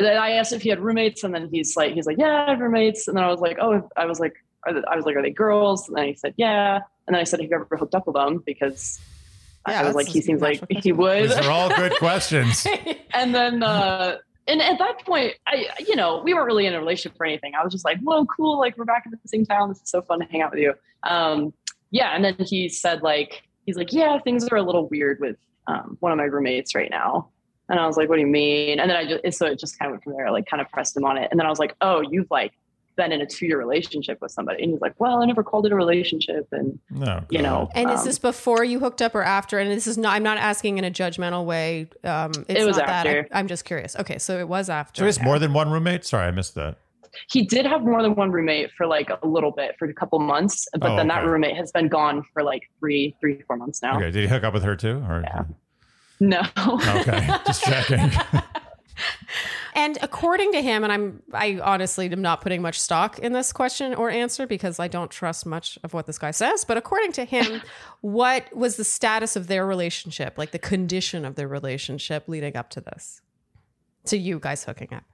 Th- 0.00 0.16
I 0.16 0.32
asked 0.32 0.52
if 0.52 0.62
he 0.62 0.68
had 0.68 0.80
roommates, 0.80 1.24
and 1.24 1.34
then 1.34 1.48
he's 1.50 1.76
like, 1.76 1.94
he's 1.94 2.06
like, 2.06 2.18
yeah, 2.18 2.44
I 2.46 2.50
have 2.50 2.60
roommates, 2.60 3.08
and 3.08 3.16
then 3.16 3.24
I 3.24 3.28
was 3.28 3.40
like, 3.40 3.58
oh, 3.60 3.88
I 3.96 4.06
was 4.06 4.20
like, 4.20 4.34
are 4.64 4.74
they, 4.74 4.82
I 4.90 4.96
was 4.96 5.04
like, 5.04 5.16
are 5.16 5.22
they 5.22 5.30
girls? 5.30 5.88
And 5.88 5.96
then 5.96 6.06
he 6.06 6.14
said, 6.14 6.34
yeah, 6.36 6.80
and 7.06 7.14
then 7.14 7.20
I 7.20 7.24
said, 7.24 7.40
have 7.40 7.50
you 7.50 7.56
ever 7.56 7.76
hooked 7.76 7.94
up 7.94 8.06
with 8.06 8.14
them? 8.14 8.42
Because 8.44 9.00
Yeah, 9.68 9.82
I 9.82 9.86
was 9.86 9.94
like, 9.94 10.06
he 10.06 10.20
seems 10.20 10.40
like 10.40 10.60
natural 10.62 10.80
he 10.80 10.92
would. 10.92 11.30
These 11.30 11.36
are 11.38 11.50
all 11.50 11.68
good 11.68 11.92
questions. 11.98 12.66
and 13.14 13.34
then 13.34 13.62
uh 13.62 14.16
and 14.46 14.60
at 14.60 14.78
that 14.78 15.04
point 15.04 15.34
i 15.46 15.66
you 15.78 15.94
know 15.94 16.20
we 16.24 16.34
weren't 16.34 16.46
really 16.46 16.66
in 16.66 16.74
a 16.74 16.78
relationship 16.78 17.18
or 17.20 17.26
anything 17.26 17.54
i 17.54 17.62
was 17.62 17.72
just 17.72 17.84
like 17.84 17.98
whoa 18.00 18.24
cool 18.26 18.58
like 18.58 18.76
we're 18.76 18.84
back 18.84 19.04
in 19.06 19.12
the 19.12 19.18
same 19.26 19.44
town 19.44 19.68
this 19.68 19.80
is 19.80 19.88
so 19.88 20.02
fun 20.02 20.18
to 20.18 20.24
hang 20.26 20.42
out 20.42 20.50
with 20.50 20.60
you 20.60 20.74
um 21.04 21.52
yeah 21.90 22.14
and 22.14 22.24
then 22.24 22.34
he 22.40 22.68
said 22.68 23.02
like 23.02 23.42
he's 23.66 23.76
like 23.76 23.92
yeah 23.92 24.18
things 24.18 24.48
are 24.48 24.56
a 24.56 24.62
little 24.62 24.88
weird 24.88 25.18
with 25.20 25.36
um, 25.68 25.96
one 26.00 26.10
of 26.10 26.18
my 26.18 26.24
roommates 26.24 26.74
right 26.74 26.90
now 26.90 27.28
and 27.72 27.80
i 27.80 27.86
was 27.86 27.96
like 27.96 28.08
what 28.08 28.14
do 28.16 28.20
you 28.20 28.26
mean 28.28 28.78
and 28.78 28.88
then 28.88 28.96
i 28.96 29.04
just 29.04 29.36
so 29.38 29.46
it 29.46 29.58
just 29.58 29.76
kind 29.78 29.88
of 29.88 29.94
went 29.94 30.04
from 30.04 30.12
there 30.12 30.30
like 30.30 30.46
kind 30.46 30.60
of 30.60 30.68
pressed 30.70 30.96
him 30.96 31.04
on 31.04 31.16
it 31.18 31.26
and 31.32 31.40
then 31.40 31.46
i 31.46 31.50
was 31.50 31.58
like 31.58 31.74
oh 31.80 32.00
you've 32.08 32.30
like 32.30 32.52
been 32.96 33.10
in 33.10 33.20
a 33.22 33.26
two-year 33.26 33.56
relationship 33.58 34.18
with 34.20 34.30
somebody 34.30 34.62
and 34.62 34.70
he's 34.72 34.80
like 34.82 34.94
well 35.00 35.22
i 35.22 35.24
never 35.26 35.42
called 35.42 35.64
it 35.66 35.72
a 35.72 35.74
relationship 35.74 36.46
and 36.52 36.78
No, 36.90 37.24
You 37.30 37.40
know, 37.40 37.70
God. 37.72 37.72
And 37.74 37.90
is 37.90 38.00
Um, 38.00 38.04
this 38.06 38.18
before 38.18 38.62
you 38.64 38.78
hooked 38.80 39.00
up 39.00 39.14
or 39.14 39.22
after? 39.22 39.58
And 39.58 39.70
this 39.70 39.86
is 39.86 39.96
not, 39.96 40.12
I'm 40.14 40.22
not 40.22 40.36
asking 40.36 40.76
in 40.76 40.84
a 40.84 40.90
judgmental 40.90 41.46
way. 41.46 41.88
Um, 42.04 42.32
it's 42.48 42.60
It 42.60 42.66
was 42.66 42.76
not 42.76 42.86
that. 42.88 43.06
after. 43.06 43.28
I, 43.32 43.40
am 43.40 43.48
just 43.48 43.64
curious. 43.64 43.96
Okay. 43.96 44.18
So 44.18 44.38
it 44.38 44.46
was 44.46 44.68
after. 44.68 44.98
So 45.00 45.04
he 45.04 45.06
has 45.06 45.22
more 45.22 45.38
than 45.38 45.54
one 45.54 45.70
roommate. 45.70 46.04
Sorry, 46.04 46.26
I 46.26 46.30
missed 46.32 46.54
that. 46.56 46.76
he 47.30 47.40
did 47.46 47.64
have 47.64 47.80
more 47.82 48.02
than 48.02 48.14
one 48.14 48.30
roommate 48.30 48.70
for 48.76 48.86
like 48.86 49.08
a 49.08 49.26
little 49.26 49.52
bit 49.52 49.74
for 49.78 49.88
a 49.88 49.94
couple 49.94 50.18
months 50.18 50.68
but 50.78 50.90
Oh, 50.90 50.96
then 50.96 51.08
that 51.08 51.24
roommate 51.24 51.56
has 51.56 51.72
been 51.72 51.88
gone 51.88 52.22
for 52.34 52.42
like 52.42 52.62
three 52.78 53.16
three 53.20 53.40
four 53.46 53.56
months 53.56 53.80
now 53.82 53.96
Okay, 53.96 54.10
did 54.10 54.22
he 54.24 54.28
hook 54.28 54.44
up 54.44 54.52
with 54.52 54.64
her 54.64 54.76
too? 54.76 55.02
Or 55.08 55.22
Yeah. 55.24 55.44
No 56.22 56.40
okay, 56.98 57.28
just 57.46 57.64
checking. 57.64 58.10
And 59.74 59.98
according 60.02 60.52
to 60.52 60.60
him, 60.60 60.84
and 60.84 60.92
I'm 60.92 61.22
I 61.32 61.58
honestly 61.62 62.10
am 62.10 62.20
not 62.20 62.42
putting 62.42 62.60
much 62.60 62.78
stock 62.78 63.18
in 63.18 63.32
this 63.32 63.52
question 63.52 63.94
or 63.94 64.10
answer 64.10 64.46
because 64.46 64.78
I 64.78 64.86
don't 64.86 65.10
trust 65.10 65.46
much 65.46 65.78
of 65.82 65.94
what 65.94 66.06
this 66.06 66.18
guy 66.18 66.30
says, 66.30 66.64
but 66.64 66.76
according 66.76 67.12
to 67.12 67.24
him, 67.24 67.62
what 68.02 68.54
was 68.54 68.76
the 68.76 68.84
status 68.84 69.34
of 69.34 69.46
their 69.46 69.66
relationship, 69.66 70.36
like 70.36 70.50
the 70.50 70.58
condition 70.58 71.24
of 71.24 71.36
their 71.36 71.48
relationship 71.48 72.28
leading 72.28 72.54
up 72.54 72.68
to 72.70 72.80
this? 72.82 73.22
To 74.06 74.18
you 74.18 74.38
guys 74.38 74.64
hooking 74.64 74.92
up. 74.92 75.04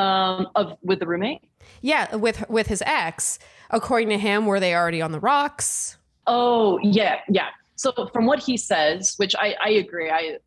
Um, 0.00 0.48
of 0.54 0.78
with 0.82 1.00
the 1.00 1.06
roommate. 1.06 1.42
Yeah, 1.82 2.16
with 2.16 2.48
with 2.48 2.68
his 2.68 2.82
ex. 2.86 3.38
According 3.70 4.08
to 4.10 4.18
him, 4.18 4.46
were 4.46 4.60
they 4.60 4.74
already 4.74 5.02
on 5.02 5.12
the 5.12 5.20
rocks? 5.20 5.98
Oh 6.26 6.78
yeah, 6.82 7.20
yeah. 7.28 7.48
So 7.74 8.08
from 8.14 8.24
what 8.24 8.38
he 8.38 8.56
says, 8.56 9.14
which 9.18 9.34
I, 9.36 9.54
I 9.62 9.68
agree, 9.70 10.10
I 10.10 10.38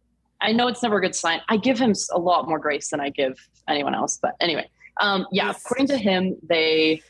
I 0.41 0.51
know 0.51 0.67
it's 0.67 0.81
never 0.81 0.97
a 0.97 1.01
good 1.01 1.15
sign. 1.15 1.41
I 1.49 1.57
give 1.57 1.79
him 1.79 1.93
a 2.11 2.19
lot 2.19 2.47
more 2.47 2.59
grace 2.59 2.89
than 2.89 2.99
I 2.99 3.09
give 3.09 3.37
anyone 3.67 3.93
else. 3.93 4.17
But 4.21 4.35
anyway, 4.39 4.69
um, 5.01 5.27
yeah, 5.31 5.47
yes. 5.47 5.61
according 5.63 5.87
to 5.87 5.97
him, 5.97 6.37
they 6.43 7.01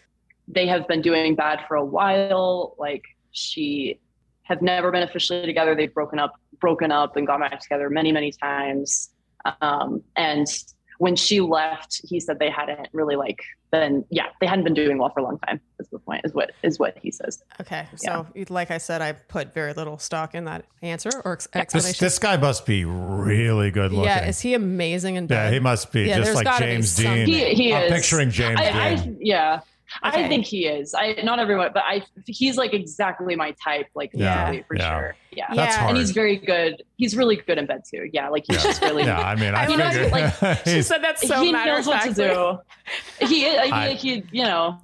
they 0.48 0.68
have 0.68 0.88
been 0.88 1.02
doing 1.02 1.36
bad 1.36 1.64
for 1.68 1.76
a 1.76 1.86
while. 1.86 2.76
Like 2.80 3.04
she 3.32 4.00
have 4.44 4.62
never 4.62 4.92
been 4.92 5.04
officially 5.04 5.46
together. 5.46 5.76
They've 5.76 5.94
broken 5.94 6.18
up, 6.18 6.34
broken 6.60 6.92
up, 6.92 7.16
and 7.18 7.28
gone 7.28 7.42
back 7.42 7.60
together 7.60 7.90
many, 7.90 8.12
many 8.12 8.32
times. 8.32 9.12
Um, 9.62 10.04
and 10.16 10.48
when 11.00 11.16
she 11.16 11.40
left, 11.40 12.02
he 12.04 12.20
said 12.20 12.40
they 12.40 12.50
hadn't 12.50 12.90
really 12.92 13.16
like 13.16 13.42
been, 13.72 14.04
yeah, 14.10 14.26
they 14.42 14.48
hadn't 14.48 14.66
been 14.66 14.74
doing 14.74 14.98
well 14.98 15.10
for 15.10 15.22
a 15.22 15.24
long 15.24 15.40
time. 15.40 15.62
Is 15.80 15.88
the 15.88 16.00
point? 16.00 16.22
Is 16.26 16.34
what 16.34 16.52
is 16.62 16.78
what 16.78 16.98
he 17.02 17.10
says. 17.10 17.42
Okay, 17.62 17.88
so 17.96 18.28
yeah. 18.36 18.46
like 18.50 18.70
I 18.70 18.80
said, 18.80 19.02
I 19.02 19.14
put 19.14 19.54
very 19.54 19.72
little 19.72 19.98
stock 19.98 20.36
in 20.36 20.44
that 20.46 20.66
answer 20.82 21.10
or 21.24 21.34
ex- 21.34 21.48
explanation. 21.54 21.92
This, 21.92 22.00
this, 22.00 22.20
guy 22.20 22.36
must 22.36 22.66
be 22.66 22.84
really 22.84 23.72
good 23.72 23.94
looking. 23.94 24.10
Yeah, 24.10 24.28
is 24.28 24.42
he 24.42 24.54
amazing 24.54 25.16
and 25.16 25.30
Yeah, 25.30 25.50
he 25.50 25.60
must 25.60 25.94
be 25.94 26.04
yeah, 26.04 26.18
just 26.18 26.36
like 26.36 26.60
James 26.60 26.94
Dean. 26.98 27.26
He, 27.26 27.54
he 27.54 27.74
I'm 27.74 27.84
is. 27.84 27.92
picturing 27.94 28.30
James 28.30 28.60
I, 28.60 28.96
Dean. 28.96 29.14
I, 29.14 29.18
yeah, 29.22 29.62
Okay. 30.06 30.26
I 30.26 30.28
think 30.28 30.46
he 30.46 30.66
is. 30.66 30.94
I 30.94 31.14
not 31.24 31.40
everyone, 31.40 31.72
but 31.74 31.84
I 31.86 32.04
he's 32.26 32.58
like 32.58 32.74
exactly 32.74 33.36
my 33.36 33.56
type, 33.64 33.88
like 33.96 34.12
yeah, 34.14 34.52
for 34.68 34.76
yeah. 34.76 35.00
sure. 35.00 35.16
Yeah, 35.32 35.46
That's 35.54 35.76
yeah. 35.76 35.80
Hard. 35.80 35.90
and 35.90 35.98
he's 35.98 36.12
very 36.12 36.38
good. 36.38 36.84
He's 36.98 37.16
really 37.16 37.36
good 37.36 37.58
in 37.58 37.66
bed 37.66 37.84
too. 37.90 38.10
Yeah, 38.14 38.30
like 38.30 38.46
he's 38.48 38.62
just 38.62 38.82
really. 38.82 39.04
yeah, 39.06 39.20
I 39.20 39.36
mean, 39.36 39.54
I, 39.54 39.64
I 39.64 39.68
figured, 39.68 40.12
like 40.12 40.64
she 40.66 40.82
said 40.82 41.04
that's 41.04 41.28
so 41.28 41.42
he 41.42 41.52
knows 41.52 41.88
what 41.88 42.04
to 42.04 42.14
do. 42.14 42.60
He, 43.26 43.46
he, 43.46 43.58
I, 43.58 43.94
he, 43.94 44.24
you 44.32 44.44
know. 44.44 44.80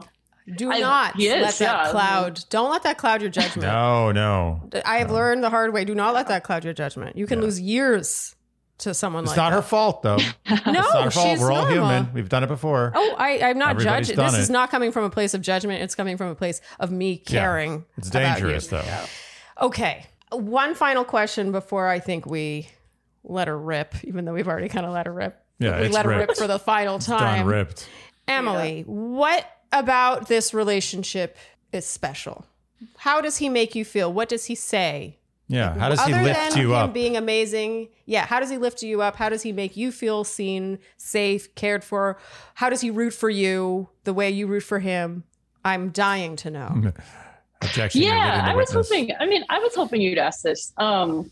Do 0.58 0.70
not 0.70 1.20
is, 1.20 1.42
let 1.42 1.56
that 1.56 1.86
yeah. 1.86 1.92
cloud. 1.92 2.40
Don't 2.52 2.70
let 2.70 2.84
that 2.84 3.00
cloud 3.00 3.20
your 3.20 3.32
judgment. 3.32 3.64
No, 3.68 4.12
no. 4.12 4.70
I 4.86 4.98
have 4.98 5.08
no. 5.08 5.16
learned 5.16 5.44
the 5.44 5.50
hard 5.50 5.74
way. 5.74 5.86
Do 5.86 5.96
not 5.96 6.14
let 6.14 6.28
that 6.28 6.44
cloud 6.44 6.64
your 6.64 6.74
judgment. 6.74 7.18
You 7.18 7.26
can 7.26 7.42
lose 7.42 7.60
years 7.60 8.35
to 8.80 8.94
someone 8.94 9.24
like 9.24 9.32
it's 9.32 9.38
like 9.38 9.44
not 9.46 9.50
that. 9.52 9.56
her 9.56 9.62
fault 9.62 10.02
though. 10.04 10.18
no, 10.18 10.24
it's 10.50 10.66
not 10.66 11.04
her 11.06 11.12
fault. 11.12 11.28
she's 11.30 11.40
We're 11.40 11.52
all 11.52 11.66
normal. 11.66 11.90
human. 11.90 12.14
We've 12.14 12.30
done 12.30 12.44
it 12.44 12.48
before. 12.48 12.92
Oh, 12.94 13.16
I, 13.18 13.40
I'm 13.42 13.58
not 13.58 13.80
judging. 13.80 14.16
This 14.16 14.34
it. 14.34 14.40
is 14.40 14.50
not 14.50 14.70
coming 14.72 14.92
from 14.92 15.04
a 15.06 15.10
place 15.10 15.34
of 15.34 15.42
judgment. 15.42 15.82
It's 15.82 15.96
coming 15.96 16.18
from 16.18 16.28
a 16.28 16.36
place 16.36 16.62
of 16.80 16.92
me 16.92 17.18
caring. 17.18 17.72
Yeah. 17.72 17.80
It's 17.98 18.10
about 18.10 18.36
dangerous 18.36 18.66
you. 18.72 18.78
though. 18.78 19.66
Okay. 19.68 20.06
One 20.32 20.76
final 20.76 21.04
question 21.06 21.52
before 21.52 21.88
I 21.88 22.00
think 22.00 22.26
we 22.26 22.68
let 23.24 23.48
her 23.48 23.58
rip, 23.58 23.96
even 24.04 24.26
though 24.26 24.34
we've 24.34 24.48
already 24.48 24.70
kind 24.70 24.86
of 24.86 24.92
let 24.94 25.06
her 25.06 25.14
rip. 25.14 25.42
Yeah, 25.60 25.80
we 25.80 25.86
it's 25.88 25.94
let 25.96 26.06
her 26.06 26.12
rip 26.18 26.36
for 26.36 26.48
the 26.48 26.60
final 26.60 26.98
It's 26.98 27.06
time. 27.06 27.40
done 27.40 27.46
ripped. 27.48 27.88
Emily, 28.28 28.84
what 28.88 29.50
about 29.72 30.28
this 30.28 30.54
relationship 30.54 31.38
is 31.72 31.86
special? 31.86 32.46
How 32.98 33.22
does 33.22 33.38
he 33.38 33.48
make 33.50 33.74
you 33.76 33.86
feel? 33.86 34.12
What 34.12 34.28
does 34.30 34.46
he 34.46 34.56
say? 34.56 35.18
Yeah. 35.48 35.78
How 35.78 35.90
does 35.90 36.00
Other 36.00 36.18
he 36.18 36.24
lift 36.24 36.52
than 36.52 36.60
you 36.62 36.68
him 36.70 36.76
up? 36.76 36.94
being 36.94 37.16
amazing, 37.18 37.90
yeah. 38.06 38.26
How 38.26 38.40
does 38.40 38.50
he 38.50 38.58
lift 38.58 38.82
you 38.82 39.02
up? 39.02 39.16
How 39.16 39.30
does 39.30 39.44
he 39.44 39.52
make 39.52 39.78
you 39.78 39.92
feel 39.92 40.24
seen, 40.24 40.80
safe, 40.98 41.54
cared 41.56 41.84
for? 41.84 42.18
How 42.56 42.70
does 42.70 42.82
he 42.82 42.90
root 42.90 43.14
for 43.14 43.30
you 43.30 43.90
the 44.06 44.14
way 44.14 44.30
you 44.30 44.48
root 44.48 44.64
for 44.64 44.80
him? 44.80 45.24
I'm 45.64 45.90
dying 45.90 46.36
to 46.38 46.50
know. 46.52 46.92
Objection. 47.62 48.02
Yeah, 48.02 48.44
I 48.46 48.56
was 48.56 48.70
witness. 48.70 48.90
hoping. 48.90 49.12
I 49.20 49.26
mean, 49.26 49.44
I 49.50 49.60
was 49.60 49.74
hoping 49.76 50.02
you'd 50.02 50.18
ask 50.18 50.42
this. 50.42 50.74
Um, 50.78 51.32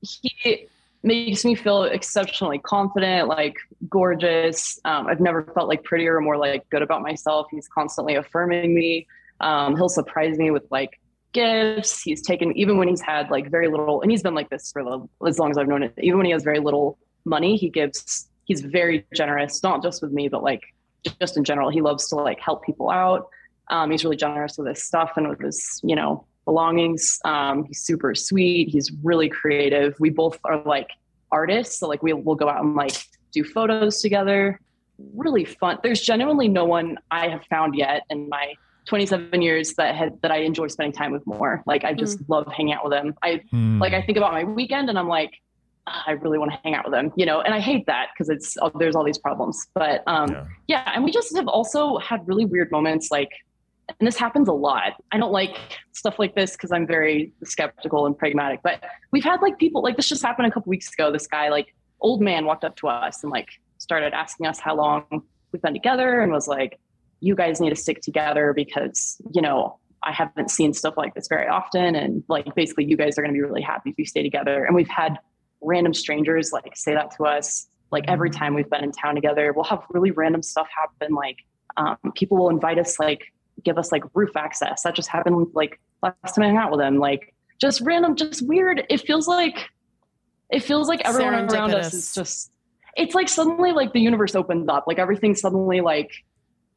he 0.00 0.66
makes 1.02 1.44
me 1.44 1.54
feel 1.54 1.84
exceptionally 1.84 2.58
confident, 2.58 3.28
like 3.28 3.56
gorgeous. 3.88 4.78
Um, 4.84 5.06
I've 5.06 5.20
never 5.20 5.42
felt 5.54 5.68
like 5.68 5.82
prettier 5.84 6.16
or 6.16 6.20
more 6.20 6.36
like 6.36 6.68
good 6.70 6.82
about 6.82 7.02
myself. 7.02 7.46
He's 7.50 7.68
constantly 7.68 8.14
affirming 8.16 8.74
me. 8.74 9.06
Um, 9.40 9.76
he'll 9.76 9.88
surprise 9.88 10.36
me 10.38 10.50
with 10.50 10.64
like 10.70 11.00
gifts. 11.36 12.02
He's 12.02 12.22
taken 12.22 12.56
even 12.56 12.78
when 12.78 12.88
he's 12.88 13.00
had 13.00 13.30
like 13.30 13.50
very 13.50 13.68
little, 13.68 14.02
and 14.02 14.10
he's 14.10 14.22
been 14.22 14.34
like 14.34 14.50
this 14.50 14.72
for 14.72 14.80
as 15.26 15.38
long 15.38 15.50
as 15.50 15.58
I've 15.58 15.68
known 15.68 15.82
it. 15.82 15.94
Even 15.98 16.18
when 16.18 16.26
he 16.26 16.32
has 16.32 16.42
very 16.42 16.58
little 16.58 16.98
money, 17.24 17.56
he 17.56 17.68
gives. 17.68 18.28
He's 18.44 18.60
very 18.60 19.04
generous, 19.12 19.62
not 19.62 19.82
just 19.82 20.02
with 20.02 20.12
me, 20.12 20.28
but 20.28 20.42
like 20.42 20.62
just 21.20 21.36
in 21.36 21.44
general. 21.44 21.68
He 21.68 21.80
loves 21.80 22.08
to 22.08 22.14
like 22.16 22.38
help 22.40 22.64
people 22.64 22.90
out. 22.90 23.28
Um, 23.68 23.90
he's 23.90 24.04
really 24.04 24.16
generous 24.16 24.56
with 24.56 24.68
his 24.68 24.84
stuff 24.84 25.12
and 25.16 25.28
with 25.28 25.40
his, 25.40 25.80
you 25.82 25.96
know, 25.96 26.24
belongings. 26.44 27.18
Um, 27.24 27.64
he's 27.64 27.80
super 27.80 28.14
sweet. 28.14 28.68
He's 28.68 28.92
really 29.02 29.28
creative. 29.28 29.96
We 29.98 30.10
both 30.10 30.38
are 30.44 30.62
like 30.62 30.88
artists, 31.32 31.80
so 31.80 31.88
like 31.88 32.02
we 32.02 32.12
will 32.12 32.36
go 32.36 32.48
out 32.48 32.64
and 32.64 32.74
like 32.74 32.96
do 33.32 33.42
photos 33.44 34.00
together. 34.00 34.60
Really 35.14 35.44
fun. 35.44 35.78
There's 35.82 36.00
genuinely 36.00 36.48
no 36.48 36.64
one 36.64 36.98
I 37.10 37.28
have 37.28 37.44
found 37.50 37.74
yet 37.74 38.04
in 38.10 38.28
my 38.28 38.54
27 38.86 39.42
years 39.42 39.74
that 39.74 39.94
had 39.94 40.20
that 40.22 40.30
I 40.30 40.38
enjoy 40.38 40.68
spending 40.68 40.92
time 40.92 41.12
with 41.12 41.26
more. 41.26 41.62
Like 41.66 41.84
I 41.84 41.92
just 41.92 42.18
love 42.28 42.46
hanging 42.52 42.72
out 42.74 42.84
with 42.84 42.92
them. 42.92 43.14
I 43.22 43.42
Hmm. 43.50 43.80
like 43.80 43.92
I 43.92 44.02
think 44.02 44.16
about 44.18 44.32
my 44.32 44.44
weekend 44.44 44.88
and 44.88 44.98
I'm 44.98 45.08
like, 45.08 45.32
"Ah, 45.86 46.04
I 46.06 46.12
really 46.12 46.38
want 46.38 46.52
to 46.52 46.58
hang 46.64 46.74
out 46.74 46.84
with 46.84 46.92
them, 46.94 47.12
you 47.16 47.26
know. 47.26 47.40
And 47.40 47.52
I 47.52 47.60
hate 47.60 47.86
that 47.86 48.08
because 48.14 48.28
it's 48.28 48.56
oh, 48.62 48.70
there's 48.78 48.94
all 48.96 49.04
these 49.04 49.18
problems. 49.18 49.66
But 49.74 50.02
um, 50.06 50.30
Yeah. 50.30 50.44
yeah, 50.68 50.92
and 50.94 51.04
we 51.04 51.10
just 51.10 51.34
have 51.36 51.48
also 51.48 51.98
had 51.98 52.26
really 52.28 52.44
weird 52.44 52.70
moments 52.70 53.10
like 53.10 53.30
and 54.00 54.06
this 54.06 54.16
happens 54.16 54.48
a 54.48 54.52
lot. 54.52 54.94
I 55.12 55.16
don't 55.18 55.30
like 55.30 55.56
stuff 55.92 56.18
like 56.18 56.34
this 56.34 56.52
because 56.56 56.72
I'm 56.72 56.88
very 56.88 57.32
skeptical 57.44 58.06
and 58.06 58.18
pragmatic. 58.18 58.58
But 58.64 58.82
we've 59.12 59.22
had 59.22 59.40
like 59.42 59.58
people 59.58 59.80
like 59.80 59.96
this 59.96 60.08
just 60.08 60.24
happened 60.24 60.48
a 60.48 60.50
couple 60.50 60.70
weeks 60.70 60.92
ago. 60.92 61.12
This 61.12 61.28
guy, 61.28 61.50
like 61.50 61.72
old 62.00 62.20
man, 62.20 62.46
walked 62.46 62.64
up 62.64 62.74
to 62.76 62.88
us 62.88 63.22
and 63.22 63.30
like 63.30 63.48
started 63.78 64.12
asking 64.12 64.46
us 64.46 64.58
how 64.58 64.74
long 64.74 65.04
we've 65.52 65.62
been 65.62 65.72
together 65.72 66.20
and 66.20 66.32
was 66.32 66.48
like, 66.48 66.80
"You 67.20 67.34
guys 67.34 67.60
need 67.60 67.70
to 67.70 67.76
stick 67.76 68.02
together 68.02 68.52
because 68.54 69.20
you 69.32 69.42
know 69.42 69.78
I 70.02 70.12
haven't 70.12 70.50
seen 70.50 70.72
stuff 70.72 70.94
like 70.96 71.14
this 71.14 71.28
very 71.28 71.48
often, 71.48 71.94
and 71.94 72.22
like 72.28 72.54
basically 72.54 72.84
you 72.84 72.96
guys 72.96 73.18
are 73.18 73.22
going 73.22 73.32
to 73.32 73.38
be 73.38 73.42
really 73.42 73.62
happy 73.62 73.90
if 73.90 73.98
you 73.98 74.04
stay 74.04 74.22
together." 74.22 74.64
And 74.64 74.74
we've 74.74 74.88
had 74.88 75.18
random 75.62 75.94
strangers 75.94 76.52
like 76.52 76.76
say 76.76 76.94
that 76.94 77.10
to 77.16 77.24
us 77.24 77.66
like 77.90 78.04
every 78.08 78.30
time 78.30 78.54
we've 78.54 78.68
been 78.68 78.84
in 78.84 78.92
town 78.92 79.14
together. 79.14 79.52
We'll 79.54 79.64
have 79.64 79.82
really 79.90 80.10
random 80.10 80.42
stuff 80.42 80.68
happen 80.76 81.14
like 81.14 81.38
um, 81.76 81.96
people 82.14 82.36
will 82.38 82.48
invite 82.48 82.78
us 82.78 82.98
like 82.98 83.32
give 83.64 83.78
us 83.78 83.92
like 83.92 84.02
roof 84.14 84.36
access. 84.36 84.82
That 84.82 84.94
just 84.94 85.08
happened 85.08 85.48
like 85.54 85.80
last 86.02 86.34
time 86.34 86.44
I 86.44 86.48
hung 86.48 86.56
out 86.56 86.70
with 86.70 86.80
them. 86.80 86.98
Like 86.98 87.34
just 87.60 87.80
random, 87.82 88.16
just 88.16 88.46
weird. 88.46 88.84
It 88.88 89.00
feels 89.00 89.26
like 89.28 89.68
it 90.50 90.60
feels 90.60 90.88
like 90.88 91.00
everyone 91.04 91.34
around 91.34 91.74
us 91.74 91.92
is 91.92 92.14
just 92.14 92.50
it's 92.96 93.14
like 93.14 93.28
suddenly 93.28 93.72
like 93.72 93.92
the 93.92 94.00
universe 94.00 94.34
opens 94.34 94.68
up. 94.68 94.84
Like 94.86 94.98
everything 94.98 95.34
suddenly 95.34 95.80
like 95.80 96.10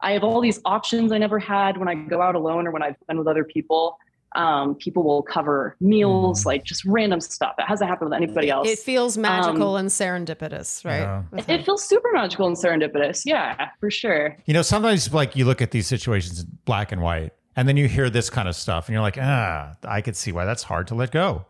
I 0.02 0.14
have 0.14 0.24
all 0.24 0.42
these 0.42 0.60
options 0.66 1.12
I 1.12 1.18
never 1.18 1.40
had 1.40 1.78
when 1.78 1.88
I 1.88 1.96
go 1.96 2.22
out 2.22 2.36
alone 2.36 2.68
or 2.68 2.72
when 2.72 2.82
I've 2.82 2.96
been 3.08 3.18
with 3.18 3.28
other 3.28 3.44
people. 3.44 3.98
Um, 4.36 4.76
people 4.76 5.04
will 5.04 5.24
cover 5.24 5.76
meals, 5.82 6.46
like 6.46 6.64
just 6.64 6.86
random 6.86 7.20
stuff. 7.20 7.56
It 7.58 7.66
hasn't 7.66 7.90
happened 7.90 8.12
with 8.12 8.18
anybody 8.18 8.52
else. 8.52 8.70
It 8.70 8.78
feels 8.78 9.18
magical 9.18 9.76
and 9.76 9.90
serendipitous, 9.90 10.86
right? 10.86 11.00
Yeah. 11.00 11.24
With 11.32 11.50
it 11.50 11.66
feels 11.66 11.84
super 11.84 12.10
magical 12.14 12.46
and 12.46 12.56
serendipitous. 12.56 13.24
Yeah, 13.26 13.70
for 13.80 13.90
sure. 13.90 14.38
You 14.46 14.54
know, 14.54 14.62
sometimes 14.62 15.12
like 15.12 15.36
you 15.36 15.46
look 15.46 15.64
at 15.64 15.72
these 15.72 15.88
situations 15.88 16.42
in 16.42 16.58
black 16.66 16.92
and 16.92 17.02
white, 17.02 17.34
and 17.56 17.68
then 17.68 17.76
you 17.76 17.88
hear 17.88 18.12
this 18.12 18.30
kind 18.30 18.48
of 18.48 18.56
stuff, 18.56 18.88
and 18.88 18.94
you're 18.94 19.02
like, 19.02 19.18
ah, 19.20 19.76
I 19.84 20.02
could 20.02 20.16
see 20.16 20.32
why 20.32 20.46
that's 20.46 20.62
hard 20.62 20.88
to 20.90 20.96
let 20.96 21.12
go. 21.12 21.48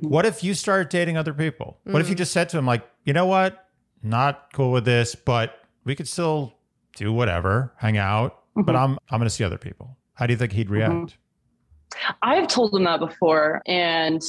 What 0.00 0.24
if 0.24 0.44
you 0.44 0.54
started 0.54 0.88
dating 0.88 1.16
other 1.16 1.34
people? 1.34 1.78
What 1.82 2.00
if 2.00 2.08
you 2.08 2.14
just 2.14 2.32
said 2.32 2.48
to 2.50 2.58
him, 2.58 2.64
like, 2.64 2.88
you 3.04 3.12
know 3.12 3.26
what, 3.26 3.66
not 4.02 4.52
cool 4.54 4.70
with 4.70 4.84
this, 4.84 5.14
but 5.14 5.58
we 5.84 5.94
could 5.94 6.08
still 6.08 6.55
do 6.96 7.12
whatever, 7.12 7.72
hang 7.78 7.96
out, 7.96 8.42
but 8.54 8.66
mm-hmm. 8.66 8.76
I'm 8.76 8.98
I'm 9.10 9.18
going 9.18 9.28
to 9.28 9.30
see 9.30 9.44
other 9.44 9.58
people. 9.58 9.96
How 10.14 10.26
do 10.26 10.32
you 10.32 10.38
think 10.38 10.52
he'd 10.52 10.70
react? 10.70 10.92
Mm-hmm. 10.92 12.12
I've 12.22 12.48
told 12.48 12.74
him 12.74 12.84
that 12.84 13.00
before, 13.00 13.62
and 13.66 14.22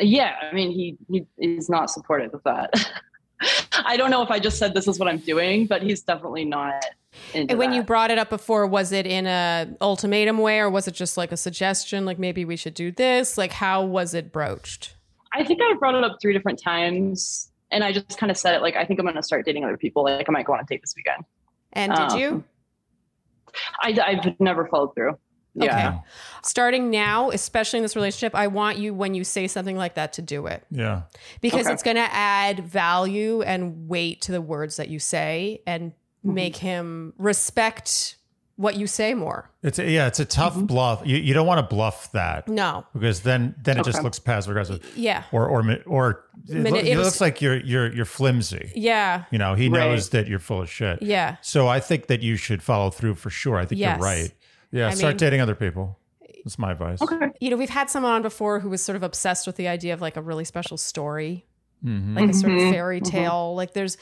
yeah, 0.00 0.34
I 0.42 0.54
mean, 0.54 0.70
he, 0.70 0.96
he 1.08 1.26
is 1.38 1.68
not 1.68 1.90
supportive 1.90 2.34
of 2.34 2.42
that. 2.44 2.72
I 3.84 3.96
don't 3.96 4.10
know 4.10 4.22
if 4.22 4.30
I 4.30 4.38
just 4.38 4.58
said 4.58 4.74
this 4.74 4.88
is 4.88 4.98
what 4.98 5.08
I'm 5.08 5.18
doing, 5.18 5.66
but 5.66 5.82
he's 5.82 6.02
definitely 6.02 6.44
not. 6.44 6.84
Into 7.34 7.52
And 7.52 7.58
when 7.58 7.70
that. 7.70 7.76
you 7.76 7.82
brought 7.82 8.10
it 8.10 8.18
up 8.18 8.30
before, 8.30 8.66
was 8.66 8.92
it 8.92 9.06
in 9.06 9.26
a 9.26 9.68
ultimatum 9.80 10.38
way, 10.38 10.58
or 10.58 10.70
was 10.70 10.88
it 10.88 10.94
just 10.94 11.16
like 11.16 11.32
a 11.32 11.36
suggestion, 11.36 12.04
like 12.04 12.18
maybe 12.18 12.44
we 12.44 12.56
should 12.56 12.74
do 12.74 12.90
this? 12.90 13.38
Like, 13.38 13.52
how 13.52 13.84
was 13.84 14.14
it 14.14 14.32
broached? 14.32 14.94
I 15.32 15.44
think 15.44 15.60
I 15.62 15.74
brought 15.78 15.94
it 15.94 16.04
up 16.04 16.18
three 16.20 16.32
different 16.32 16.60
times, 16.62 17.50
and 17.70 17.84
I 17.84 17.92
just 17.92 18.18
kind 18.18 18.30
of 18.30 18.36
said 18.36 18.54
it 18.54 18.62
like, 18.62 18.76
I 18.76 18.84
think 18.84 18.98
I'm 18.98 19.06
going 19.06 19.16
to 19.16 19.22
start 19.22 19.44
dating 19.44 19.64
other 19.64 19.76
people. 19.76 20.04
Like, 20.04 20.28
I 20.28 20.32
might 20.32 20.46
go 20.46 20.52
on 20.52 20.60
a 20.60 20.64
date 20.64 20.80
this 20.80 20.94
weekend. 20.96 21.24
And 21.72 21.92
did 21.92 22.00
Um, 22.12 22.18
you? 22.18 22.44
I, 23.82 23.98
I've 24.04 24.40
never 24.40 24.66
followed 24.66 24.94
through. 24.94 25.18
Yeah. 25.54 25.88
Okay. 25.88 25.98
Starting 26.44 26.90
now, 26.90 27.30
especially 27.30 27.78
in 27.78 27.82
this 27.82 27.96
relationship, 27.96 28.34
I 28.34 28.46
want 28.46 28.78
you 28.78 28.94
when 28.94 29.14
you 29.14 29.24
say 29.24 29.48
something 29.48 29.76
like 29.76 29.94
that 29.94 30.12
to 30.14 30.22
do 30.22 30.46
it 30.46 30.64
Yeah. 30.70 31.02
because 31.40 31.66
Okay. 31.66 31.72
it's 31.72 31.82
going 31.82 31.96
to 31.96 32.08
add 32.12 32.60
value 32.60 33.42
and 33.42 33.88
weight 33.88 34.20
to 34.22 34.32
the 34.32 34.40
words 34.40 34.76
that 34.76 34.88
you 34.88 34.98
say 34.98 35.62
and 35.66 35.92
Mm-hmm. 36.24 36.34
make 36.34 36.56
him 36.56 37.12
respect 37.16 38.16
what 38.58 38.76
you 38.76 38.86
say 38.86 39.14
more. 39.14 39.50
It's 39.62 39.78
a, 39.78 39.88
yeah, 39.90 40.06
it's 40.08 40.20
a 40.20 40.24
tough 40.26 40.54
Mm-hmm. 40.54 40.66
bluff. 40.66 41.02
You, 41.06 41.16
you 41.16 41.32
don't 41.32 41.46
want 41.46 41.58
to 41.66 41.74
bluff 41.74 42.12
that 42.12 42.46
No. 42.48 42.84
because 42.92 43.20
then 43.20 43.54
then 43.62 43.78
it 43.78 43.84
just 43.84 44.02
looks 44.02 44.18
passive 44.18 44.50
aggressive. 44.50 44.80
Yeah. 44.96 45.22
Or 45.32 45.46
or 45.46 45.64
or 45.86 46.24
it, 46.48 46.54
Mani- 46.54 46.70
loo- 46.70 46.76
it 46.78 46.86
it 46.88 46.96
was- 46.98 47.06
looks 47.06 47.20
like 47.20 47.40
you're 47.40 47.56
you're 47.60 47.90
you're 47.94 48.04
flimsy. 48.04 48.72
Yeah. 48.74 49.24
You 49.30 49.38
know, 49.38 49.54
he 49.54 49.68
Right. 49.68 49.78
knows 49.88 50.10
that 50.10 50.26
you're 50.26 50.38
full 50.40 50.60
of 50.62 50.70
shit. 50.70 51.00
Yeah. 51.02 51.36
So 51.40 51.68
I 51.68 51.80
think 51.80 52.08
that 52.08 52.20
you 52.20 52.36
should 52.36 52.62
follow 52.62 52.90
through 52.90 53.14
for 53.14 53.30
sure. 53.30 53.56
I 53.56 53.64
think 53.64 53.80
Yes. 53.80 53.96
you're 53.98 54.04
right. 54.04 54.32
Yeah, 54.72 54.88
I 54.88 54.94
start 54.94 55.12
mean- 55.12 55.16
dating 55.18 55.40
other 55.40 55.54
people. 55.54 55.98
That's 56.44 56.58
my 56.58 56.72
advice. 56.72 57.00
Okay. 57.00 57.30
You 57.40 57.50
know, 57.50 57.56
we've 57.56 57.70
had 57.70 57.90
someone 57.90 58.12
on 58.12 58.22
before 58.22 58.60
who 58.60 58.68
was 58.70 58.82
sort 58.82 58.96
of 58.96 59.02
obsessed 59.02 59.46
with 59.46 59.56
the 59.56 59.68
idea 59.68 59.94
of 59.94 60.00
like 60.00 60.16
a 60.16 60.22
really 60.22 60.44
special 60.44 60.76
story, 60.76 61.46
Mhm. 61.84 62.16
like 62.16 62.30
a 62.30 62.34
sort 62.34 62.52
of 62.54 62.58
Mhm. 62.58 62.72
fairy 62.72 63.00
tale. 63.00 63.54
Like 63.54 63.72
there's 63.74 63.98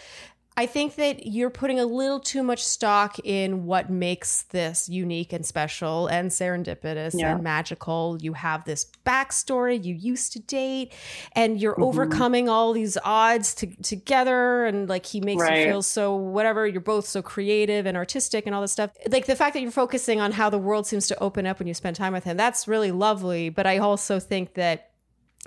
I 0.59 0.65
think 0.67 0.95
that 0.95 1.27
you're 1.27 1.51
putting 1.51 1.79
a 1.79 1.85
little 1.85 2.19
too 2.19 2.43
much 2.43 2.65
stock 2.65 3.19
in 3.25 3.67
what 3.67 3.91
makes 3.91 4.43
this 4.45 4.89
unique 4.89 5.33
and 5.35 5.45
special 5.45 6.07
and 6.07 6.31
serendipitous 6.31 7.19
Yeah. 7.19 7.35
and 7.35 7.43
magical. 7.43 8.17
You 8.21 8.33
have 8.33 8.65
this 8.65 8.87
backstory, 9.05 9.83
you 9.85 9.95
used 9.95 10.33
to 10.33 10.39
date, 10.39 10.93
and 11.33 11.61
you're 11.61 11.75
Mhm. 11.75 11.83
overcoming 11.87 12.49
all 12.49 12.73
these 12.73 12.97
odds 13.05 13.55
to, 13.57 13.67
together. 13.83 14.65
And 14.65 14.89
like 14.89 15.05
he 15.05 15.21
makes 15.21 15.43
Right. 15.43 15.59
you 15.61 15.65
feel 15.67 15.83
so 15.83 16.15
whatever. 16.15 16.67
You're 16.67 16.81
both 16.81 17.07
so 17.07 17.21
creative 17.21 17.85
and 17.85 17.97
artistic 17.97 18.47
and 18.47 18.55
all 18.55 18.63
this 18.63 18.73
stuff. 18.73 18.91
Like 19.11 19.27
the 19.27 19.37
fact 19.37 19.53
that 19.55 19.61
you're 19.61 19.71
focusing 19.71 20.21
on 20.21 20.33
how 20.33 20.49
the 20.49 20.59
world 20.59 20.87
seems 20.87 21.07
to 21.09 21.19
open 21.23 21.47
up 21.47 21.59
when 21.59 21.69
you 21.69 21.75
spend 21.75 21.97
time 21.97 22.15
with 22.15 22.25
him, 22.25 22.37
that's 22.39 22.67
really 22.67 22.93
lovely. 22.93 23.51
But 23.51 23.67
I 23.67 23.77
also 23.79 24.19
think 24.19 24.55
that 24.55 24.89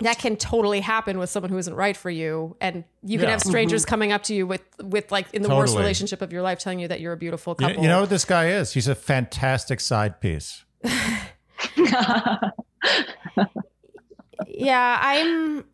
that 0.00 0.18
can 0.18 0.36
totally 0.36 0.80
happen 0.80 1.18
with 1.18 1.30
someone 1.30 1.50
who 1.50 1.58
isn't 1.58 1.74
right 1.74 1.96
for 1.96 2.10
you 2.10 2.56
and 2.60 2.84
you 3.02 3.18
can 3.18 3.26
Yeah. 3.26 3.32
have 3.32 3.42
strangers 3.42 3.82
mm-hmm. 3.82 3.90
coming 3.90 4.12
up 4.12 4.22
to 4.24 4.34
you 4.34 4.46
with 4.46 4.62
with 4.82 5.12
like 5.12 5.26
in 5.32 5.42
the 5.42 5.48
worst 5.48 5.76
relationship 5.76 6.22
of 6.22 6.32
your 6.32 6.42
life 6.42 6.58
telling 6.58 6.80
you 6.80 6.88
that 6.88 7.00
you're 7.00 7.12
a 7.12 7.16
beautiful 7.18 7.54
couple 7.54 7.82
you 7.82 7.88
know 7.88 8.00
what 8.00 8.10
this 8.10 8.24
guy 8.24 8.48
is? 8.48 8.72
He's 8.72 8.88
a 8.88 8.94
fantastic 8.94 9.80
side 9.80 10.20
piece. 10.20 10.64
yeah 14.48 14.98
i'm 15.02 15.64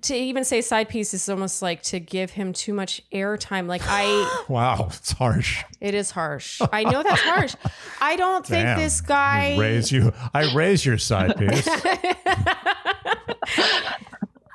to 0.00 0.14
even 0.14 0.44
say 0.44 0.60
side 0.60 0.88
piece 0.88 1.12
is 1.14 1.28
almost 1.28 1.62
like 1.62 1.82
to 1.82 1.98
give 1.98 2.30
him 2.30 2.52
too 2.52 2.72
much 2.72 3.02
airtime 3.12 3.66
like 3.66 3.82
i 3.86 4.44
Wow, 4.48 4.88
it's 4.92 5.12
harsh. 5.12 5.64
it 5.80 5.94
is 5.94 6.10
harsh 6.12 6.60
i 6.72 6.84
know 6.84 7.02
that's 7.02 7.20
harsh 7.22 7.54
i 8.00 8.16
don't 8.16 8.46
think 8.46 8.78
this 8.78 9.00
guy 9.00 9.56
raise 9.58 9.90
you. 9.90 10.12
I 10.32 10.54
raise 10.54 10.86
your 10.86 10.98
side 10.98 11.36
piece. 11.36 11.68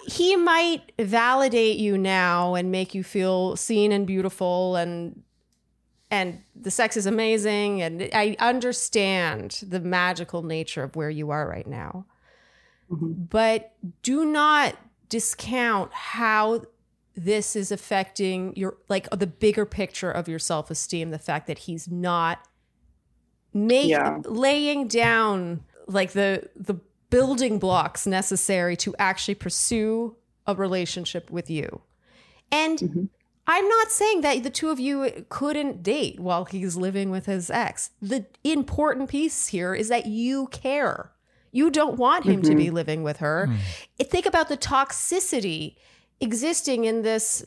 he 0.08 0.36
might 0.36 0.92
validate 1.00 1.78
you 1.78 1.98
now 1.98 2.56
and 2.56 2.72
make 2.72 2.94
you 2.96 3.04
feel 3.04 3.56
seen 3.56 3.92
and 3.92 4.08
beautiful 4.08 4.76
and 4.76 5.22
and 6.10 6.42
the 6.56 6.72
sex 6.72 6.96
is 6.96 7.06
amazing 7.06 7.82
and 7.82 8.10
I 8.14 8.38
understand 8.40 9.60
the 9.68 9.82
magical 9.82 10.42
nature 10.44 10.84
of 10.84 10.96
where 10.96 11.10
you 11.10 11.32
are 11.32 11.48
right 11.48 11.68
now. 11.68 12.06
Mhm. 12.90 13.30
But 13.30 13.74
do 14.04 14.24
not 14.24 14.78
discount 15.10 15.92
how 15.94 16.62
this 17.16 17.56
is 17.56 17.72
affecting 17.72 18.56
your 18.56 18.78
like 18.88 19.10
the 19.10 19.28
bigger 19.28 19.66
picture 19.66 20.12
of 20.12 20.30
your 20.30 20.40
self-esteem, 20.40 21.10
the 21.10 21.20
fact 21.20 21.48
that 21.48 21.58
he's 21.60 21.90
not 21.90 22.48
make 23.54 23.90
Yeah. 23.90 24.20
laying 24.24 24.88
down 24.88 25.64
like 25.88 26.12
the 26.12 26.50
the 26.56 26.76
building 27.10 27.60
blocks 27.60 28.06
necessary 28.06 28.76
to 28.78 28.96
actually 29.00 29.36
pursue 29.36 30.16
a 30.46 30.56
relationship 30.56 31.30
with 31.30 31.50
you. 31.50 31.82
And 32.52 32.80
Mhm. 32.80 33.10
I'm 33.50 33.68
not 33.68 33.92
saying 33.92 34.22
that 34.22 34.44
the 34.44 34.50
two 34.50 34.70
of 34.70 34.80
you 34.80 35.26
couldn't 35.30 35.82
date 35.82 36.20
while 36.20 36.46
he's 36.46 36.76
living 36.76 37.10
with 37.10 37.28
his 37.28 37.50
ex. 37.50 37.92
The 38.02 38.26
important 38.44 39.10
piece 39.10 39.48
here 39.48 39.74
is 39.74 39.88
that 39.88 40.06
you 40.06 40.48
care. 40.48 41.12
You 41.52 41.70
don't 41.70 41.98
want 41.98 42.26
him 42.26 42.42
to 42.42 42.56
be 42.56 42.70
living 42.70 43.04
with 43.04 43.18
her. 43.18 43.50
Think 44.00 44.26
about 44.26 44.50
the 44.50 44.58
toxicity 44.58 45.76
existing 46.20 46.84
in 46.86 47.04
this 47.04 47.46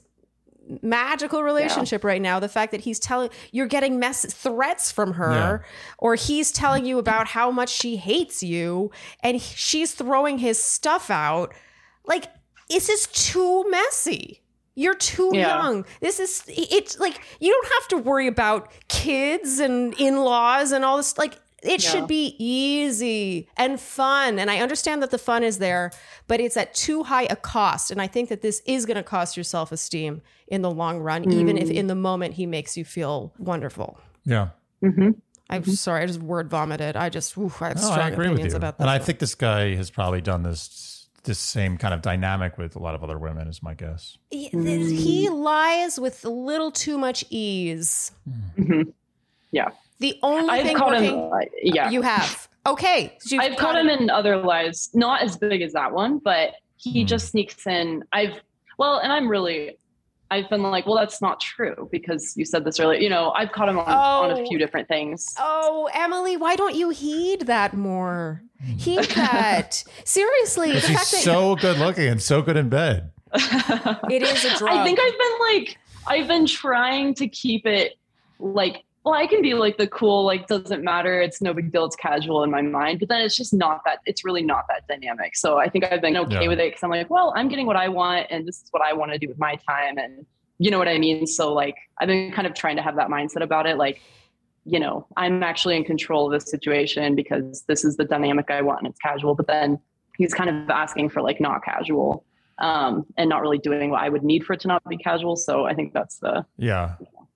magical 0.83 1.43
relationship 1.43 2.05
right 2.05 2.21
now. 2.23 2.39
The 2.41 2.49
fact 2.49 2.73
that 2.73 2.81
he's 2.83 2.99
telling 2.99 3.31
you're 3.53 3.67
getting 3.67 3.99
mess 3.99 4.25
threats 4.33 4.93
from 4.93 5.15
her 5.15 5.65
or 5.99 6.15
he's 6.15 6.53
telling 6.53 6.85
you 6.87 6.99
about 6.99 7.27
how 7.29 7.51
much 7.51 7.71
she 7.71 7.97
hates 7.97 8.43
you 8.43 8.91
and 9.23 9.37
he- 9.37 9.55
she's 9.57 9.93
throwing 9.95 10.39
his 10.39 10.63
stuff 10.63 11.11
out. 11.11 11.53
Like 12.05 12.27
this 12.69 12.89
is 12.89 13.07
too 13.09 13.69
messy. 13.71 14.43
You're 14.77 14.95
too 14.95 15.31
Yeah. 15.35 15.49
young. 15.63 15.85
This 16.01 16.21
is 16.21 16.43
it's 16.47 16.99
like 16.99 17.21
you 17.41 17.51
don't 17.53 17.73
have 17.81 17.89
to 17.89 17.97
worry 18.09 18.27
about 18.29 18.71
kids 18.89 19.59
and 19.59 19.93
in-laws 20.01 20.73
and 20.73 20.85
all 20.85 20.97
this 20.97 21.19
like 21.19 21.35
it 21.63 21.83
Yeah. 21.85 21.91
should 21.91 22.07
be 22.07 22.35
easy 22.39 23.49
and 23.57 23.79
fun 23.81 24.39
and 24.39 24.51
i 24.51 24.59
understand 24.59 25.03
that 25.03 25.11
the 25.11 25.19
fun 25.19 25.43
is 25.43 25.59
there 25.59 25.91
but 26.27 26.41
it's 26.41 26.57
at 26.57 26.73
too 26.75 27.03
high 27.03 27.25
a 27.31 27.37
cost 27.37 27.91
and 27.91 28.01
i 28.01 28.07
think 28.07 28.29
that 28.29 28.41
this 28.43 28.63
is 28.67 28.87
going 28.87 28.97
to 28.97 29.03
cost 29.03 29.37
your 29.37 29.45
self-esteem 29.45 30.23
in 30.49 30.63
the 30.63 30.71
long 30.71 30.99
run 31.01 31.31
even 31.33 31.57
Mm. 31.57 31.63
if 31.63 31.71
in 31.71 31.87
the 31.87 31.95
moment 31.95 32.35
he 32.35 32.47
makes 32.47 32.77
you 32.77 32.85
feel 32.85 33.33
wonderful 33.39 33.99
Yeah. 34.25 34.49
Mhm. 34.83 35.17
i'm 35.51 35.65
sorry 35.65 36.03
i 36.03 36.07
just 36.07 36.21
word 36.23 36.49
vomited 36.49 36.97
i 36.97 37.09
just 37.09 37.37
oof, 37.37 37.61
i 37.63 37.69
have 37.69 37.77
No, 37.77 37.83
strong 37.83 37.99
I 38.01 38.09
agree 38.09 38.29
with 38.29 38.35
opinions 38.39 38.53
you. 38.55 38.57
about 38.59 38.79
that 38.79 38.85
and 38.85 38.91
I 38.91 38.99
think 38.99 39.19
this 39.19 39.35
guy 39.35 39.75
has 39.75 39.91
probably 39.91 40.21
done 40.21 40.43
this 40.43 40.87
this 41.25 41.39
same 41.39 41.77
kind 41.77 41.93
of 41.93 42.01
dynamic 42.01 42.57
with 42.57 42.75
a 42.77 42.79
lot 42.79 42.95
of 42.95 43.05
other 43.05 43.19
women, 43.19 43.47
is 43.47 43.63
my 43.63 43.75
guess. 43.75 44.17
he, 44.31 44.49
he 44.49 45.29
lies 45.29 46.01
with 46.01 46.25
a 46.25 46.31
little 46.31 46.71
too 46.71 46.97
much 46.97 47.27
ease 47.29 48.13
Mhm. 48.59 48.95
Yeah. 49.53 49.69
The 50.01 50.19
only 50.23 50.51
I've 50.51 50.67
thing 50.67 50.77
caught 50.77 50.93
working 50.93 51.19
him. 51.19 51.33
uh, 51.33 51.39
yeah. 51.63 51.91
you 51.91 52.03
have 52.03 52.49
okay 52.67 53.17
so 53.21 53.39
I've 53.39 53.57
caught 53.57 53.77
him 53.77 53.89
in 53.89 54.11
other 54.11 54.37
lives, 54.37 54.91
not 54.95 55.23
as 55.23 55.37
big 55.37 55.63
as 55.63 55.73
that 55.75 55.93
one, 55.93 56.19
but 56.19 56.55
he 56.77 57.03
Hmm. 57.03 57.07
just 57.07 57.29
sneaks 57.29 57.67
in. 57.67 58.03
I've 58.13 58.41
well, 58.79 58.99
and 58.99 59.13
I'm 59.13 59.29
really, 59.29 59.77
I've 60.31 60.49
been 60.49 60.63
like, 60.63 60.87
well, 60.87 60.97
that's 60.97 61.21
not 61.21 61.39
true 61.41 61.89
because 61.93 62.35
you 62.37 62.45
said 62.47 62.65
this 62.65 62.81
earlier. 62.81 62.99
You 62.99 63.11
know, 63.11 63.31
I've 63.33 63.53
caught 63.53 63.69
him 63.69 63.79
on, 63.79 63.87
on 63.87 64.31
Oh. 64.31 64.43
a 64.43 64.47
few 64.47 64.57
different 64.59 64.89
things. 64.89 65.27
Oh, 65.39 65.89
Emily, 65.93 66.37
why 66.39 66.57
don't 66.57 66.75
you 66.75 66.89
heed 66.91 67.43
that 67.43 67.75
more? 67.75 68.43
Heed 68.79 69.05
that. 69.17 69.85
Seriously, 70.05 70.69
the 70.69 70.75
Because 70.77 70.89
he's 70.89 70.97
fact 70.99 71.11
that 71.11 71.21
so 71.23 71.57
good 71.57 71.77
looking 71.79 72.09
and 72.09 72.23
so 72.23 72.41
good 72.41 72.57
in 72.57 72.69
bed. 72.71 73.11
it 73.35 74.23
is 74.23 74.45
a 74.47 74.57
drug. 74.57 74.71
I 74.77 74.85
think 74.85 74.99
I've 74.99 75.19
been 75.19 75.39
like, 75.41 75.79
I've 76.07 76.29
been 76.29 76.47
trying 76.47 77.15
to 77.17 77.29
keep 77.29 77.67
it 77.67 77.99
like, 78.39 78.85
well, 79.11 79.19
I 79.19 79.27
can 79.27 79.43
be 79.43 79.55
like 79.55 79.77
the 79.77 79.89
cool, 79.89 80.25
like, 80.25 80.47
doesn't 80.47 80.85
matter. 80.85 81.21
It's 81.21 81.43
no 81.43 81.53
big 81.53 81.73
deal. 81.73 81.85
It's 81.85 81.97
casual 81.97 82.45
in 82.45 82.51
my 82.51 82.63
mind. 82.63 83.01
But 83.01 83.09
then 83.09 83.21
it's 83.23 83.37
just 83.37 83.53
not 83.53 83.83
that, 83.85 83.99
it's 84.07 84.25
really 84.25 84.43
not 84.43 84.67
that 84.69 84.87
dynamic. 84.87 85.35
So 85.37 85.59
I 85.59 85.69
think 85.69 85.85
I've 85.85 86.01
been 86.01 86.17
okay 86.17 86.43
Yeah. 86.43 86.49
with 86.49 86.61
it 86.61 86.71
because 86.71 86.83
I'm 86.83 86.91
like, 86.91 87.11
well, 87.11 87.33
I'm 87.37 87.49
getting 87.49 87.67
what 87.67 87.77
I 87.77 87.89
want 87.89 88.29
and 88.31 88.47
this 88.47 88.63
is 88.63 88.69
what 88.71 88.83
I 88.83 88.93
want 88.93 89.13
to 89.13 89.19
do 89.19 89.27
with 89.27 89.39
my 89.39 89.57
time. 89.57 89.99
And 89.99 90.25
you 90.59 90.71
know 90.71 90.79
what 90.79 90.89
I 90.89 90.99
mean? 90.99 91.27
So 91.27 91.53
like, 91.53 91.75
I've 91.99 92.07
been 92.07 92.31
kind 92.33 92.47
of 92.47 92.55
trying 92.55 92.77
to 92.77 92.83
have 92.83 92.97
that 92.97 93.09
mindset 93.09 93.43
about 93.43 93.67
it. 93.67 93.79
Like, 93.79 94.01
you 94.65 94.79
know, 94.79 95.07
I'm 95.17 95.43
actually 95.43 95.77
in 95.77 95.85
control 95.85 96.27
of 96.27 96.33
this 96.33 96.51
situation 96.51 97.17
because 97.17 97.65
this 97.67 97.85
is 97.85 97.97
the 97.97 98.05
dynamic 98.05 98.51
I 98.51 98.63
want 98.63 98.81
and 98.81 98.89
it's 98.89 98.99
casual. 99.01 99.35
But 99.35 99.49
then 99.49 99.81
he's 100.19 100.35
kind 100.35 100.51
of 100.51 100.71
asking 100.71 101.09
for 101.09 101.21
like 101.21 101.41
not 101.41 101.65
casual 101.65 102.25
um, 102.59 103.07
and 103.17 103.29
not 103.29 103.41
really 103.43 103.59
doing 103.59 103.91
what 103.91 104.03
I 104.03 104.09
would 104.09 104.23
need 104.23 104.45
for 104.45 104.53
it 104.53 104.61
to 104.61 104.69
not 104.69 104.83
be 104.89 104.99
casual. 104.99 105.35
So 105.35 105.65
I 105.65 105.75
think 105.75 105.95
that's 105.95 106.19
the 106.19 106.45
Yeah. 106.59 106.95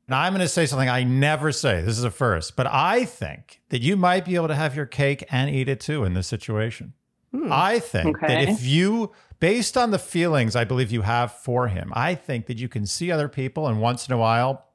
Now 0.08 0.20
I'm 0.20 0.32
going 0.32 0.40
to 0.42 0.48
say 0.48 0.66
something 0.66 0.88
I 0.88 1.02
never 1.02 1.50
say. 1.52 1.80
This 1.80 1.96
is 1.98 2.04
a 2.04 2.10
first, 2.10 2.56
but 2.56 2.66
I 2.66 3.04
think 3.06 3.60
that 3.70 3.80
you 3.80 3.96
might 3.96 4.24
be 4.24 4.34
able 4.34 4.48
to 4.48 4.54
have 4.54 4.76
your 4.76 4.86
cake 4.86 5.24
and 5.30 5.48
eat 5.48 5.68
it 5.68 5.80
too 5.80 6.04
in 6.04 6.12
this 6.14 6.26
situation. 6.26 6.92
Hmm. 7.32 7.48
I 7.50 7.78
think 7.78 8.20
that 8.20 8.48
if 8.48 8.62
you, 8.64 9.12
based 9.40 9.76
on 9.76 9.90
the 9.90 9.98
feelings 9.98 10.54
I 10.54 10.64
believe 10.64 10.92
you 10.92 11.02
have 11.02 11.32
for 11.32 11.68
him, 11.68 11.90
I 11.94 12.14
think 12.14 12.46
that 12.46 12.58
you 12.58 12.68
can 12.68 12.84
see 12.86 13.10
other 13.10 13.28
people 13.28 13.66
and 13.66 13.80
once 13.80 14.06
in 14.06 14.12
a 14.14 14.18
while, 14.18 14.66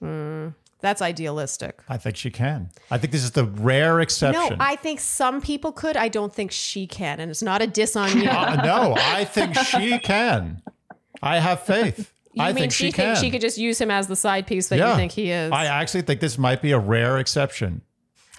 Hmm. 0.00 0.48
that's 0.80 1.00
idealistic. 1.00 1.80
I 1.88 1.96
think 1.96 2.16
she 2.16 2.30
can. 2.30 2.70
I 2.90 2.98
think 2.98 3.12
this 3.12 3.22
is 3.24 3.30
the 3.30 3.44
rare 3.44 4.00
exception. 4.00 4.50
No, 4.50 4.56
I 4.60 4.76
think 4.76 5.00
some 5.00 5.40
people 5.40 5.72
could. 5.72 5.96
I 5.96 6.08
don't 6.08 6.34
think 6.34 6.50
she 6.52 6.86
can, 6.86 7.20
and 7.20 7.30
it's 7.30 7.42
not 7.42 7.62
a 7.62 7.66
diss 7.66 7.96
on 7.96 8.18
you. 8.20 8.28
Uh, 8.28 8.60
no, 8.62 8.94
I 8.98 9.24
think 9.24 9.56
she 9.56 9.98
can. 9.98 10.60
I 11.22 11.38
have 11.38 11.62
faith. 11.62 12.12
You 12.34 12.42
I 12.42 12.46
mean 12.48 12.56
think 12.56 12.72
she, 12.72 12.90
can. 12.90 13.06
thinks 13.06 13.20
she 13.20 13.30
could 13.30 13.40
just 13.40 13.58
use 13.58 13.80
him 13.80 13.90
as 13.90 14.08
the 14.08 14.16
side 14.16 14.46
piece 14.46 14.68
that 14.68 14.78
you 14.78 14.94
think 14.96 15.12
he 15.12 15.30
is? 15.30 15.52
I 15.52 15.66
actually 15.66 16.02
think 16.02 16.20
this 16.20 16.36
might 16.36 16.60
be 16.60 16.72
a 16.72 16.78
rare 16.78 17.18
exception. 17.18 17.80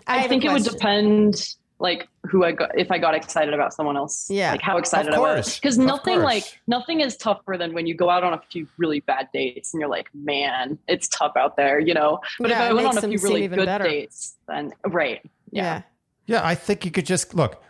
I, 0.07 0.17
have 0.17 0.25
a 0.25 0.29
think 0.29 0.45
it 0.45 0.51
would 0.51 0.63
depend 0.63 1.55
like 1.79 2.07
who 2.23 2.43
I 2.45 2.51
got 2.53 2.77
if 2.77 2.91
I 2.91 2.97
got 2.97 3.15
excited 3.15 3.53
about 3.53 3.73
someone 3.73 3.97
else. 3.97 4.27
Yeah. 4.29 4.51
Like 4.51 4.61
how 4.61 4.77
excited 4.77 5.13
Of 5.13 5.15
I 5.15 5.19
was. 5.19 5.45
course. 5.45 5.59
Because 5.59 5.77
nothing 5.77 6.15
course. 6.15 6.23
like 6.25 6.59
nothing 6.67 7.01
is 7.01 7.17
tougher 7.17 7.57
than 7.57 7.73
when 7.73 7.85
you 7.87 7.93
go 7.95 8.09
out 8.09 8.23
on 8.23 8.33
a 8.33 8.41
few 8.51 8.67
really 8.77 8.99
bad 9.01 9.29
dates 9.33 9.73
and 9.73 9.81
you're 9.81 9.89
like, 9.89 10.07
man, 10.13 10.77
it's 10.87 11.07
tough 11.07 11.33
out 11.35 11.57
there, 11.57 11.79
you 11.79 11.93
know. 11.93 12.19
But 12.39 12.49
Yeah, 12.49 12.65
if 12.65 12.69
I 12.71 12.73
went 12.73 12.87
on 12.87 12.97
a 12.97 13.01
few 13.01 13.17
really 13.19 13.47
good 13.47 13.65
better. 13.65 13.83
dates, 13.85 14.35
then 14.47 14.73
right. 14.85 15.21
Yeah. 15.51 15.81
Yeah, 16.27 16.45
I 16.45 16.55
think 16.55 16.85
you 16.85 16.91
could 16.91 17.05
just 17.05 17.33
look. 17.35 17.61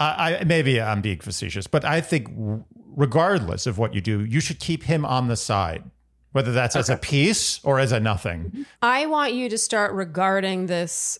I, 0.00 0.38
I 0.40 0.44
maybe 0.44 0.80
I'm 0.80 1.00
being 1.02 1.20
facetious, 1.20 1.66
but 1.66 1.84
I 1.84 2.00
think 2.00 2.28
regardless 2.96 3.66
of 3.66 3.78
what 3.78 3.94
you 3.94 4.00
do, 4.00 4.24
you 4.24 4.40
should 4.40 4.58
keep 4.58 4.82
him 4.84 5.04
on 5.04 5.28
the 5.28 5.36
side, 5.36 5.84
whether 6.32 6.52
that's 6.52 6.74
as 6.74 6.88
a 6.90 6.96
piece 6.96 7.62
or 7.64 7.78
as 7.78 7.92
a 7.92 8.00
nothing. 8.00 8.44
Mm-hmm. 8.44 8.62
I 8.82 9.06
want 9.06 9.34
you 9.34 9.48
to 9.50 9.58
start 9.58 9.92
regarding 9.92 10.66
this 10.66 11.18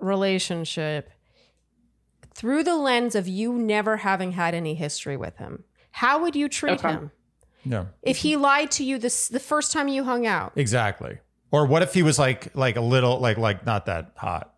relationship 0.00 1.10
through 2.34 2.64
the 2.64 2.76
lens 2.76 3.14
of 3.14 3.26
you 3.26 3.54
never 3.54 3.98
having 3.98 4.32
had 4.32 4.54
any 4.54 4.74
history 4.74 5.16
with 5.16 5.36
him. 5.38 5.64
How 5.90 6.20
would 6.20 6.36
you 6.36 6.48
treat 6.48 6.72
Okay. 6.84 6.90
him 6.90 7.10
No, 7.64 7.88
if 8.02 8.18
he 8.18 8.36
lied 8.36 8.70
to 8.72 8.84
you 8.84 8.98
this 8.98 9.28
the 9.28 9.40
first 9.40 9.72
time 9.72 9.88
you 9.88 10.04
hung 10.04 10.26
out? 10.26 10.52
exactly. 10.56 11.18
Or 11.52 11.64
what 11.64 11.82
if 11.82 11.94
he 11.94 12.02
was 12.02 12.18
like 12.18 12.54
like 12.54 12.76
a 12.76 12.80
little 12.80 13.18
like 13.20 13.38
like 13.38 13.64
not 13.64 13.86
that 13.86 14.12
hot? 14.16 14.52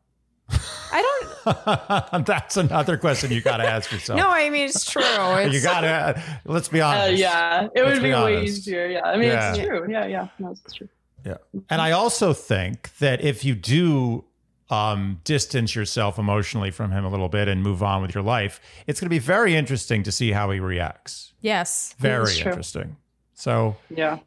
I 0.50 1.02
don't 1.02 1.17
that's 2.26 2.56
another 2.56 2.96
question 2.96 3.30
you 3.30 3.40
got 3.40 3.58
to 3.58 3.64
ask 3.64 3.90
yourself. 3.92 4.18
No, 4.18 4.28
I 4.28 4.50
mean 4.50 4.68
it's 4.68 4.90
true. 4.90 5.02
It's, 5.38 5.54
you 5.54 5.62
got 5.62 5.80
to. 5.82 6.22
Let's 6.44 6.68
be 6.68 6.80
Uh, 6.80 6.88
honest. 6.88 7.18
yeah, 7.20 7.64
it 7.74 7.82
Let's 7.82 7.94
would 7.96 8.02
be 8.02 8.08
be, 8.10 8.14
way 8.14 8.42
easier. 8.44 8.86
Yeah, 8.86 9.02
I 9.04 9.16
mean 9.16 9.28
Yeah. 9.30 9.54
it's 9.54 9.58
true. 9.66 9.86
Yeah, 9.90 10.06
yeah, 10.06 10.28
no, 10.38 10.50
it's 10.52 10.72
true. 10.74 10.88
Yeah. 11.24 11.36
And 11.70 11.80
I 11.80 11.90
also 11.92 12.32
think 12.32 12.96
that 12.98 13.20
if 13.22 13.44
you 13.44 13.54
do 13.54 14.24
um, 14.70 15.20
distance 15.24 15.74
yourself 15.74 16.18
emotionally 16.18 16.70
from 16.70 16.90
him 16.92 17.04
a 17.04 17.08
little 17.08 17.28
bit 17.28 17.48
and 17.48 17.62
move 17.62 17.82
on 17.82 18.02
with 18.02 18.14
your 18.14 18.22
life, 18.22 18.60
it's 18.86 19.00
going 19.00 19.06
to 19.06 19.10
be 19.10 19.18
very 19.18 19.54
interesting 19.56 20.02
to 20.04 20.12
see 20.12 20.30
how 20.32 20.50
he 20.50 20.60
reacts. 20.60 21.32
Yes. 21.40 21.94
Very 21.98 22.36
interesting. 22.38 22.96
So, 23.34 23.76
Yeah, 23.88 24.18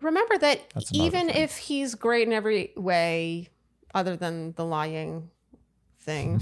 remember 0.00 0.36
that 0.38 0.60
even 0.92 1.28
thing. 1.28 1.36
if 1.36 1.56
he's 1.56 1.94
great 1.94 2.26
in 2.26 2.32
every 2.32 2.72
way 2.76 3.48
other 3.94 4.16
than 4.16 4.52
the 4.52 4.64
lying 4.64 5.30
thing. 6.06 6.40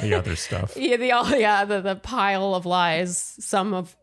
the 0.00 0.14
other 0.14 0.36
stuff. 0.36 0.76
Yeah, 0.76 0.96
the 0.96 1.12
all 1.12 1.28
yeah, 1.30 1.64
the, 1.64 1.80
the 1.80 1.96
pile 1.96 2.54
of 2.54 2.64
lies, 2.64 3.34
some 3.38 3.74
of 3.74 3.96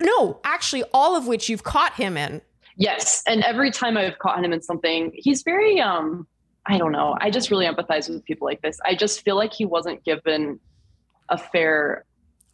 no, 0.00 0.40
actually 0.44 0.84
all 0.92 1.16
of 1.16 1.26
which 1.26 1.48
you've 1.48 1.62
caught 1.62 1.94
him 1.94 2.16
in. 2.16 2.42
yes. 2.76 3.22
And 3.26 3.42
every 3.44 3.70
time 3.70 3.96
I've 3.96 4.18
caught 4.18 4.44
him 4.44 4.52
in 4.52 4.60
something, 4.62 5.12
he's 5.14 5.42
very 5.42 5.80
um. 5.80 6.26
I 6.68 6.78
don't 6.78 6.90
know. 6.90 7.16
I 7.20 7.30
just 7.30 7.48
really 7.52 7.64
empathize 7.64 8.08
with 8.08 8.24
people 8.24 8.44
like 8.44 8.60
this. 8.60 8.76
I 8.84 8.96
just 8.96 9.22
feel 9.24 9.36
like 9.36 9.52
he 9.52 9.64
wasn't 9.64 10.02
given 10.04 10.58
a 11.28 11.38
fair. 11.38 12.04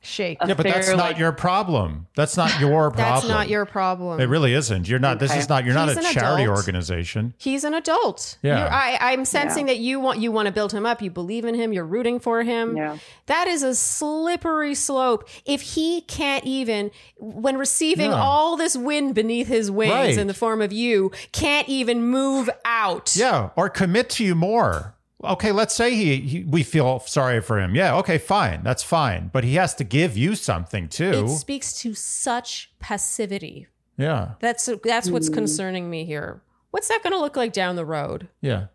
Shake. 0.05 0.39
Yeah, 0.45 0.55
but 0.55 0.65
that's 0.65 0.89
not 0.89 0.99
like- 0.99 1.19
your 1.19 1.31
problem. 1.33 2.09
That's 2.17 2.37
not 2.37 2.59
your 2.61 2.91
problem. 2.91 2.97
That's 3.15 3.29
not 3.29 3.49
your 3.49 3.65
problem. 3.65 4.21
It 4.21 4.25
really 4.29 4.53
isn't. 4.53 4.89
You're 4.89 4.99
not. 4.99 5.19
This 5.21 5.35
is 5.35 5.49
not. 5.49 5.65
You're 5.65 5.75
not 5.75 5.89
a 5.91 5.95
charity 6.13 6.43
adult. 6.43 6.59
organization. 6.59 7.35
He's 7.39 7.63
an 7.65 7.73
adult. 7.75 8.37
Yeah. 8.43 8.59
You're- 8.59 8.71
I, 8.71 9.13
I'm 9.13 9.25
sensing 9.25 9.67
that 9.67 9.79
you 9.79 10.01
want 10.01 10.19
you 10.19 10.33
want 10.33 10.47
to 10.47 10.53
build 10.53 10.73
him 10.73 10.85
up. 10.87 11.01
You 11.03 11.11
believe 11.11 11.45
in 11.45 11.55
him. 11.55 11.73
You're 11.73 11.87
rooting 11.87 12.19
for 12.19 12.43
him. 12.43 12.77
Yeah. 12.77 12.99
That 13.27 13.47
is 13.49 13.63
a 13.63 13.75
slippery 13.75 14.75
slope. 14.75 15.29
If 15.47 15.61
he 15.63 16.01
can't 16.03 16.45
even, 16.45 16.91
when 17.19 17.57
receiving 17.57 18.11
Yeah. 18.11 18.21
all 18.21 18.57
this 18.57 18.77
wind 18.77 19.15
beneath 19.15 19.47
his 19.47 19.71
wings 19.71 19.93
Right. 19.93 20.19
in 20.19 20.27
the 20.27 20.35
form 20.35 20.61
of 20.61 20.73
you, 20.73 21.13
can't 21.31 21.69
even 21.69 22.03
move 22.05 22.51
out. 22.65 23.15
Yeah, 23.17 23.51
or 23.57 23.69
commit 23.69 24.11
to 24.11 24.25
you 24.25 24.35
more. 24.35 24.95
Okay, 25.25 25.53
let's 25.53 25.75
say 25.75 25.95
he, 25.95 26.17
he 26.21 26.43
we 26.45 26.63
feel 26.63 26.99
sorry 27.01 27.41
for 27.41 27.61
him. 27.61 27.75
Yeah, 27.75 27.97
okay, 27.99 28.19
fine. 28.19 28.63
That's 28.65 28.83
fine. 28.83 29.31
But 29.33 29.45
he 29.45 29.55
has 29.55 29.75
to 29.77 29.85
give 29.85 30.17
you 30.17 30.35
something 30.35 30.89
too. 30.89 31.25
It 31.27 31.29
speaks 31.29 31.79
to 31.83 31.95
such 31.95 32.73
passivity. 32.81 33.69
yeah. 33.97 34.33
That's 34.41 34.69
that's 34.83 35.11
what's 35.11 35.29
Hmm. 35.29 35.35
concerning 35.35 35.89
me 35.91 36.05
here. 36.05 36.43
What's 36.73 36.89
that 36.89 37.03
going 37.03 37.13
to 37.13 37.21
look 37.21 37.37
like 37.37 37.53
down 37.53 37.77
the 37.77 37.85
road? 37.85 38.29
Yeah. 38.41 38.67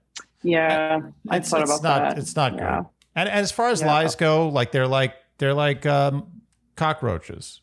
Yeah, 0.43 0.99
I 1.29 1.37
It's, 1.37 1.49
thought 1.49 1.61
it's 1.61 1.79
about 1.79 1.83
not 1.83 2.09
that. 2.15 2.17
it's 2.19 2.35
not 2.35 2.53
Yeah. 2.53 2.77
good. 2.77 2.85
And, 3.15 3.29
and 3.29 3.39
as 3.39 3.51
far 3.51 3.69
as 3.69 3.81
Yeah. 3.81 3.87
lies 3.87 4.15
go, 4.15 4.47
like 4.49 4.71
they're 4.71 4.87
like 4.87 5.15
they're 5.39 5.53
like 5.55 5.85
um, 5.85 6.27
cockroaches. 6.75 7.61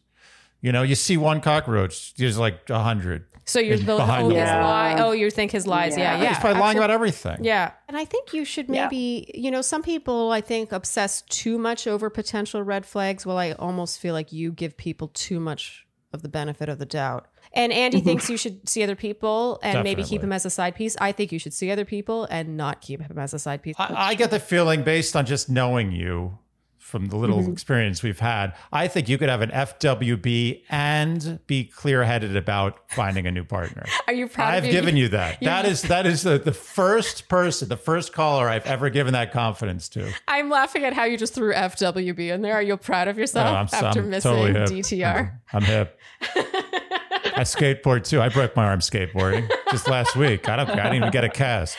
You 0.61 0.73
know, 0.73 0.83
you 0.83 0.95
see 0.95 1.17
one 1.17 1.41
cockroach, 1.41 2.15
there's 2.17 2.39
like 2.39 2.69
a 2.71 2.81
hundred. 2.83 3.27
So 3.45 3.61
you're 3.61 3.77
the 3.77 3.85
Behind 3.85 4.27
oh, 4.27 4.31
his 4.31 4.49
wall. 4.49 4.63
lie. 4.63 4.97
Oh, 4.99 5.13
you 5.13 5.31
think 5.31 5.51
his 5.53 5.67
lies? 5.67 5.97
Yeah, 5.97 6.17
Yeah. 6.17 6.23
yeah. 6.23 6.29
He's 6.31 6.39
probably 6.39 6.61
lying 6.61 6.77
absolutely. 6.79 6.85
about 6.85 6.91
everything. 6.95 7.45
Yeah. 7.45 7.71
And 7.89 7.97
I 7.97 8.05
think 8.05 8.33
you 8.33 8.45
should 8.45 8.69
Yeah. 8.69 8.85
maybe, 8.85 9.31
you 9.35 9.51
know, 9.51 9.63
some 9.63 9.83
people 9.83 10.31
I 10.31 10.41
think 10.41 10.73
obsess 10.73 11.23
too 11.23 11.59
much 11.59 11.87
over 11.87 12.11
potential 12.11 12.63
red 12.63 12.87
flags. 12.87 13.27
Well, 13.27 13.39
I 13.39 13.53
almost 13.53 14.01
feel 14.01 14.15
like 14.15 14.33
you 14.33 14.53
give 14.53 14.77
people 14.77 15.09
too 15.09 15.41
much 15.41 15.87
of 16.13 16.23
the 16.23 16.29
benefit 16.29 16.69
of 16.69 16.79
the 16.79 16.87
doubt. 16.87 17.27
And 17.53 17.73
Andy 17.73 17.99
mm-hmm. 17.99 18.07
thinks 18.07 18.31
you 18.31 18.37
should 18.37 18.69
see 18.69 18.83
other 18.83 18.97
people 18.97 19.61
and 19.63 19.85
maybe 19.85 20.03
keep 20.03 20.23
him 20.23 20.33
as 20.33 20.45
a 20.45 20.51
side 20.51 20.75
piece. 20.75 20.97
I 21.01 21.13
think 21.13 21.31
you 21.31 21.39
should 21.39 21.53
see 21.53 21.71
other 21.71 21.85
people 21.85 22.27
and 22.31 22.57
not 22.57 22.81
keep 22.81 23.01
him 23.01 23.19
as 23.19 23.33
a 23.33 23.39
side 23.39 23.63
piece. 23.63 23.77
I, 23.79 24.11
I 24.11 24.15
get 24.15 24.31
the 24.31 24.41
feeling 24.41 24.83
based 24.83 25.15
on 25.15 25.25
just 25.25 25.49
knowing 25.49 25.93
you 25.93 26.39
from 26.85 27.07
the 27.07 27.17
little 27.17 27.41
mm-hmm. 27.41 27.53
experience 27.53 28.03
we've 28.03 28.21
had, 28.21 28.53
I 28.71 28.89
think 28.89 29.09
you 29.09 29.17
could 29.17 29.31
have 29.31 29.41
an 29.41 29.49
FWB 29.49 30.65
and 30.69 31.41
be 31.47 31.65
clear 31.65 32.05
headed 32.05 32.37
about 32.37 32.79
finding 32.91 33.27
a 33.27 33.31
new 33.31 33.43
partner. 33.43 33.87
Are 34.07 34.13
you 34.13 34.29
proud 34.29 34.53
I've 34.53 34.65
given 34.65 34.95
you 34.95 35.09
that. 35.09 35.41
That 35.41 35.65
is 35.65 35.81
that 35.83 36.05
is 36.05 36.23
the, 36.23 36.39
the 36.39 36.53
first 36.53 37.27
person, 37.31 37.71
the 37.71 37.79
first 37.79 38.13
caller 38.13 38.51
I've 38.51 38.67
ever 38.67 38.91
given 38.91 39.15
that 39.15 39.33
confidence 39.33 39.89
to. 39.91 40.13
I'm 40.29 40.51
laughing 40.51 40.85
at 40.85 40.93
how 40.93 41.05
you 41.05 41.17
just 41.17 41.35
threw 41.35 41.55
FWB 41.55 42.31
in 42.31 42.43
there. 42.43 42.53
Are 42.53 42.63
you 42.63 42.77
proud 42.77 43.09
of 43.09 43.17
yourself 43.17 43.49
Oh, 43.49 43.77
I'm, 43.77 43.85
after 43.85 44.01
I'm 44.01 44.11
missing 44.11 44.31
totally 44.31 44.53
hip. 44.53 44.69
DTR? 44.69 45.39
I'm 45.55 45.63
hip. 45.63 45.99
I 46.21 47.41
skateboard 47.41 48.05
too. 48.05 48.21
I 48.21 48.29
broke 48.29 48.55
my 48.55 48.67
arm 48.67 48.81
skateboarding 48.81 49.51
just 49.71 49.89
last 49.89 50.17
week. 50.17 50.51
I 50.51 50.57
don't. 50.57 50.69
I 50.69 50.75
didn't 50.75 50.97
even 50.97 51.11
get 51.11 51.25
a 51.25 51.31
cast. 51.31 51.79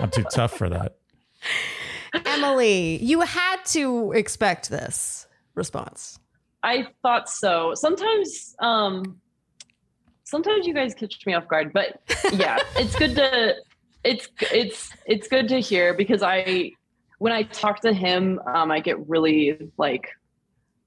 I'm 0.00 0.10
too 0.10 0.24
tough 0.32 0.56
for 0.56 0.68
that. 0.68 0.96
Emily, 2.38 3.02
you 3.02 3.20
had 3.20 3.64
to 3.66 4.12
expect 4.12 4.70
this 4.70 5.26
response. 5.54 6.18
I 6.62 6.88
thought 7.02 7.28
so. 7.28 7.74
Sometimes, 7.74 8.54
um, 8.60 9.20
sometimes 10.24 10.66
you 10.66 10.74
guys 10.74 10.94
catch 10.94 11.24
me 11.26 11.34
off 11.34 11.46
guard, 11.48 11.72
but 11.72 12.00
yeah, 12.32 12.58
it's 12.76 12.96
good 12.96 13.14
to, 13.16 13.54
it's, 14.04 14.28
it's, 14.52 14.90
it's 15.06 15.28
good 15.28 15.48
to 15.48 15.60
hear 15.60 15.94
because 15.94 16.22
I, 16.22 16.72
when 17.18 17.32
I 17.32 17.42
talk 17.42 17.80
to 17.80 17.92
him, 17.92 18.40
um, 18.46 18.70
I 18.70 18.80
get 18.80 19.08
really 19.08 19.70
like, 19.76 20.08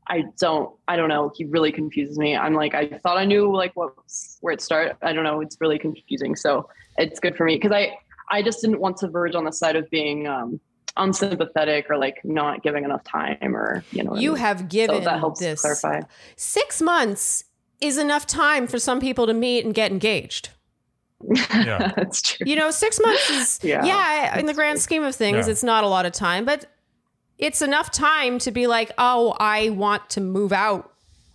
I 0.07 0.23
don't, 0.39 0.75
I 0.87 0.95
don't 0.95 1.09
know. 1.09 1.31
He 1.35 1.45
really 1.45 1.71
confuses 1.71 2.17
me. 2.17 2.35
I'm 2.35 2.53
like, 2.53 2.73
I 2.73 2.99
thought 2.99 3.17
I 3.17 3.25
knew 3.25 3.55
like 3.55 3.73
what, 3.75 3.93
where 4.41 4.53
it 4.53 4.61
started. 4.61 4.97
I 5.01 5.13
don't 5.13 5.23
know. 5.23 5.41
It's 5.41 5.57
really 5.61 5.79
confusing. 5.79 6.35
So 6.35 6.67
it's 6.97 7.19
good 7.19 7.37
for 7.37 7.45
me 7.45 7.55
because 7.55 7.71
I, 7.71 7.97
I 8.29 8.41
just 8.41 8.61
didn't 8.61 8.79
want 8.79 8.97
to 8.97 9.07
verge 9.09 9.35
on 9.35 9.45
the 9.45 9.51
side 9.51 9.75
of 9.75 9.89
being, 9.89 10.27
um, 10.27 10.59
unsympathetic 10.97 11.89
or 11.89 11.97
like 11.97 12.17
not 12.23 12.63
giving 12.63 12.83
enough 12.83 13.03
time 13.03 13.55
or, 13.55 13.83
you 13.91 14.03
know, 14.03 14.11
what 14.11 14.19
I 14.19 14.21
You 14.21 14.31
mean? 14.33 14.39
have 14.41 14.59
so 14.59 14.65
given 14.65 15.03
that 15.03 15.19
helps 15.19 15.39
this 15.39 15.61
clarify. 15.61 16.01
six 16.35 16.81
months 16.81 17.43
is 17.79 17.97
enough 17.97 18.27
time 18.27 18.67
for 18.67 18.77
some 18.79 18.99
people 18.99 19.25
to 19.27 19.33
meet 19.33 19.65
and 19.65 19.73
get 19.73 19.91
engaged. 19.91 20.49
Yeah. 21.53 21.91
That's 21.95 22.21
true. 22.21 22.45
You 22.47 22.55
know, 22.55 22.71
six 22.71 22.99
months 23.03 23.29
is 23.29 23.59
yeah. 23.63 23.83
Yeah, 23.85 24.37
in 24.39 24.45
the 24.45 24.53
grand 24.53 24.79
scheme 24.79 25.03
of 25.03 25.15
things, 25.15 25.47
Yeah. 25.47 25.51
it's 25.51 25.63
not 25.63 25.83
a 25.83 25.87
lot 25.87 26.05
of 26.05 26.11
time, 26.13 26.45
but 26.45 26.65
it's 27.37 27.61
enough 27.61 27.89
time 27.91 28.37
to 28.39 28.51
be 28.51 28.67
like, 28.67 28.91
oh, 28.97 29.35
I 29.39 29.69
want 29.69 30.09
to 30.11 30.21
move 30.21 30.51
out 30.53 30.91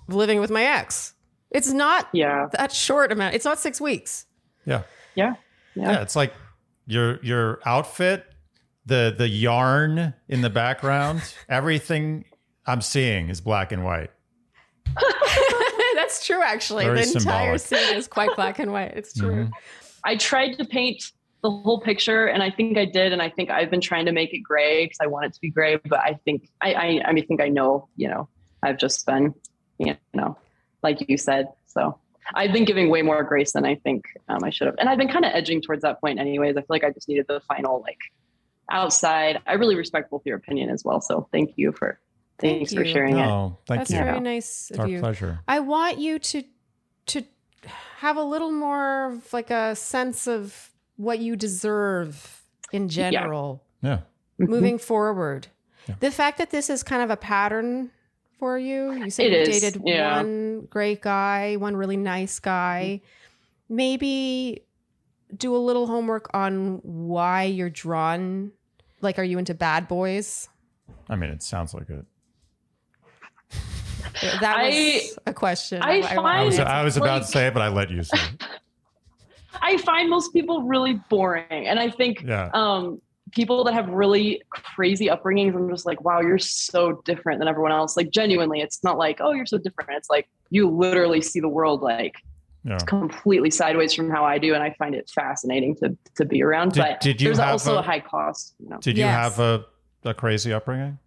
of 0.09 0.15
living 0.15 0.41
with 0.41 0.51
my 0.51 0.63
ex. 0.65 1.15
It's 1.51 1.73
not 1.73 2.09
Yeah. 2.13 2.49
that 2.53 2.73
short 2.73 3.11
amount. 3.13 3.35
It's 3.35 3.45
not 3.45 3.59
six 3.59 3.81
weeks. 3.81 4.27
Yeah. 4.67 4.83
Yeah. 5.15 5.35
Yeah. 5.75 5.93
Yeah. 5.93 6.03
It's 6.03 6.15
like 6.17 6.33
your 6.87 7.19
your 7.25 7.61
outfit, 7.67 8.25
the 8.87 9.15
the 9.17 9.29
yarn 9.29 10.15
in 10.29 10.41
the 10.43 10.51
background, 10.51 11.23
everything 11.49 12.25
I'm 12.67 12.81
seeing 12.81 13.29
is 13.29 13.41
black 13.41 13.73
and 13.73 13.85
white. 13.85 14.11
That's 15.95 16.25
true, 16.25 16.43
actually. 16.43 16.85
Very 16.85 17.03
the 17.03 17.07
entire 17.19 17.59
symbolic. 17.59 17.61
scene 17.61 17.97
is 17.97 18.07
quite 18.09 18.35
black 18.37 18.59
and 18.59 18.73
white. 18.73 18.93
It's 18.97 19.13
true. 19.13 19.47
Mhm. 19.47 19.51
I 20.05 20.17
tried 20.17 20.53
to 20.55 20.65
paint 20.65 21.03
the 21.43 21.51
whole 21.51 21.81
picture 21.81 22.27
and 22.27 22.43
I 22.43 22.51
think 22.51 22.79
I 22.79 22.85
did. 22.85 23.13
And 23.13 23.21
I 23.21 23.29
think 23.29 23.51
I've 23.51 23.71
been 23.71 23.81
trying 23.81 24.07
to 24.07 24.13
make 24.13 24.33
it 24.33 24.41
gray 24.41 24.85
because 24.85 24.99
I 25.01 25.07
want 25.07 25.27
it 25.27 25.33
to 25.35 25.41
be 25.41 25.51
gray. 25.51 25.77
But 25.77 26.01
I 26.01 26.19
think, 26.25 26.49
I, 26.61 26.75
I, 26.75 27.01
I 27.07 27.13
mean, 27.13 27.27
think 27.27 27.41
I 27.41 27.49
know, 27.49 27.89
you 27.97 28.09
know, 28.09 28.29
I've 28.63 28.79
just 28.79 29.05
been, 29.07 29.35
you 29.79 29.97
know, 30.15 30.37
like 30.83 31.09
you 31.09 31.17
said. 31.17 31.49
So 31.67 31.99
I've 32.35 32.53
been 32.53 32.65
giving 32.65 32.91
way 32.91 33.03
more 33.03 33.23
grace 33.23 33.53
than 33.53 33.65
I 33.65 33.77
think 33.77 34.07
um, 34.29 34.43
I 34.45 34.51
should 34.51 34.67
have. 34.67 34.77
And 34.79 34.89
I've 34.89 34.99
been 34.99 35.09
kind 35.09 35.25
of 35.25 35.33
edging 35.35 35.61
towards 35.61 35.83
that 35.83 36.01
point 36.01 36.19
anyways. 36.19 36.57
I 36.57 36.61
feel 36.61 36.67
like 36.71 36.85
I 36.85 36.91
just 36.91 37.09
needed 37.09 37.27
the 37.29 37.41
final, 37.41 37.81
like 37.83 37.99
outside. 38.71 39.41
I 39.47 39.55
really 39.55 39.77
respect 39.77 40.11
both 40.11 40.23
your 40.25 40.37
opinion 40.37 40.71
as 40.71 40.85
well. 40.85 41.01
So 41.01 41.29
thank 41.33 41.53
you 41.57 41.73
for, 41.73 41.99
Thank 42.39 42.59
thanks 42.59 42.75
for 42.75 42.83
you. 42.85 42.93
sharing 42.93 43.19
it. 43.19 43.27
Oh, 43.27 43.57
thank 43.67 43.81
That's 43.81 43.91
you. 43.91 43.99
very 43.99 44.21
nice 44.21 44.69
It's 44.71 44.79
of 44.79 44.81
our 44.81 44.89
you. 44.89 45.01
pleasure. 45.01 45.41
I 45.49 45.61
want 45.61 45.99
you 45.99 46.19
to 46.19 46.43
to 47.07 47.23
have 47.99 48.17
a 48.17 48.23
little 48.23 48.51
more 48.51 49.13
of 49.13 49.33
like 49.33 49.51
a 49.51 49.75
sense 49.77 50.27
of 50.27 50.71
what 50.97 51.19
you 51.21 51.37
deserve 51.37 52.43
in 52.73 52.89
general 52.89 53.63
Yeah. 53.83 53.99
Mm-hmm. 54.41 54.51
moving 54.51 54.79
forward. 54.79 55.47
Yeah. 55.89 55.95
The 56.01 56.11
fact 56.11 56.39
that 56.39 56.51
this 56.51 56.69
is 56.69 56.83
kind 56.83 57.03
of 57.03 57.11
a 57.11 57.17
pattern 57.17 57.91
for 58.41 58.59
you, 58.59 58.93
you 58.93 59.09
said 59.11 59.27
It 59.27 59.33
you 59.33 59.39
is, 59.55 59.61
dated 59.61 59.83
yeah. 59.87 60.17
one 60.17 60.67
great 60.69 61.01
guy, 61.01 61.57
one 61.57 61.77
really 61.77 61.97
nice 61.97 62.39
guy. 62.41 63.01
Mm-hmm. 63.03 63.77
Maybe 63.77 64.63
do 65.37 65.55
a 65.57 65.59
little 65.59 65.87
homework 65.87 66.29
on 66.35 66.81
why 66.83 67.45
you're 67.45 67.71
drawn 67.71 68.53
like 69.01 69.19
are 69.19 69.25
you 69.25 69.39
into 69.39 69.55
bad 69.55 69.89
boys? 69.89 70.49
I 71.09 71.17
mean, 71.17 71.31
it 71.31 71.43
sounds 71.43 71.75
like 71.75 71.89
it. 71.91 72.05
That 74.41 74.63
was 74.65 74.75
I- 74.75 75.31
a 75.31 75.35
question. 75.35 75.83
I 75.83 75.99
I 75.99 76.15
find- 76.15 76.47
was, 76.47 76.59
I 76.59 76.83
was 76.85 76.97
about 76.97 77.23
to 77.23 77.29
say 77.29 77.47
it, 77.49 77.55
but 77.55 77.63
I 77.63 77.69
let 77.69 77.91
you 77.91 78.03
say 78.03 78.19
it. 78.19 78.43
I 79.63 79.79
find 79.79 80.09
most 80.11 80.33
people 80.33 80.63
really 80.63 81.01
boring. 81.09 81.67
And 81.67 81.79
I 81.79 81.91
think 81.91 82.23
Yeah. 82.23 82.51
um, 82.55 83.01
people 83.33 83.65
that 83.65 83.73
have 83.75 83.89
really 83.89 84.43
crazy 84.51 85.07
upbringings, 85.07 85.55
I'm 85.55 85.69
just 85.71 85.87
like, 85.87 86.03
wow, 86.05 86.21
you're 86.21 86.39
so 86.39 87.01
different 87.05 87.39
than 87.41 87.49
everyone 87.49 87.73
else. 87.73 87.97
Like, 87.97 88.11
genuinely, 88.11 88.61
it's 88.61 88.85
not 88.85 88.99
like, 88.99 89.19
oh, 89.21 89.33
you're 89.33 89.47
so 89.47 89.59
different. 89.59 89.91
It's 89.97 90.11
like 90.11 90.29
you 90.51 90.69
literally 90.71 91.21
see 91.23 91.41
the 91.41 91.49
world 91.49 91.81
like 91.83 92.15
Yeah. 92.67 92.79
completely 92.79 93.51
sideways 93.51 93.95
from 93.95 94.11
how 94.11 94.25
I 94.25 94.39
do. 94.39 94.53
And 94.55 94.63
I 94.63 94.75
find 94.79 94.95
it 94.95 95.09
fascinating 95.09 95.77
to, 95.77 95.97
to 96.17 96.25
be 96.25 96.43
around. 96.43 96.73
Did- 96.73 96.81
but 96.81 97.01
did 97.01 97.21
you 97.21 97.29
there's 97.29 97.39
have 97.39 97.51
also 97.53 97.77
a- 97.77 97.79
a, 97.79 97.83
high 97.83 98.01
cost. 98.01 98.55
You 98.59 98.69
know? 98.71 98.79
Did 98.79 98.97
you 98.99 99.05
Yes. 99.05 99.15
have 99.37 99.39
a, 99.39 99.65
a 100.05 100.15
crazy 100.15 100.53
upbringing? 100.53 100.99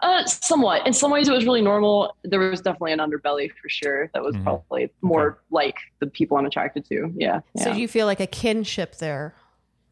Uh, 0.00 0.24
somewhat. 0.26 0.86
In 0.86 0.92
some 0.92 1.10
ways, 1.10 1.28
it 1.28 1.32
was 1.32 1.44
really 1.44 1.62
normal. 1.62 2.16
There 2.22 2.38
was 2.38 2.60
definitely 2.60 2.92
an 2.92 2.98
underbelly 3.00 3.50
for 3.60 3.68
sure. 3.68 4.10
That 4.14 4.22
was 4.22 4.36
Mhm. 4.36 4.44
probably 4.44 4.90
more 5.00 5.42
like 5.50 5.76
the 6.00 6.06
people 6.06 6.36
I'm 6.36 6.46
attracted 6.46 6.84
to. 6.86 7.12
Yeah. 7.16 7.40
So 7.56 7.68
yeah. 7.68 7.74
do 7.74 7.80
you 7.80 7.88
feel 7.88 8.06
like 8.06 8.20
a 8.20 8.26
kinship 8.26 8.96
there? 8.96 9.34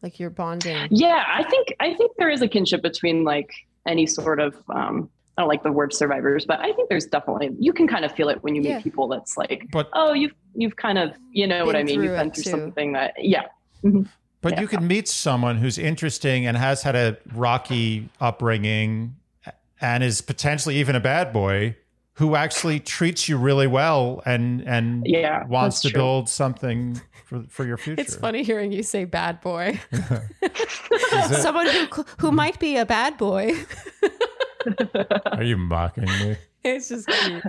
Like 0.01 0.19
you're 0.19 0.29
bonding. 0.29 0.87
Yeah, 0.89 1.23
I 1.27 1.43
think 1.43 1.75
I 1.79 1.93
think 1.95 2.13
there 2.17 2.29
is 2.29 2.41
a 2.41 2.47
kinship 2.47 2.81
between 2.81 3.23
like 3.23 3.51
any 3.85 4.05
sort 4.07 4.39
of 4.39 4.55
um 4.73 5.09
I 5.41 5.43
don't 5.43 5.49
like 5.49 5.63
the 5.63 5.71
word 5.71 5.91
survivors, 5.91 6.45
but 6.45 6.59
I 6.59 6.71
think 6.73 6.87
there's 6.89 7.07
definitely 7.07 7.49
you 7.57 7.73
can 7.73 7.87
kind 7.87 8.05
of 8.05 8.11
feel 8.11 8.29
it 8.29 8.43
when 8.43 8.53
you 8.53 8.61
meet 8.61 8.69
Yeah. 8.69 8.81
people 8.81 9.07
that's 9.07 9.37
like, 9.37 9.65
But 9.71 9.89
oh, 9.93 10.13
you've 10.13 10.33
you've 10.53 10.75
kind 10.75 10.99
of 10.99 11.13
you 11.31 11.47
know 11.47 11.65
what 11.65 11.75
I 11.75 11.81
mean. 11.81 12.03
You've 12.03 12.15
been 12.15 12.29
through 12.31 12.43
too. 12.43 12.49
something 12.51 12.93
that 12.93 13.15
yeah. 13.17 13.45
Mm-hmm. 13.83 14.03
but 14.41 14.53
Yeah. 14.53 14.61
you 14.61 14.67
could 14.67 14.83
meet 14.83 15.07
someone 15.07 15.57
who's 15.57 15.79
interesting 15.79 16.45
and 16.45 16.55
has 16.57 16.83
had 16.83 16.95
a 16.95 17.17
rocky 17.33 18.07
upbringing 18.19 19.15
and 19.81 20.03
is 20.03 20.21
potentially 20.21 20.75
even 20.75 20.95
a 20.95 20.99
bad 20.99 21.33
boy 21.33 21.75
who 22.15 22.35
actually 22.35 22.79
treats 22.79 23.27
you 23.27 23.35
really 23.37 23.65
well 23.67 24.21
and 24.27 24.61
and 24.67 25.07
Yeah, 25.07 25.47
wants 25.47 25.81
to 25.81 25.89
true. 25.89 25.99
build 26.01 26.29
something 26.29 27.01
for 27.25 27.41
for 27.49 27.65
your 27.65 27.77
future. 27.77 27.99
It's 28.01 28.15
funny 28.15 28.43
hearing 28.43 28.71
you 28.71 28.83
say 28.83 29.05
bad 29.05 29.41
boy. 29.41 29.79
Someone 31.31 31.65
who 31.67 32.05
who 32.19 32.31
might 32.31 32.59
be 32.59 32.77
a 32.77 32.85
bad 32.85 33.17
boy. 33.17 33.55
are 35.31 35.43
you 35.43 35.57
mocking 35.57 36.05
me? 36.05 36.37
It's 36.63 36.89
just 36.89 37.07
cute. 37.07 37.43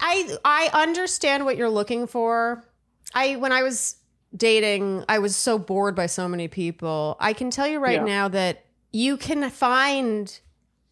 I 0.00 0.36
I 0.44 0.70
understand 0.74 1.44
what 1.44 1.56
you're 1.56 1.70
looking 1.70 2.06
for. 2.06 2.64
I 3.14 3.36
when 3.36 3.52
I 3.52 3.62
was 3.62 3.96
dating, 4.36 5.04
I 5.08 5.20
was 5.20 5.36
so 5.36 5.58
bored 5.58 5.94
by 5.94 6.06
so 6.06 6.28
many 6.28 6.48
people. 6.48 7.16
I 7.20 7.32
can 7.32 7.50
tell 7.50 7.66
you 7.66 7.78
right 7.78 7.94
Yeah. 8.00 8.04
now 8.04 8.28
that 8.28 8.64
you 8.92 9.16
can 9.16 9.48
find 9.50 10.38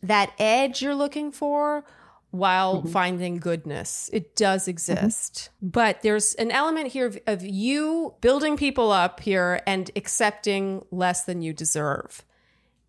that 0.03 0.33
edge 0.39 0.81
you're 0.83 0.95
looking 0.95 1.33
for 1.33 1.85
while 2.31 2.79
Mm-hmm. 2.79 2.89
finding 2.89 3.37
goodness. 3.39 4.09
It 4.13 4.35
does 4.37 4.67
exist. 4.69 5.51
But 5.61 6.03
there's 6.03 6.35
an 6.35 6.51
element 6.51 6.89
here 6.89 7.07
of, 7.07 7.19
of 7.27 7.43
you 7.45 8.15
building 8.21 8.57
people 8.57 8.91
up 8.91 9.21
here 9.21 9.61
and 9.67 9.91
accepting 9.97 10.85
less 10.91 11.25
than 11.25 11.43
you 11.43 11.53
deserve. 11.53 12.25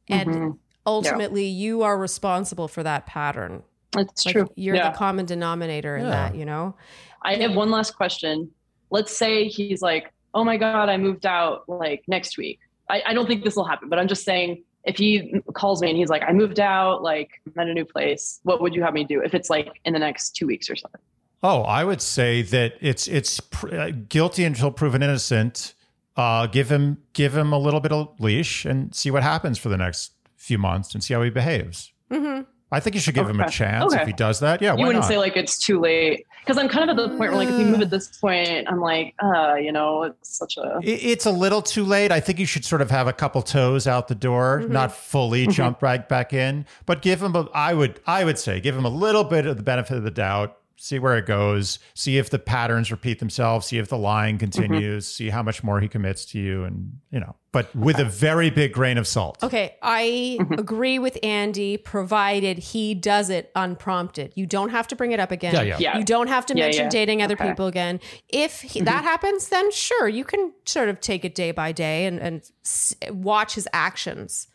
And 0.08 0.30
Mhm. 0.30 0.58
Ultimately 0.86 1.46
you 1.46 1.84
are 1.84 1.98
responsible 1.98 2.68
for 2.68 2.84
that 2.84 3.06
pattern. 3.06 3.64
That's 3.92 4.26
Like 4.26 4.34
true. 4.34 4.50
you're 4.56 4.76
yeah. 4.76 4.92
the 4.92 4.98
common 4.98 5.26
denominator 5.26 5.96
in 5.98 6.06
Yeah. 6.06 6.12
that, 6.12 6.36
you 6.36 6.46
know? 6.46 6.76
I 7.22 7.36
have 7.36 7.56
one 7.56 7.72
last 7.72 7.96
question. 7.96 8.52
Let's 8.92 9.16
say 9.16 9.48
he's 9.48 9.82
like, 9.82 10.14
oh 10.34 10.44
my 10.44 10.58
God, 10.58 10.90
I 10.90 10.98
moved 10.98 11.26
out 11.26 11.64
like 11.68 12.04
next 12.08 12.38
week. 12.38 12.60
I, 12.90 13.02
I 13.08 13.14
don't 13.14 13.26
think 13.26 13.44
this 13.44 13.56
will 13.56 13.66
happen, 13.66 13.90
but 13.90 13.98
I'm 13.98 14.08
just 14.08 14.24
saying 14.24 14.64
if 14.84 14.98
he 14.98 15.34
calls 15.54 15.82
me 15.82 15.90
and 15.90 15.98
he's 15.98 16.10
like, 16.10 16.22
I 16.22 16.34
moved 16.34 16.60
out, 16.60 17.02
like 17.02 17.42
I'm 17.48 17.60
at 17.60 17.68
a 17.68 17.74
new 17.74 17.86
place, 17.86 18.40
what 18.44 18.62
would 18.62 18.76
you 18.76 18.84
have 18.84 18.94
me 18.94 19.04
do 19.06 19.22
if 19.24 19.34
it's 19.34 19.50
like 19.50 19.80
in 19.86 19.94
the 19.94 20.00
next 20.00 20.32
two 20.36 20.46
weeks 20.46 20.70
or 20.70 20.76
something? 20.76 21.02
Oh, 21.42 21.62
I 21.62 21.84
would 21.84 22.02
say 22.02 22.42
that 22.44 22.74
it's 22.82 23.08
it's 23.08 23.40
pr- 23.40 23.76
uh, 23.76 23.92
guilty 24.10 24.44
until 24.44 24.72
proven 24.72 25.02
innocent. 25.04 25.74
Uh, 26.16 26.48
give 26.48 26.72
him 26.72 26.98
give 27.14 27.36
him 27.36 27.52
a 27.54 27.58
little 27.60 27.80
bit 27.80 27.92
of 27.92 28.20
leash 28.20 28.66
and 28.66 28.94
see 28.96 29.12
what 29.12 29.22
happens 29.24 29.58
for 29.58 29.70
the 29.70 29.78
next 29.78 30.12
few 30.46 30.58
months 30.58 30.94
and 30.94 31.04
see 31.04 31.14
how 31.14 31.22
he 31.24 31.30
behaves. 31.30 31.92
Mm-hmm. 32.12 32.44
I 32.72 32.80
think 32.80 32.96
you 32.96 33.00
should 33.00 33.14
give 33.16 33.30
him 33.30 33.40
a 33.40 33.44
Okay. 33.44 33.52
chance 33.52 33.94
if 33.94 34.06
he 34.08 34.12
does 34.14 34.40
that. 34.42 34.62
Yeah, 34.62 34.72
why 34.74 34.80
you 34.80 34.86
wouldn't 34.88 35.04
not? 35.04 35.08
say 35.08 35.18
like 35.18 35.38
it's 35.38 35.58
too 35.58 35.80
late 35.80 36.26
because 36.42 36.58
I'm 36.58 36.68
kind 36.68 36.90
of 36.90 36.98
at 36.98 37.04
the 37.04 37.10
point 37.10 37.32
where 37.32 37.36
like 37.36 37.48
if 37.48 37.60
you 37.60 37.66
move 37.66 37.82
at 37.82 37.90
this 37.90 38.08
point, 38.18 38.68
I'm 38.68 38.82
like, 38.82 39.14
uh, 39.24 39.56
you 39.56 39.72
know, 39.72 40.04
it's 40.04 40.38
such 40.38 40.58
a 40.58 40.80
It- 40.84 41.04
It's 41.12 41.26
a 41.26 41.32
little 41.32 41.62
too 41.62 41.86
late. 41.86 42.12
I 42.12 42.20
think 42.20 42.38
you 42.40 42.46
should 42.46 42.66
sort 42.66 42.82
of 42.82 42.90
have 42.92 43.08
a 43.08 43.14
couple 43.14 43.42
toes 43.44 43.88
out 43.88 44.08
the 44.08 44.16
door, 44.16 44.62
Mm-hmm. 44.64 44.74
not 44.74 44.92
fully 44.92 45.48
jump 45.48 45.82
right 45.82 46.08
back 46.10 46.34
in, 46.34 46.66
but 46.86 47.02
give 47.02 47.22
him 47.24 47.36
a. 47.36 47.48
I 47.54 47.74
would, 47.74 48.00
I 48.08 48.24
would 48.26 48.40
say, 48.40 48.60
give 48.60 48.76
him 48.76 48.84
a 48.86 48.90
little 48.90 49.24
bit 49.24 49.46
of 49.46 49.58
the 49.58 49.64
benefit 49.64 49.98
of 49.98 50.04
the 50.04 50.12
doubt. 50.12 50.58
See 50.78 51.00
where 51.00 51.18
it 51.18 51.26
goes. 51.26 51.80
See 51.94 52.18
if 52.18 52.30
the 52.30 52.38
patterns 52.38 52.92
repeat 52.92 53.20
themselves. 53.20 53.66
See 53.68 53.78
if 53.78 53.88
the 53.88 53.98
lying 53.98 54.36
Mm-hmm. 54.38 54.40
continues. 54.52 55.08
See 55.08 55.30
how 55.30 55.42
much 55.42 55.64
more 55.64 55.80
he 55.80 55.88
commits 55.88 56.26
to 56.26 56.40
you, 56.40 56.66
and 56.66 57.00
you 57.12 57.20
know, 57.22 57.36
but 57.54 57.74
with 57.74 57.98
a 57.98 58.04
very 58.04 58.50
big 58.50 58.74
grain 58.74 58.98
of 58.98 59.08
salt. 59.08 59.42
Okay, 59.42 59.78
I 59.82 60.38
agree 60.52 61.00
with 61.00 61.18
Andy, 61.24 61.78
provided 61.78 62.58
he 62.58 62.94
does 62.94 63.30
it 63.30 63.52
unprompted. 63.56 64.34
You 64.36 64.46
don't 64.46 64.70
have 64.70 64.88
to 64.90 64.96
bring 64.98 65.14
it 65.14 65.20
up 65.22 65.32
again. 65.32 65.54
Yeah, 65.56 65.62
yeah. 65.62 65.78
Yeah. 65.80 65.98
You 65.98 66.04
don't 66.04 66.28
have 66.28 66.46
to 66.48 66.58
Yeah, 66.58 66.66
mention 66.66 66.84
yeah. 66.84 66.90
dating 66.90 67.22
other 67.22 67.36
Okay. 67.36 67.50
people 67.50 67.68
again. 67.68 68.02
If 68.28 68.62
he, 68.62 68.82
that 68.82 69.06
happens, 69.06 69.48
then 69.48 69.72
sure, 69.72 70.10
you 70.10 70.26
can 70.26 70.52
sort 70.66 70.90
of 70.90 71.00
take 71.00 71.24
it 71.24 71.34
day 71.36 71.52
by 71.52 71.72
day 71.72 72.06
and, 72.06 72.20
and 72.20 72.42
s- 72.66 72.94
watch 73.10 73.56
his 73.56 73.68
actions. 73.72 74.48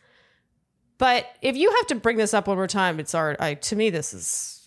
But 0.99 1.25
if 1.41 1.57
you 1.57 1.71
have 1.77 1.87
to 1.87 1.95
bring 1.95 2.17
this 2.17 2.33
up 2.35 2.47
one 2.47 2.57
more 2.57 2.67
time, 2.67 2.99
it's 2.99 3.15
already, 3.15 3.39
I, 3.39 3.53
to 3.55 3.75
me, 3.75 3.89
this 3.89 4.13
is, 4.13 4.60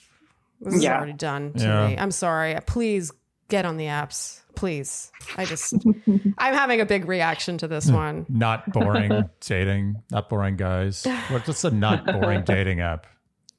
this 0.64 0.74
is 0.74 0.82
Yeah. 0.84 0.96
already 0.96 1.12
done 1.12 1.52
to 1.54 1.64
Yeah. 1.64 1.88
me. 1.88 1.96
I'm 1.98 2.10
sorry. 2.10 2.56
Please 2.66 3.12
get 3.48 3.64
on 3.64 3.76
the 3.76 3.84
apps. 3.86 4.40
Please. 4.54 5.10
I 5.36 5.44
just, 5.44 5.74
I'm 6.38 6.54
having 6.54 6.80
a 6.80 6.86
big 6.86 7.06
reaction 7.06 7.58
to 7.58 7.68
this 7.68 7.90
one. 7.90 8.24
Not 8.28 8.72
boring 8.72 9.28
dating. 9.40 9.96
Not 10.10 10.28
boring 10.28 10.56
guys. 10.56 11.04
What- 11.28 11.46
What's 11.46 11.64
a 11.64 11.70
not 11.70 12.06
boring 12.06 12.42
dating 12.46 12.80
app? 12.80 13.06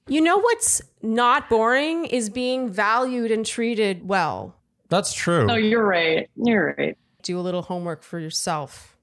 You 0.07 0.21
know 0.21 0.37
what's 0.37 0.81
not 1.01 1.49
boring 1.49 2.05
is 2.05 2.29
being 2.29 2.69
valued 2.69 3.31
and 3.31 3.45
treated 3.45 4.07
well. 4.07 4.55
That's 4.89 5.13
true. 5.13 5.45
no, 5.47 5.55
you're 5.55 5.83
right. 5.85 6.29
You're 6.35 6.75
right. 6.77 6.97
Do 7.23 7.39
a 7.39 7.41
little 7.41 7.63
homework 7.63 8.03
for 8.03 8.19
yourself 8.19 8.95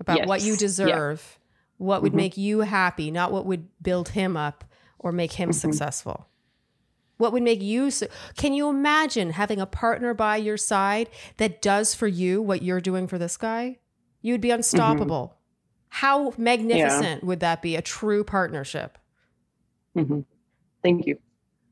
about 0.00 0.26
what 0.26 0.40
Yes. 0.40 0.46
you 0.46 0.52
Yeah. 0.54 0.58
deserve, 0.58 1.38
what 1.76 2.02
would 2.02 2.12
Mhm. 2.12 2.16
make 2.16 2.36
you 2.38 2.60
happy, 2.60 3.10
not 3.10 3.30
what 3.30 3.44
would 3.44 3.68
build 3.82 4.08
him 4.10 4.36
up 4.38 4.64
or 4.98 5.12
make 5.12 5.32
him 5.34 5.50
Mm-hmm. 5.50 5.58
successful. 5.70 6.26
What 7.18 7.32
would 7.32 7.42
make 7.42 7.60
you 7.60 7.90
su- 7.90 8.06
Can 8.36 8.54
you 8.54 8.68
imagine 8.68 9.30
having 9.30 9.60
a 9.60 9.66
partner 9.66 10.14
by 10.14 10.36
your 10.36 10.56
side 10.56 11.10
that 11.36 11.60
does 11.60 11.94
for 11.94 12.06
you 12.06 12.40
what 12.40 12.62
you're 12.62 12.80
doing 12.80 13.06
for 13.06 13.18
this 13.18 13.36
guy? 13.36 13.78
You'd 14.22 14.40
be 14.40 14.50
unstoppable. 14.50 15.36
How 15.90 16.32
magnificent 16.38 17.24
would 17.24 17.40
that 17.40 17.60
be? 17.60 17.76
A 17.76 17.82
true 17.82 18.24
partnership. 18.24 18.98
hmm 19.94 20.20
Thank 20.82 21.06
you. 21.06 21.18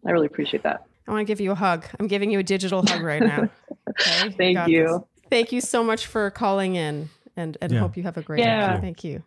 I 0.04 0.10
really 0.10 0.26
appreciate 0.26 0.64
that. 0.64 0.84
I 1.06 1.12
want 1.12 1.20
to 1.20 1.30
give 1.30 1.40
you 1.40 1.52
a 1.52 1.54
hug. 1.54 1.84
I'm 2.00 2.08
giving 2.08 2.30
you 2.32 2.40
a 2.40 2.42
digital 2.42 2.84
hug 2.84 3.02
right 3.02 3.22
now. 3.22 3.48
Okay? 3.98 4.30
Thank 4.30 4.56
got 4.56 4.68
you. 4.68 4.84
this. 4.84 5.30
Thank 5.30 5.52
you 5.52 5.60
so 5.62 5.82
much 5.82 6.06
for 6.06 6.30
calling 6.30 6.74
in 6.74 7.08
and, 7.36 7.56
and 7.62 7.72
Yeah. 7.72 7.78
hope 7.80 7.96
you 7.96 8.02
have 8.02 8.16
a 8.18 8.22
great 8.22 8.40
Yeah. 8.40 8.74
day. 8.74 8.80
Thank 8.80 9.04
you. 9.04 9.22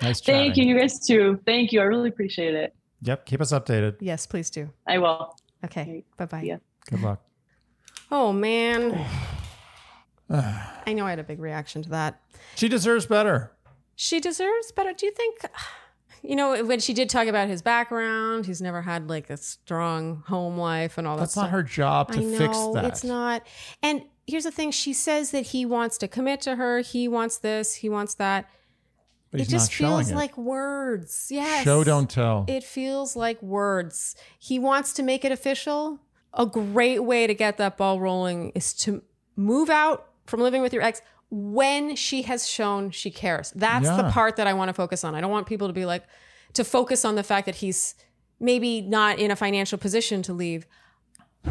nice 0.00 0.20
Thank 0.20 0.56
you, 0.56 0.64
you 0.64 0.78
guys 0.78 0.98
too. 1.04 1.40
Thank 1.44 1.72
you. 1.72 1.80
I 1.80 1.84
really 1.84 2.08
appreciate 2.08 2.54
it. 2.54 2.74
Yep. 3.02 3.26
Keep 3.26 3.40
us 3.42 3.52
updated. 3.52 3.96
Yes, 4.00 4.26
please 4.26 4.48
do. 4.50 4.70
I 4.86 4.98
will. 4.98 5.36
Okay. 5.64 6.04
Bye 6.16 6.26
bye. 6.26 6.42
Yeah. 6.42 6.58
Good 6.90 7.00
luck. 7.02 7.20
Oh, 8.10 8.32
man. 8.32 8.92
I 10.30 10.92
know 10.92 11.06
I 11.06 11.10
had 11.10 11.18
a 11.18 11.24
big 11.24 11.40
reaction 11.40 11.82
to 11.82 11.90
that. 11.90 12.20
She 12.54 12.68
deserves 12.68 13.06
better. 13.06 13.52
She 13.96 14.20
deserves 14.20 14.72
better. 14.72 14.92
Do 14.92 15.06
you 15.06 15.12
think, 15.12 15.40
you 16.22 16.36
know, 16.36 16.64
when 16.64 16.80
she 16.80 16.92
did 16.94 17.08
talk 17.08 17.26
about 17.26 17.48
his 17.48 17.62
background, 17.62 18.46
he's 18.46 18.60
never 18.62 18.82
had 18.82 19.08
like 19.08 19.30
a 19.30 19.36
strong 19.36 20.22
home 20.26 20.56
life 20.58 20.98
and 20.98 21.06
all 21.06 21.16
That's 21.16 21.34
that 21.34 21.42
That's 21.42 21.52
not 21.52 21.56
her 21.56 21.62
job 21.62 22.12
to 22.12 22.18
I 22.18 22.22
know 22.22 22.38
fix 22.38 22.58
that. 22.74 22.84
it's 22.84 23.04
not. 23.04 23.46
And 23.82 24.02
here's 24.26 24.44
the 24.44 24.50
thing: 24.50 24.70
she 24.70 24.92
says 24.92 25.30
that 25.32 25.46
he 25.46 25.66
wants 25.66 25.98
to 25.98 26.08
commit 26.08 26.40
to 26.42 26.56
her. 26.56 26.80
He 26.80 27.08
wants 27.08 27.38
this. 27.38 27.74
He 27.76 27.88
wants 27.88 28.14
that. 28.14 28.48
But 29.34 29.40
it 29.40 29.48
just 29.48 29.74
feels 29.74 30.12
it. 30.12 30.14
like 30.14 30.38
words. 30.38 31.26
Yes. 31.28 31.64
Show 31.64 31.82
don't 31.82 32.08
tell. 32.08 32.44
It 32.46 32.62
feels 32.62 33.16
like 33.16 33.42
words. 33.42 34.14
He 34.38 34.60
wants 34.60 34.92
to 34.92 35.02
make 35.02 35.24
it 35.24 35.32
official. 35.32 35.98
A 36.34 36.46
great 36.46 37.00
way 37.00 37.26
to 37.26 37.34
get 37.34 37.56
that 37.56 37.76
ball 37.76 37.98
rolling 37.98 38.50
is 38.50 38.72
to 38.74 39.02
move 39.34 39.70
out 39.70 40.06
from 40.26 40.38
living 40.38 40.62
with 40.62 40.72
your 40.72 40.82
ex 40.82 41.02
when 41.30 41.96
she 41.96 42.22
has 42.22 42.48
shown 42.48 42.92
she 42.92 43.10
cares. 43.10 43.50
That's 43.56 43.88
the 43.88 44.08
part 44.10 44.36
that 44.36 44.46
I 44.46 44.52
want 44.52 44.68
to 44.68 44.72
focus 44.72 45.02
on. 45.02 45.16
I 45.16 45.20
don't 45.20 45.32
want 45.32 45.48
people 45.48 45.66
to 45.66 45.74
be 45.74 45.84
like, 45.84 46.04
to 46.52 46.62
focus 46.62 47.04
on 47.04 47.16
the 47.16 47.24
fact 47.24 47.46
that 47.46 47.56
he's 47.56 47.96
maybe 48.38 48.82
not 48.82 49.18
in 49.18 49.32
a 49.32 49.36
financial 49.36 49.78
position 49.78 50.22
to 50.22 50.32
leave. 50.32 50.64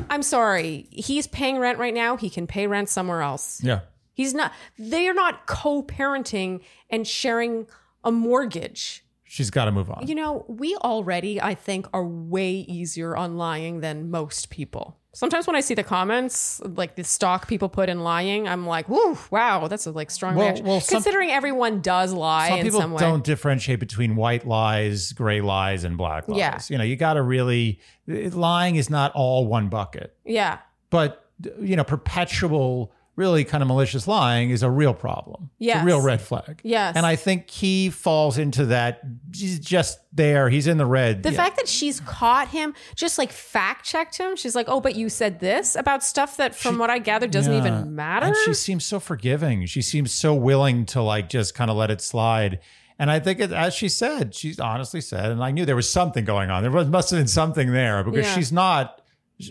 I'm 0.10 0.24
sorry. 0.24 0.88
He's 0.90 1.28
paying 1.28 1.58
rent 1.58 1.80
right 1.80 1.94
now. 1.94 2.16
He 2.16 2.30
can 2.30 2.48
pay 2.48 2.66
rent 2.66 2.88
somewhere 2.88 3.22
else. 3.22 3.62
yeah. 3.62 3.82
He's 4.14 4.34
not, 4.34 4.52
they 4.78 5.08
are 5.08 5.14
not 5.14 5.48
co 5.48 5.84
parenting 5.84 6.62
and 6.90 7.08
sharing 7.08 7.68
a 8.04 8.12
mortgage. 8.12 9.04
She's 9.24 9.50
got 9.50 9.66
to 9.66 9.72
move 9.72 9.90
on. 9.90 10.06
You 10.08 10.14
know, 10.14 10.46
we 10.48 10.76
already, 10.84 11.42
I 11.42 11.56
think, 11.56 11.88
are 11.94 12.06
way 12.06 12.52
easier 12.52 13.18
on 13.18 13.36
lying 13.38 13.80
than 13.80 14.12
most 14.12 14.50
people. 14.52 14.98
Sometimes 15.16 15.46
when 15.48 15.56
I 15.56 15.60
see 15.62 15.74
the 15.76 15.84
comments, 15.84 16.60
like 16.64 16.96
the 16.96 17.04
stock 17.04 17.48
people 17.48 17.70
put 17.70 17.88
in 17.90 18.00
lying, 18.00 18.48
I'm 18.48 18.66
like, 18.66 18.90
"Woo, 18.90 19.16
wow, 19.30 19.68
that's 19.68 19.86
a 19.86 19.92
like 19.92 20.10
strong 20.10 20.36
Well- 20.36 20.46
reaction." 20.48 20.66
well, 20.66 20.82
some- 20.82 20.98
Considering 20.98 21.30
everyone 21.30 21.82
does 21.82 22.14
lie 22.14 22.50
Some 22.50 22.60
in 22.60 22.66
people 22.66 22.82
some 22.82 22.94
way. 22.94 23.00
don't 23.00 23.24
differentiate 23.24 23.80
between 23.80 24.16
white 24.16 24.46
lies, 24.48 25.14
gray 25.14 25.40
lies, 25.42 25.84
and 25.84 25.98
black 25.98 26.28
lies. 26.28 26.38
Yeah. 26.40 26.60
You 26.70 26.78
know, 26.80 26.84
you 26.84 26.96
got 26.96 27.14
to 27.14 27.22
really, 27.22 27.80
lying 28.08 28.76
is 28.76 28.90
not 28.90 29.12
all 29.14 29.46
one 29.48 29.70
bucket. 29.70 30.16
Yeah, 30.26 30.60
but 30.90 31.26
you 31.60 31.76
know 31.76 31.84
perpetual 31.84 32.92
really 33.16 33.44
kind 33.44 33.62
of 33.62 33.68
malicious 33.68 34.08
lying 34.08 34.50
is 34.50 34.64
a 34.64 34.70
real 34.70 34.94
problem 34.94 35.50
it's 35.60 35.68
Yes. 35.68 35.84
a 35.84 35.86
real 35.86 36.02
red 36.02 36.20
flag 36.22 36.62
Yes. 36.64 36.96
and 36.96 37.06
i 37.06 37.16
think 37.16 37.50
he 37.50 37.90
falls 37.92 38.38
into 38.40 38.66
that 38.68 39.02
he's 39.36 39.60
just 39.60 40.00
there 40.12 40.50
he's 40.50 40.66
in 40.68 40.78
the 40.78 40.86
red 40.86 41.22
the 41.24 41.32
Yeah. 41.32 41.38
fact 41.38 41.58
that 41.58 41.68
she's 41.68 42.00
caught 42.00 42.48
him, 42.50 42.74
just 42.96 43.18
like 43.18 43.32
fact 43.32 43.86
checked 43.86 44.18
him. 44.18 44.36
She's 44.36 44.56
like, 44.56 44.68
"Oh, 44.70 44.80
but 44.80 44.96
you 44.96 45.10
said 45.10 45.40
this 45.40 45.76
about 45.76 46.04
stuff 46.04 46.38
that, 46.38 46.54
from 46.56 46.78
what 46.78 46.90
I 46.92 47.00
gather, 47.00 47.26
doesn't 47.28 47.52
Yeah. 47.52 47.60
even 47.60 47.96
matter." 47.96 48.28
and 48.28 48.36
she 48.46 48.54
seems 48.54 48.86
so 48.86 49.00
forgiving 49.00 49.66
she 49.66 49.82
seems 49.82 50.12
so 50.14 50.34
willing 50.36 50.86
to 50.88 51.02
like 51.02 51.30
just 51.30 51.56
kind 51.56 51.72
of 51.72 51.78
let 51.78 51.90
it 51.92 52.02
slide 52.02 52.60
and 53.00 53.10
I 53.10 53.20
think, 53.20 53.40
it, 53.40 53.52
as 53.52 53.74
she 53.74 53.90
said, 53.90 54.36
she's 54.36 54.60
honestly 54.60 55.02
said, 55.02 55.32
and 55.32 55.44
I 55.44 55.50
knew 55.50 55.66
there 55.66 55.76
was 55.76 55.92
something 55.92 56.24
going 56.26 56.52
on. 56.52 56.62
There 56.62 56.72
was, 56.72 56.88
must 56.88 57.10
have 57.10 57.20
been 57.20 57.28
something 57.28 57.72
there 57.72 58.04
because 58.04 58.28
Yeah. 58.28 58.36
she's 58.36 58.52
not. 58.52 59.02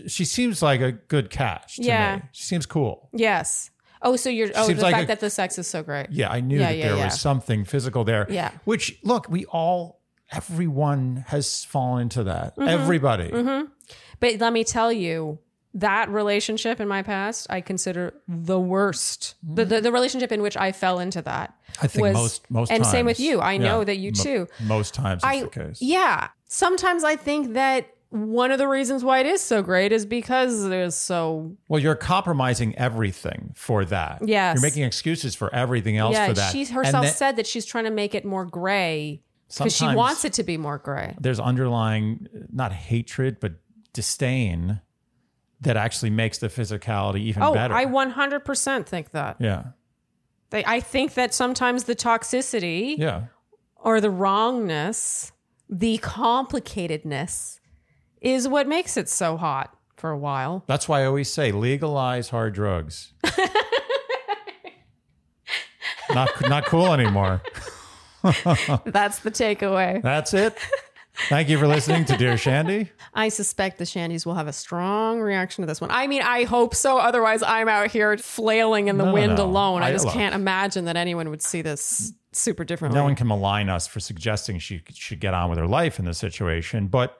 She 0.07 0.25
seems 0.25 0.61
like 0.61 0.81
a 0.81 0.91
good 0.91 1.29
catch. 1.29 1.75
To 1.77 1.83
Yeah. 1.83 2.15
me. 2.17 2.21
she 2.31 2.43
seems 2.43 2.65
cool. 2.65 3.09
yes. 3.13 3.69
Oh, 4.05 4.17
so 4.17 4.29
you're. 4.29 4.49
Oh, 4.53 4.67
the 4.67 4.81
like 4.81 4.91
fact 4.95 5.03
a- 5.05 5.07
that 5.07 5.19
the 5.21 5.29
sex 5.29 5.57
is 5.57 5.65
so 5.65 5.81
great. 5.81 6.07
Yeah, 6.11 6.29
I 6.29 6.41
knew 6.41 6.59
Yeah, 6.59 6.67
that 6.67 6.77
yeah, 6.77 6.87
there 6.89 6.97
yeah. 6.97 7.05
was 7.05 7.21
something 7.21 7.63
physical 7.63 8.03
there. 8.03 8.27
Yeah. 8.29 8.51
Which 8.65 8.97
look, 9.03 9.29
we 9.29 9.45
all 9.45 10.01
everyone 10.47 11.23
has 11.27 11.63
fallen 11.63 12.03
into 12.03 12.23
that. 12.25 12.55
Mm-hmm. 12.57 12.67
Everybody. 12.69 13.31
But 14.19 14.39
let 14.39 14.51
me 14.53 14.63
tell 14.63 14.91
you, 14.91 15.39
that 15.75 16.09
relationship 16.09 16.79
in 16.79 16.87
my 16.87 17.01
past, 17.01 17.47
I 17.49 17.61
consider 17.61 18.13
the 18.27 18.59
worst. 18.59 19.35
The, 19.41 19.65
the 19.65 19.81
the 19.81 19.91
relationship 19.91 20.31
in 20.31 20.41
which 20.41 20.55
I 20.57 20.71
fell 20.71 20.99
into 20.99 21.21
that. 21.23 21.55
I 21.81 21.87
think 21.87 22.03
was- 22.07 22.13
most 22.13 22.51
most 22.51 22.71
and 22.71 22.83
times. 22.83 22.91
same 22.91 23.05
with 23.05 23.19
you. 23.19 23.39
I 23.41 23.57
know 23.57 23.83
that 23.83 23.97
you 23.97 24.11
Mo- 24.15 24.23
too. 24.23 24.47
Most 24.61 24.93
times 24.93 25.23
I 25.23 25.41
the 25.41 25.47
case. 25.47 25.81
yeah. 25.81 26.27
Sometimes 26.47 27.03
I 27.03 27.15
think 27.15 27.53
that 27.53 27.87
one 28.13 28.51
of 28.51 28.59
the 28.59 28.67
reasons 28.67 29.03
why 29.03 29.19
it 29.19 29.25
is 29.25 29.41
so 29.41 29.63
great 29.63 29.91
is 29.91 30.05
because 30.05 30.69
there's 30.69 30.93
so 30.93 31.57
Well, 31.67 31.81
you're 31.81 31.95
compromising 31.95 32.75
everything 32.77 33.53
for 33.55 33.83
that. 33.85 34.21
Yes. 34.23 34.55
You're 34.55 34.61
making 34.61 34.83
excuses 34.83 35.33
for 35.33 35.53
everything 35.53 35.97
else 35.97 36.13
yeah. 36.13 36.27
for 36.27 36.33
that. 36.33 36.51
She 36.51 36.63
herself 36.65 37.05
then 37.05 37.13
said 37.13 37.35
that 37.37 37.47
she's 37.47 37.65
trying 37.65 37.85
to 37.85 37.91
make 37.91 38.13
it 38.13 38.23
more 38.23 38.45
gray 38.45 39.23
because 39.57 39.75
she 39.75 39.87
wants 39.87 40.25
it 40.25 40.33
to 40.33 40.43
be 40.43 40.57
more 40.57 40.77
gray. 40.77 41.15
there's 41.19 41.39
underlying 41.39 42.27
not 42.51 42.71
hatred 42.71 43.39
but 43.39 43.53
disdain 43.93 44.79
that 45.61 45.75
actually 45.75 46.09
makes 46.11 46.37
the 46.37 46.49
physicality 46.49 47.19
even 47.21 47.41
Oh, 47.41 47.53
better. 47.53 47.73
I 47.73 47.85
100% 47.85 48.85
think 48.85 49.11
that. 49.11 49.37
yeah. 49.39 49.63
They, 50.51 50.63
I 50.65 50.81
think 50.81 51.15
that 51.15 51.33
sometimes 51.33 51.85
the 51.85 51.95
toxicity 51.95 52.95
Yeah. 52.97 53.23
or 53.77 53.99
the 54.01 54.11
wrongness, 54.11 55.31
the 55.67 55.97
complicatedness 55.99 57.59
is 58.23 58.47
what 58.47 58.67
makes 58.67 58.97
it 58.97 59.07
so 59.09 59.37
hot 59.37 59.77
for 59.95 60.09
a 60.09 60.17
while. 60.17 60.63
That's 60.65 60.87
why 60.89 61.01
I 61.01 61.05
always 61.05 61.29
say 61.31 61.51
legalize 61.51 62.29
hard 62.29 62.53
drugs. 62.55 63.13
not 66.13 66.29
not 66.49 66.65
cool 66.65 66.91
anymore. 66.93 67.41
That's 68.23 69.19
the 69.19 69.31
takeaway. 69.31 70.01
That's 70.01 70.33
it. 70.33 70.57
Thank 71.29 71.47
you 71.47 71.59
for 71.59 71.67
listening 71.67 72.05
to 72.05 72.17
Dear 72.17 72.37
Shandy. 72.37 72.89
I 73.13 73.29
suspect 73.29 73.77
the 73.77 73.83
Shandies 73.83 74.25
will 74.25 74.33
have 74.33 74.47
a 74.47 74.53
strong 74.53 75.19
reaction 75.21 75.61
to 75.61 75.67
this 75.67 75.79
one. 75.79 75.91
I 75.91 76.07
mean, 76.07 76.23
I 76.23 76.43
hope 76.45 76.73
so. 76.73 76.97
Otherwise, 76.97 77.43
I'm 77.43 77.67
out 77.69 77.91
here 77.91 78.17
flailing 78.17 78.87
in 78.87 78.97
the 78.97 79.05
No, 79.05 79.13
wind 79.13 79.35
no. 79.37 79.45
alone. 79.45 79.83
I, 79.83 79.87
I- 79.89 79.91
just 79.91 80.05
look. 80.05 80.15
can't 80.15 80.33
imagine 80.33 80.85
that 80.85 80.95
anyone 80.95 81.29
would 81.29 81.43
see 81.43 81.61
this 81.61 82.13
super 82.31 82.63
differently. 82.63 82.97
No 82.99 83.03
one 83.03 83.15
can 83.15 83.27
malign 83.27 83.69
us 83.69 83.85
for 83.85 83.99
suggesting 83.99 84.57
she 84.57 84.81
should 84.95 85.19
get 85.19 85.35
on 85.35 85.51
with 85.51 85.59
her 85.59 85.67
life 85.67 85.99
in 85.99 86.05
this 86.05 86.17
situation. 86.17 86.87
But 86.87 87.15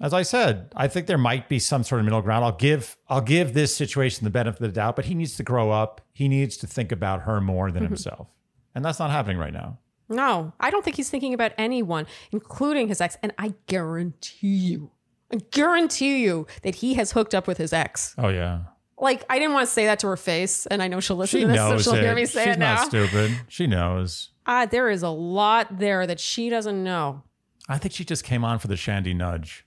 as 0.00 0.14
I 0.14 0.22
said, 0.22 0.72
I 0.76 0.86
think 0.88 1.06
there 1.06 1.18
might 1.18 1.48
be 1.48 1.58
some 1.58 1.82
sort 1.84 2.00
of 2.00 2.04
middle 2.04 2.22
ground. 2.22 2.44
I'll 2.44 2.52
give 2.52 2.96
I'll 3.08 3.20
give 3.20 3.54
this 3.54 3.74
situation 3.74 4.24
the 4.24 4.30
benefit 4.30 4.60
of 4.60 4.66
the 4.68 4.72
doubt, 4.74 4.96
but 4.96 5.06
he 5.06 5.14
needs 5.14 5.36
to 5.36 5.42
grow 5.42 5.70
up. 5.70 6.00
He 6.12 6.28
needs 6.28 6.56
to 6.58 6.66
think 6.66 6.92
about 6.92 7.22
her 7.22 7.40
more 7.40 7.66
Mm-hmm. 7.68 7.74
than 7.74 7.84
himself. 7.84 8.28
And 8.74 8.84
that's 8.84 8.98
not 8.98 9.10
happening 9.10 9.38
right 9.38 9.52
now. 9.52 9.78
No, 10.08 10.52
I 10.60 10.70
don't 10.70 10.84
think 10.84 10.96
he's 10.96 11.10
thinking 11.10 11.34
about 11.34 11.52
anyone, 11.58 12.06
including 12.32 12.88
his 12.88 13.00
ex. 13.00 13.16
And 13.22 13.32
I 13.38 13.52
guarantee 13.66 14.46
you, 14.56 14.90
I 15.32 15.36
guarantee 15.50 16.22
you 16.22 16.46
that 16.62 16.76
he 16.76 16.94
has 16.94 17.12
hooked 17.12 17.34
up 17.34 17.46
with 17.46 17.58
his 17.58 17.72
ex. 17.72 18.14
Oh 18.18 18.28
yeah. 18.28 18.60
Like, 19.00 19.24
I 19.30 19.38
didn't 19.38 19.52
want 19.54 19.68
to 19.68 19.72
say 19.72 19.84
that 19.86 20.00
to 20.00 20.08
her 20.08 20.16
face, 20.16 20.66
and 20.66 20.82
I 20.82 20.88
know 20.88 20.98
she'll 20.98 21.16
listen 21.16 21.38
She 21.40 21.46
to 21.46 21.52
this, 21.52 21.58
so 21.60 21.78
she'll 21.78 21.94
it. 21.94 22.02
hear 22.02 22.14
me 22.16 22.26
say 22.26 22.44
She's 22.46 22.56
it 22.56 22.58
not 22.58 22.78
now. 22.80 22.88
stupid. 22.88 23.30
She 23.48 23.66
knows. 23.66 24.30
Ah, 24.50 24.64
there 24.64 24.88
is 24.88 25.02
a 25.02 25.10
lot 25.10 25.78
there 25.78 26.06
that 26.06 26.18
she 26.18 26.48
doesn't 26.48 26.82
know. 26.82 27.22
I 27.68 27.76
think 27.76 27.92
she 27.92 28.02
just 28.02 28.24
came 28.24 28.46
on 28.46 28.58
for 28.58 28.66
the 28.66 28.76
Shandy 28.78 29.12
nudge. 29.12 29.66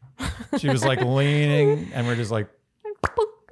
She 0.58 0.70
was 0.70 0.84
like 0.84 1.02
leaning, 1.02 1.92
and 1.94 2.08
we're 2.08 2.16
just 2.16 2.32
like 2.32 2.48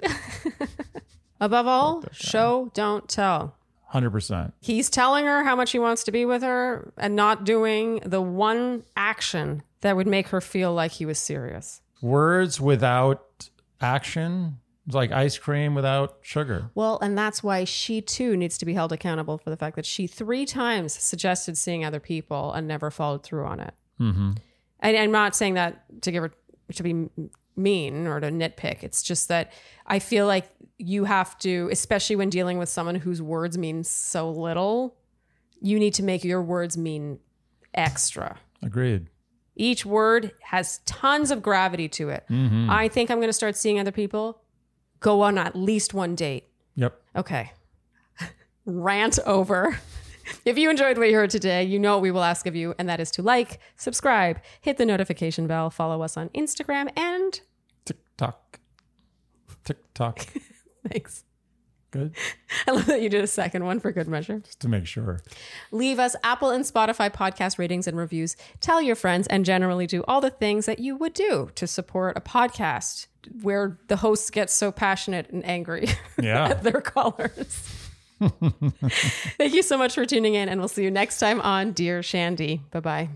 Above 1.40 1.66
all, 1.66 2.04
show, 2.12 2.70
don't 2.74 3.08
tell. 3.08 3.56
hundred 3.84 4.10
percent. 4.10 4.52
He's 4.60 4.90
telling 4.90 5.24
her 5.24 5.42
how 5.44 5.56
much 5.56 5.72
he 5.72 5.78
wants 5.78 6.04
to 6.04 6.12
be 6.12 6.24
with 6.26 6.42
her 6.42 6.92
and 6.98 7.16
not 7.16 7.44
doing 7.44 8.00
the 8.04 8.20
one 8.20 8.84
action 8.96 9.62
that 9.80 9.96
would 9.96 10.06
make 10.06 10.28
her 10.28 10.40
feel 10.42 10.74
like 10.74 10.92
he 10.92 11.06
was 11.06 11.18
serious. 11.18 11.80
Words 12.02 12.60
without 12.60 13.48
action 13.80 14.58
is 14.86 14.94
like 14.94 15.12
ice 15.12 15.38
cream 15.38 15.74
without 15.74 16.18
sugar. 16.20 16.70
Well, 16.74 16.98
and 17.00 17.16
that's 17.16 17.42
why 17.42 17.64
she 17.64 18.02
too 18.02 18.36
needs 18.36 18.58
to 18.58 18.66
be 18.66 18.74
held 18.74 18.92
accountable 18.92 19.38
for 19.38 19.48
the 19.48 19.56
fact 19.56 19.76
that 19.76 19.86
she 19.86 20.06
three 20.06 20.44
times 20.44 20.92
suggested 20.92 21.56
seeing 21.56 21.84
other 21.84 22.00
people 22.00 22.52
and 22.52 22.68
never 22.68 22.90
followed 22.90 23.22
through 23.22 23.46
on 23.46 23.60
it. 23.60 23.74
Mm-hmm. 23.98 24.32
And 24.80 24.96
I'm 24.96 25.12
not 25.12 25.34
saying 25.34 25.54
that 25.54 26.02
to 26.02 26.12
give 26.12 26.22
her 26.22 26.32
to 26.72 26.82
be 26.82 27.08
mean 27.56 28.06
or 28.06 28.20
to 28.20 28.28
nitpick. 28.28 28.82
It's 28.82 29.02
just 29.02 29.28
that 29.28 29.52
I 29.86 29.98
feel 29.98 30.26
like 30.26 30.48
you 30.78 31.04
have 31.04 31.38
to, 31.38 31.68
especially 31.70 32.16
when 32.16 32.30
dealing 32.30 32.58
with 32.58 32.68
someone 32.68 32.94
whose 32.94 33.20
words 33.20 33.58
mean 33.58 33.84
so 33.84 34.30
little, 34.30 34.96
you 35.60 35.78
need 35.78 35.94
to 35.94 36.02
make 36.02 36.24
your 36.24 36.42
words 36.42 36.76
mean 36.76 37.18
extra. 37.74 38.38
Agreed. 38.62 39.08
Each 39.56 39.84
word 39.84 40.32
has 40.42 40.78
tons 40.86 41.30
of 41.30 41.42
gravity 41.42 41.88
to 41.90 42.08
it. 42.08 42.24
Mm-hmm. 42.30 42.70
I 42.70 42.88
think 42.88 43.10
I'm 43.10 43.18
going 43.18 43.28
to 43.28 43.34
start 43.34 43.56
seeing 43.56 43.78
other 43.78 43.92
people. 43.92 44.40
Go 45.00 45.20
on 45.22 45.36
at 45.38 45.54
least 45.54 45.92
one 45.92 46.14
date. 46.14 46.44
Yep. 46.76 47.00
Okay. 47.16 47.52
Rant 48.64 49.18
over. 49.26 49.78
If 50.44 50.58
you 50.58 50.70
enjoyed 50.70 50.98
what 50.98 51.08
you 51.08 51.14
heard 51.14 51.30
today, 51.30 51.64
you 51.64 51.78
know 51.78 51.94
what 51.94 52.02
we 52.02 52.10
will 52.10 52.22
ask 52.24 52.46
of 52.46 52.54
you, 52.56 52.74
and 52.78 52.88
that 52.88 53.00
is 53.00 53.10
to 53.12 53.22
like, 53.22 53.60
subscribe, 53.76 54.40
hit 54.60 54.76
the 54.78 54.86
notification 54.86 55.46
bell, 55.46 55.70
follow 55.70 56.02
us 56.02 56.16
on 56.16 56.28
Instagram, 56.30 56.90
and. 56.96 57.40
Tick 59.64 59.76
tock. 59.94 60.26
thanks. 60.90 61.24
Good. 61.90 62.14
I 62.68 62.70
love 62.70 62.86
that 62.86 63.02
you 63.02 63.08
did 63.08 63.22
a 63.24 63.26
second 63.26 63.64
one 63.64 63.80
for 63.80 63.90
good 63.92 64.08
measure. 64.08 64.38
Just 64.38 64.60
to 64.60 64.68
make 64.68 64.86
sure. 64.86 65.20
Leave 65.72 65.98
us 65.98 66.14
Apple 66.22 66.50
and 66.50 66.64
Spotify 66.64 67.12
podcast 67.12 67.58
ratings 67.58 67.86
and 67.88 67.96
reviews. 67.96 68.36
Tell 68.60 68.80
your 68.80 68.94
friends 68.96 69.26
and 69.26 69.44
generally 69.44 69.86
do 69.86 70.04
all 70.06 70.20
the 70.20 70.30
things 70.30 70.66
that 70.66 70.78
you 70.78 70.96
would 70.96 71.12
do 71.12 71.50
to 71.56 71.66
support 71.66 72.16
a 72.16 72.20
podcast 72.20 73.08
where 73.42 73.78
the 73.88 73.96
hosts 73.96 74.30
get 74.30 74.50
so 74.50 74.70
passionate 74.72 75.28
and 75.30 75.44
angry 75.44 75.88
Yeah. 76.22 76.50
at 76.50 76.62
their 76.62 76.80
callers. 76.80 77.79
Thank 79.38 79.54
you 79.54 79.62
so 79.62 79.78
much 79.78 79.94
for 79.94 80.04
tuning 80.04 80.34
in, 80.34 80.48
and 80.48 80.60
we'll 80.60 80.68
see 80.68 80.84
you 80.84 80.90
next 80.90 81.18
time 81.18 81.40
on 81.40 81.72
Dear 81.72 82.02
Shandy. 82.02 82.60
Bye 82.70 82.80
bye. 82.80 83.08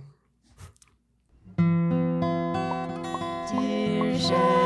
Dear 3.51 4.19
Shandy. 4.19 4.64